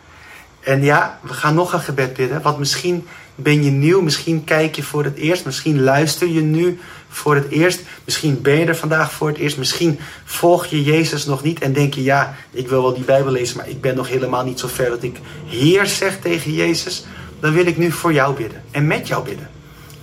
En 0.60 0.84
ja, 0.84 1.20
we 1.22 1.34
gaan 1.34 1.56
nog 1.56 1.74
een 1.74 1.80
gebed 1.80 2.13
bidden. 2.13 2.41
Want 2.41 2.58
misschien 2.58 3.08
ben 3.36 3.63
je 3.63 3.72
nieuw, 3.72 4.02
misschien 4.02 4.44
kijk 4.44 4.76
je 4.76 4.84
voor 4.84 5.04
het 5.04 5.18
eerst, 5.18 5.46
misschien 5.46 5.84
luister 5.84 6.28
je 6.28 6.41
nu 6.41 6.80
voor 7.10 7.36
het 7.36 7.50
eerst, 7.50 7.82
misschien 8.04 8.41
ben 8.41 8.56
je 8.56 8.65
er 8.65 8.76
vandaag 8.76 9.12
voor 9.12 9.28
het 9.28 9.38
eerst, 9.38 9.58
misschien 9.58 10.00
volg 10.24 10.65
je 10.65 10.84
Jezus 10.84 11.26
nog 11.26 11.44
niet 11.44 11.60
en 11.60 11.74
denk 11.74 11.94
je, 11.94 12.04
ja, 12.04 12.36
ik 12.52 12.68
wil 12.68 12.82
wel 12.82 12.94
die 12.94 13.04
Bijbel 13.04 13.32
lezen, 13.32 13.58
maar 13.58 13.70
ik 13.70 13.82
ben 13.82 13.96
nog 13.96 14.08
helemaal 14.08 14.44
niet 14.44 14.60
zo 14.60 14.68
ver 14.68 14.89
dat 14.89 15.04
ik 15.04 15.20
Heer 15.46 15.86
zeg 15.86 16.20
tegen 16.20 16.54
Jezus. 16.54 17.06
Dan 17.39 17.54
wil 17.54 17.65
ik 17.65 17.78
nu 17.78 17.91
voor 17.91 18.13
jou 18.13 18.36
bidden 18.36 18.63
en 18.72 18.88
met 18.88 19.08
jou 19.08 19.26
bidden. 19.26 19.50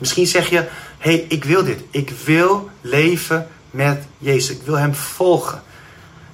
Misschien 0.03 0.27
zeg 0.27 0.49
je, 0.49 0.57
hé, 0.99 1.11
hey, 1.11 1.25
ik 1.29 1.45
wil 1.45 1.65
dit. 1.65 1.81
Ik 1.91 2.11
wil 2.25 2.71
leven 2.81 3.49
met 3.71 4.05
Jezus. 4.19 4.57
Ik 4.57 4.62
wil 4.62 4.79
Hem 4.79 4.95
volgen. 4.95 5.62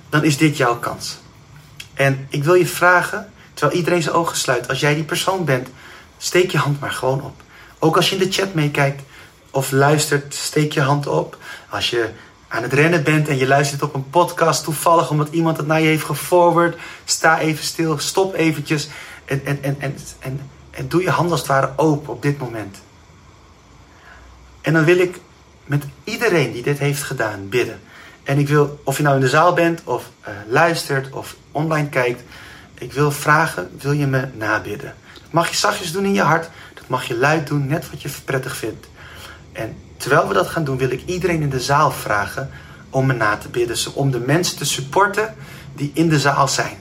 Dan 0.09 0.25
is 0.25 0.37
dit 0.37 0.57
jouw 0.57 0.79
kans. 0.79 1.19
En 1.95 2.27
ik 2.29 2.45
wil 2.45 2.55
je 2.55 2.67
vragen, 2.67 3.33
terwijl 3.55 3.79
iedereen 3.79 4.03
zijn 4.03 4.15
ogen 4.15 4.37
sluit, 4.37 4.69
als 4.69 4.81
jij 4.81 4.95
die 4.95 5.05
persoon 5.05 5.45
bent, 5.45 5.69
steek 6.19 6.51
je 6.51 6.59
hand 6.59 6.81
maar 6.81 6.91
gewoon 6.91 7.23
op. 7.23 7.43
Ook 7.79 7.97
als 7.97 8.09
je 8.11 8.17
in 8.17 8.23
de 8.23 8.33
chat 8.33 8.55
meekijkt 8.55 9.03
of 9.51 9.71
luistert, 9.71 10.35
steek 10.35 10.73
je 10.73 10.81
hand 10.81 11.07
op. 11.07 11.39
Als 11.69 11.91
je 11.91 12.11
aan 12.49 12.63
het 12.63 12.73
rennen 12.73 13.03
bent 13.03 13.29
en 13.29 13.37
je 13.37 13.47
luistert 13.47 13.83
op 13.83 13.95
een 13.95 14.11
podcast 14.11 14.65
toevallig 14.65 15.11
omdat 15.11 15.29
iemand 15.31 15.57
het 15.57 15.67
naar 15.67 15.81
je 15.81 15.87
heeft 15.87 16.05
geforward, 16.05 16.77
sta 17.05 17.39
even 17.39 17.65
stil, 17.65 17.99
stop 17.99 18.35
eventjes 18.35 18.89
en, 19.25 19.45
en, 19.45 19.63
en, 19.63 19.77
en, 19.81 19.97
en, 20.19 20.41
en 20.71 20.89
doe 20.89 21.03
je 21.03 21.11
hand 21.11 21.31
als 21.31 21.41
het 21.41 21.49
ware 21.49 21.73
open 21.77 22.13
op 22.13 22.23
dit 22.23 22.39
moment. 22.39 22.79
En 24.61 24.73
dan 24.73 24.85
wil 24.85 24.99
ik 24.99 25.21
met 25.65 25.85
iedereen 26.05 26.53
die 26.53 26.63
dit 26.63 26.79
heeft 26.79 27.03
gedaan 27.03 27.49
bidden. 27.49 27.81
En 28.23 28.39
ik 28.39 28.49
wil, 28.49 28.81
of 28.85 28.97
je 28.97 29.03
nou 29.03 29.15
in 29.15 29.21
de 29.21 29.29
zaal 29.29 29.53
bent, 29.53 29.81
of 29.85 30.11
uh, 30.21 30.35
luistert, 30.49 31.13
of 31.13 31.37
online 31.53 31.89
kijkt. 31.89 32.23
Ik 32.75 32.93
wil 32.93 33.11
vragen, 33.11 33.71
wil 33.81 33.93
je 33.93 34.07
me 34.07 34.29
nabidden? 34.35 34.95
Dat 35.15 35.33
mag 35.33 35.49
je 35.49 35.57
zachtjes 35.57 35.93
doen 35.93 36.05
in 36.05 36.15
je 36.15 36.23
hart. 36.23 36.49
Dat 36.75 36.89
mag 36.89 37.05
je 37.05 37.17
luid 37.17 37.47
doen, 37.47 37.67
net 37.67 37.91
wat 37.91 38.03
je 38.03 38.11
prettig 38.25 38.57
vindt. 38.57 38.87
En 39.53 39.77
terwijl 39.97 40.29
we 40.29 40.35
dat 40.35 40.47
gaan 40.47 40.65
doen, 40.65 40.79
wil 40.79 40.91
ik 40.91 41.03
iedereen 41.07 41.43
in 41.43 41.51
de 41.51 41.61
zaal 41.61 41.91
vragen 41.91 42.51
om 42.91 43.07
me 43.07 43.13
na 43.13 43.37
te 43.37 43.49
bidden. 43.49 43.77
Om 43.95 44.11
de 44.11 44.21
mensen 44.21 44.57
te 44.57 44.65
supporten 44.65 45.35
die 45.75 45.91
in 45.95 46.09
de 46.09 46.19
zaal 46.19 46.49
zijn. 46.49 46.77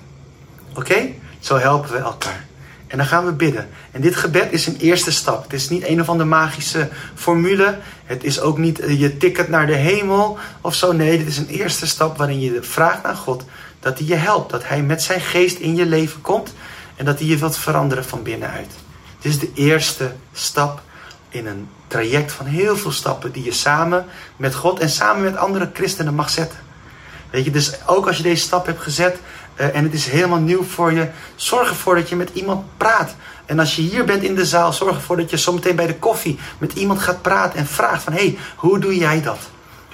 Oké? 0.73 1.09
Zo 1.39 1.57
helpen 1.57 1.91
we 1.91 1.97
elkaar. 1.97 2.46
En 2.87 2.97
dan 2.97 3.05
gaan 3.05 3.25
we 3.25 3.31
bidden. 3.31 3.67
En 3.91 4.01
dit 4.01 4.15
gebed 4.15 4.51
is 4.51 4.67
een 4.67 4.77
eerste 4.77 5.11
stap. 5.11 5.43
Het 5.43 5.53
is 5.53 5.69
niet 5.69 5.87
een 5.87 6.01
of 6.01 6.09
andere 6.09 6.29
magische 6.29 6.89
formule. 7.15 7.77
Het 8.05 8.23
is 8.23 8.39
ook 8.39 8.57
niet 8.57 8.79
eh, 8.79 8.99
je 8.99 9.17
ticket 9.17 9.49
naar 9.49 9.67
de 9.67 9.75
hemel 9.75 10.37
of 10.61 10.75
zo. 10.75 10.91
Nee, 10.91 11.17
dit 11.17 11.27
is 11.27 11.37
een 11.37 11.47
eerste 11.47 11.87
stap 11.87 12.17
waarin 12.17 12.39
je 12.39 12.63
vraagt 12.63 13.03
aan 13.03 13.15
God 13.15 13.45
dat 13.79 13.97
hij 13.97 14.07
je 14.07 14.15
helpt. 14.15 14.51
Dat 14.51 14.67
hij 14.67 14.81
met 14.81 15.01
zijn 15.01 15.21
geest 15.21 15.57
in 15.57 15.75
je 15.75 15.85
leven 15.85 16.21
komt. 16.21 16.53
En 16.95 17.05
dat 17.05 17.19
hij 17.19 17.27
je 17.27 17.37
wilt 17.37 17.57
veranderen 17.57 18.05
van 18.05 18.23
binnenuit. 18.23 18.71
Dit 19.19 19.31
is 19.31 19.39
de 19.39 19.51
eerste 19.53 20.11
stap 20.33 20.81
in 21.29 21.47
een 21.47 21.67
traject 21.87 22.31
van 22.31 22.45
heel 22.45 22.77
veel 22.77 22.91
stappen 22.91 23.31
die 23.31 23.43
je 23.43 23.51
samen 23.51 24.05
met 24.35 24.55
God 24.55 24.79
en 24.79 24.89
samen 24.89 25.23
met 25.23 25.37
andere 25.37 25.69
christenen 25.73 26.13
mag 26.13 26.29
zetten. 26.29 26.59
Weet 27.29 27.45
je, 27.45 27.51
dus 27.51 27.73
ook 27.85 28.07
als 28.07 28.17
je 28.17 28.23
deze 28.23 28.41
stap 28.41 28.65
hebt 28.65 28.81
gezet, 28.81 29.17
uh, 29.59 29.75
en 29.75 29.83
het 29.83 29.93
is 29.93 30.07
helemaal 30.07 30.39
nieuw 30.39 30.63
voor 30.63 30.91
je. 30.91 31.07
Zorg 31.35 31.69
ervoor 31.69 31.95
dat 31.95 32.09
je 32.09 32.15
met 32.15 32.29
iemand 32.33 32.65
praat. 32.77 33.15
En 33.45 33.59
als 33.59 33.75
je 33.75 33.81
hier 33.81 34.05
bent 34.05 34.23
in 34.23 34.35
de 34.35 34.45
zaal, 34.45 34.73
zorg 34.73 34.95
ervoor 34.95 35.17
dat 35.17 35.29
je 35.29 35.37
zometeen 35.37 35.75
bij 35.75 35.87
de 35.87 35.95
koffie 35.95 36.39
met 36.57 36.73
iemand 36.73 36.99
gaat 36.99 37.21
praten 37.21 37.59
en 37.59 37.67
vraagt 37.67 38.03
van 38.03 38.13
hé, 38.13 38.19
hey, 38.19 38.37
hoe 38.55 38.79
doe 38.79 38.97
jij 38.97 39.21
dat? 39.21 39.39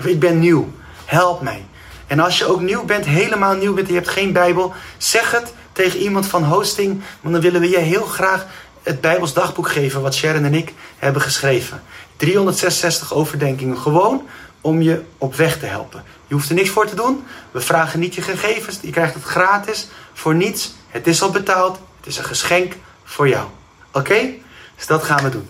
Ik 0.04 0.19
ben 0.19 0.39
nieuw, 0.39 0.71
help 1.06 1.41
mij. 1.41 1.65
En 2.08 2.19
als 2.19 2.38
je 2.38 2.45
ook 2.45 2.62
nieuw 2.62 2.86
bent, 2.86 3.06
helemaal 3.06 3.56
nieuw 3.56 3.73
bent 3.73 3.88
en 3.88 3.93
je 3.93 3.99
hebt 3.99 4.12
geen 4.12 4.34
Bijbel, 4.34 4.73
zeg 4.97 5.32
het 5.32 5.54
tegen 5.71 5.99
iemand 5.99 6.26
van 6.26 6.43
hosting, 6.43 7.02
want 7.21 7.34
dan 7.34 7.43
willen 7.43 7.62
we 7.62 7.69
je 7.69 7.78
heel 7.78 8.06
graag 8.06 8.45
het 8.84 9.02
Bijbels 9.02 9.34
dagboek 9.34 9.69
geven 9.69 10.02
wat 10.02 10.15
Sharon 10.15 10.43
en 10.43 10.54
ik 10.54 10.73
hebben 10.97 11.21
geschreven. 11.21 11.82
366 12.15 13.13
overdenkingen, 13.13 13.78
gewoon 13.78 14.28
om 14.64 14.82
je 14.82 15.03
op 15.18 15.36
weg 15.36 15.59
te 15.59 15.66
helpen. 15.66 16.03
Je 16.28 16.34
hoeft 16.34 16.49
er 16.49 16.55
niks 16.55 16.70
voor 16.70 16.88
te 16.88 16.95
doen. 16.95 17.24
We 17.51 17.61
vragen 17.61 17.99
niet 17.99 18.16
je 18.16 18.22
gegevens. 18.22 18.80
Je 18.82 18.91
krijgt 18.91 19.14
het 19.14 19.24
gratis 19.24 19.88
voor 20.14 20.36
niets. 20.36 20.74
Het 20.88 21.07
is 21.07 21.22
al 21.22 21.32
betaald. 21.32 21.80
Het 21.97 22.07
is 22.07 22.18
een 22.18 22.24
geschenk 22.24 22.74
voor 23.03 23.28
jou. 23.28 23.47
Oké? 23.91 24.30
Dus 24.76 24.88
dat 24.88 25.03
gaan 25.03 25.24
we 25.24 25.30
doen. 25.30 25.47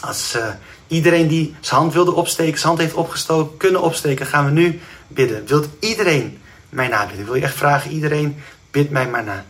Als 0.00 0.36
uh, 0.36 0.48
iedereen 0.86 1.28
die 1.28 1.54
zijn 1.60 1.80
hand 1.80 1.92
wilde 1.92 2.12
opsteken, 2.12 2.54
zijn 2.54 2.66
hand 2.66 2.78
heeft 2.78 2.94
opgestoken, 2.94 3.56
kunnen 3.56 3.82
opsteken, 3.82 4.26
gaan 4.26 4.44
we 4.44 4.50
nu 4.50 4.80
bidden. 5.08 5.46
Wilt 5.46 5.68
iedereen 5.80 6.42
mij 6.68 6.88
nabidden? 6.88 7.24
Wil 7.24 7.34
je 7.34 7.42
echt 7.42 7.56
vragen, 7.56 7.90
iedereen, 7.90 8.42
bid 8.70 8.90
mij 8.90 9.08
maar 9.08 9.24
na. 9.24 9.44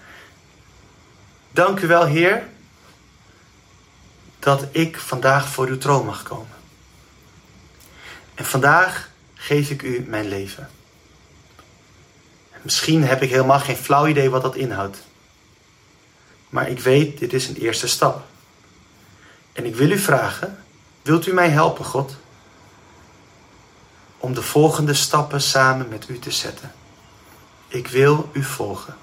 Dank 1.50 1.80
u 1.80 1.86
wel, 1.86 2.04
Heer, 2.04 2.42
dat 4.38 4.66
ik 4.70 4.98
vandaag 4.98 5.48
voor 5.48 5.66
uw 5.66 5.78
troon 5.78 6.06
mag 6.06 6.22
komen. 6.22 6.63
En 8.34 8.44
vandaag 8.44 9.10
geef 9.34 9.70
ik 9.70 9.82
u 9.82 10.04
mijn 10.08 10.28
leven. 10.28 10.70
misschien 12.62 13.04
heb 13.04 13.22
ik 13.22 13.30
helemaal 13.30 13.60
geen 13.60 13.76
flauw 13.76 14.06
idee 14.06 14.30
wat 14.30 14.42
dat 14.42 14.56
inhoudt. 14.56 14.98
Maar 16.48 16.68
ik 16.68 16.80
weet, 16.80 17.18
dit 17.18 17.32
is 17.32 17.48
een 17.48 17.56
eerste 17.56 17.86
stap. 17.86 18.24
En 19.52 19.64
ik 19.64 19.76
wil 19.76 19.90
u 19.90 19.98
vragen, 19.98 20.64
wilt 21.02 21.26
u 21.26 21.32
mij 21.32 21.48
helpen, 21.48 21.84
God? 21.84 22.16
Om 24.18 24.34
de 24.34 24.42
volgende 24.42 24.94
stappen 24.94 25.40
samen 25.40 25.88
met 25.88 26.08
u 26.08 26.18
te 26.18 26.30
zetten. 26.30 26.72
Ik 27.68 27.88
wil 27.88 28.30
u 28.32 28.42
volgen. 28.42 28.96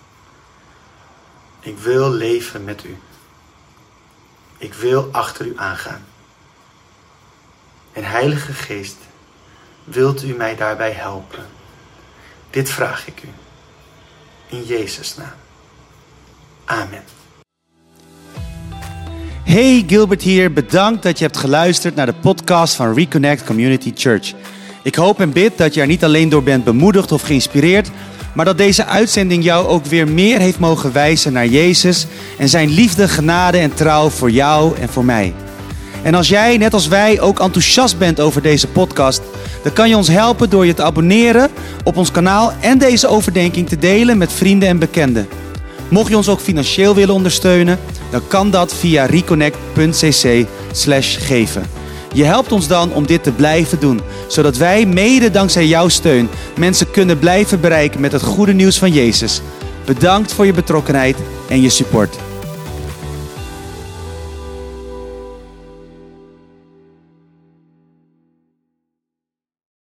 Ik 1.59 1.77
wil 1.77 2.11
leven 2.11 2.63
met 2.63 2.83
u. 2.83 2.97
Ik 4.57 4.73
wil 4.73 5.09
achter 5.11 5.45
u 5.45 5.53
aangaan. 5.57 6.05
En 7.91 8.03
Heilige 8.03 8.53
Geest, 8.53 8.97
wilt 9.83 10.23
u 10.23 10.33
mij 10.33 10.55
daarbij 10.55 10.91
helpen? 10.91 11.45
Dit 12.49 12.69
vraag 12.69 13.07
ik 13.07 13.23
u. 13.23 13.27
In 14.47 14.63
Jezus' 14.65 15.15
naam. 15.17 15.33
Amen. 16.65 17.03
Hey 19.43 19.83
Gilbert 19.87 20.21
hier, 20.21 20.53
bedankt 20.53 21.03
dat 21.03 21.17
je 21.17 21.23
hebt 21.25 21.37
geluisterd 21.37 21.95
naar 21.95 22.05
de 22.05 22.13
podcast 22.13 22.73
van 22.73 22.93
Reconnect 22.93 23.43
Community 23.43 23.91
Church. 23.95 24.33
Ik 24.83 24.95
hoop 24.95 25.19
en 25.19 25.31
bid 25.31 25.57
dat 25.57 25.73
je 25.73 25.81
er 25.81 25.87
niet 25.87 26.03
alleen 26.03 26.29
door 26.29 26.43
bent 26.43 26.63
bemoedigd 26.63 27.11
of 27.11 27.21
geïnspireerd, 27.21 27.89
maar 28.33 28.45
dat 28.45 28.57
deze 28.57 28.85
uitzending 28.85 29.43
jou 29.43 29.67
ook 29.67 29.85
weer 29.85 30.07
meer 30.07 30.39
heeft 30.39 30.59
mogen 30.59 30.93
wijzen 30.93 31.33
naar 31.33 31.47
Jezus 31.47 32.07
en 32.37 32.49
zijn 32.49 32.69
liefde, 32.69 33.07
genade 33.07 33.57
en 33.57 33.73
trouw 33.73 34.09
voor 34.09 34.31
jou 34.31 34.77
en 34.77 34.89
voor 34.89 35.05
mij. 35.05 35.33
En 36.03 36.15
als 36.15 36.27
jij, 36.29 36.57
net 36.57 36.73
als 36.73 36.87
wij, 36.87 37.19
ook 37.19 37.39
enthousiast 37.39 37.97
bent 37.97 38.19
over 38.19 38.41
deze 38.41 38.67
podcast, 38.67 39.21
dan 39.63 39.73
kan 39.73 39.89
je 39.89 39.97
ons 39.97 40.07
helpen 40.07 40.49
door 40.49 40.65
je 40.65 40.73
te 40.73 40.83
abonneren 40.83 41.49
op 41.83 41.97
ons 41.97 42.11
kanaal 42.11 42.53
en 42.59 42.77
deze 42.77 43.07
overdenking 43.07 43.69
te 43.69 43.77
delen 43.77 44.17
met 44.17 44.33
vrienden 44.33 44.69
en 44.69 44.79
bekenden. 44.79 45.27
Mocht 45.89 46.09
je 46.09 46.17
ons 46.17 46.29
ook 46.29 46.39
financieel 46.39 46.95
willen 46.95 47.15
ondersteunen, 47.15 47.79
dan 48.09 48.21
kan 48.27 48.51
dat 48.51 48.73
via 48.73 49.05
reconnect.cc/geven. 49.05 51.63
Je 52.13 52.23
helpt 52.23 52.51
ons 52.51 52.67
dan 52.67 52.93
om 52.93 53.07
dit 53.07 53.23
te 53.23 53.31
blijven 53.31 53.79
doen, 53.79 54.01
zodat 54.27 54.57
wij 54.57 54.85
mede 54.85 55.31
dankzij 55.31 55.67
jouw 55.67 55.87
steun 55.87 56.29
mensen 56.57 56.91
kunnen 56.91 57.19
blijven 57.19 57.59
bereiken 57.59 58.01
met 58.01 58.11
het 58.11 58.23
goede 58.23 58.53
nieuws 58.53 58.77
van 58.77 58.91
Jezus. 58.91 59.41
Bedankt 59.85 60.33
voor 60.33 60.45
je 60.45 60.53
betrokkenheid 60.53 61.17
en 61.49 61.61
je 61.61 61.69
support. 61.69 62.30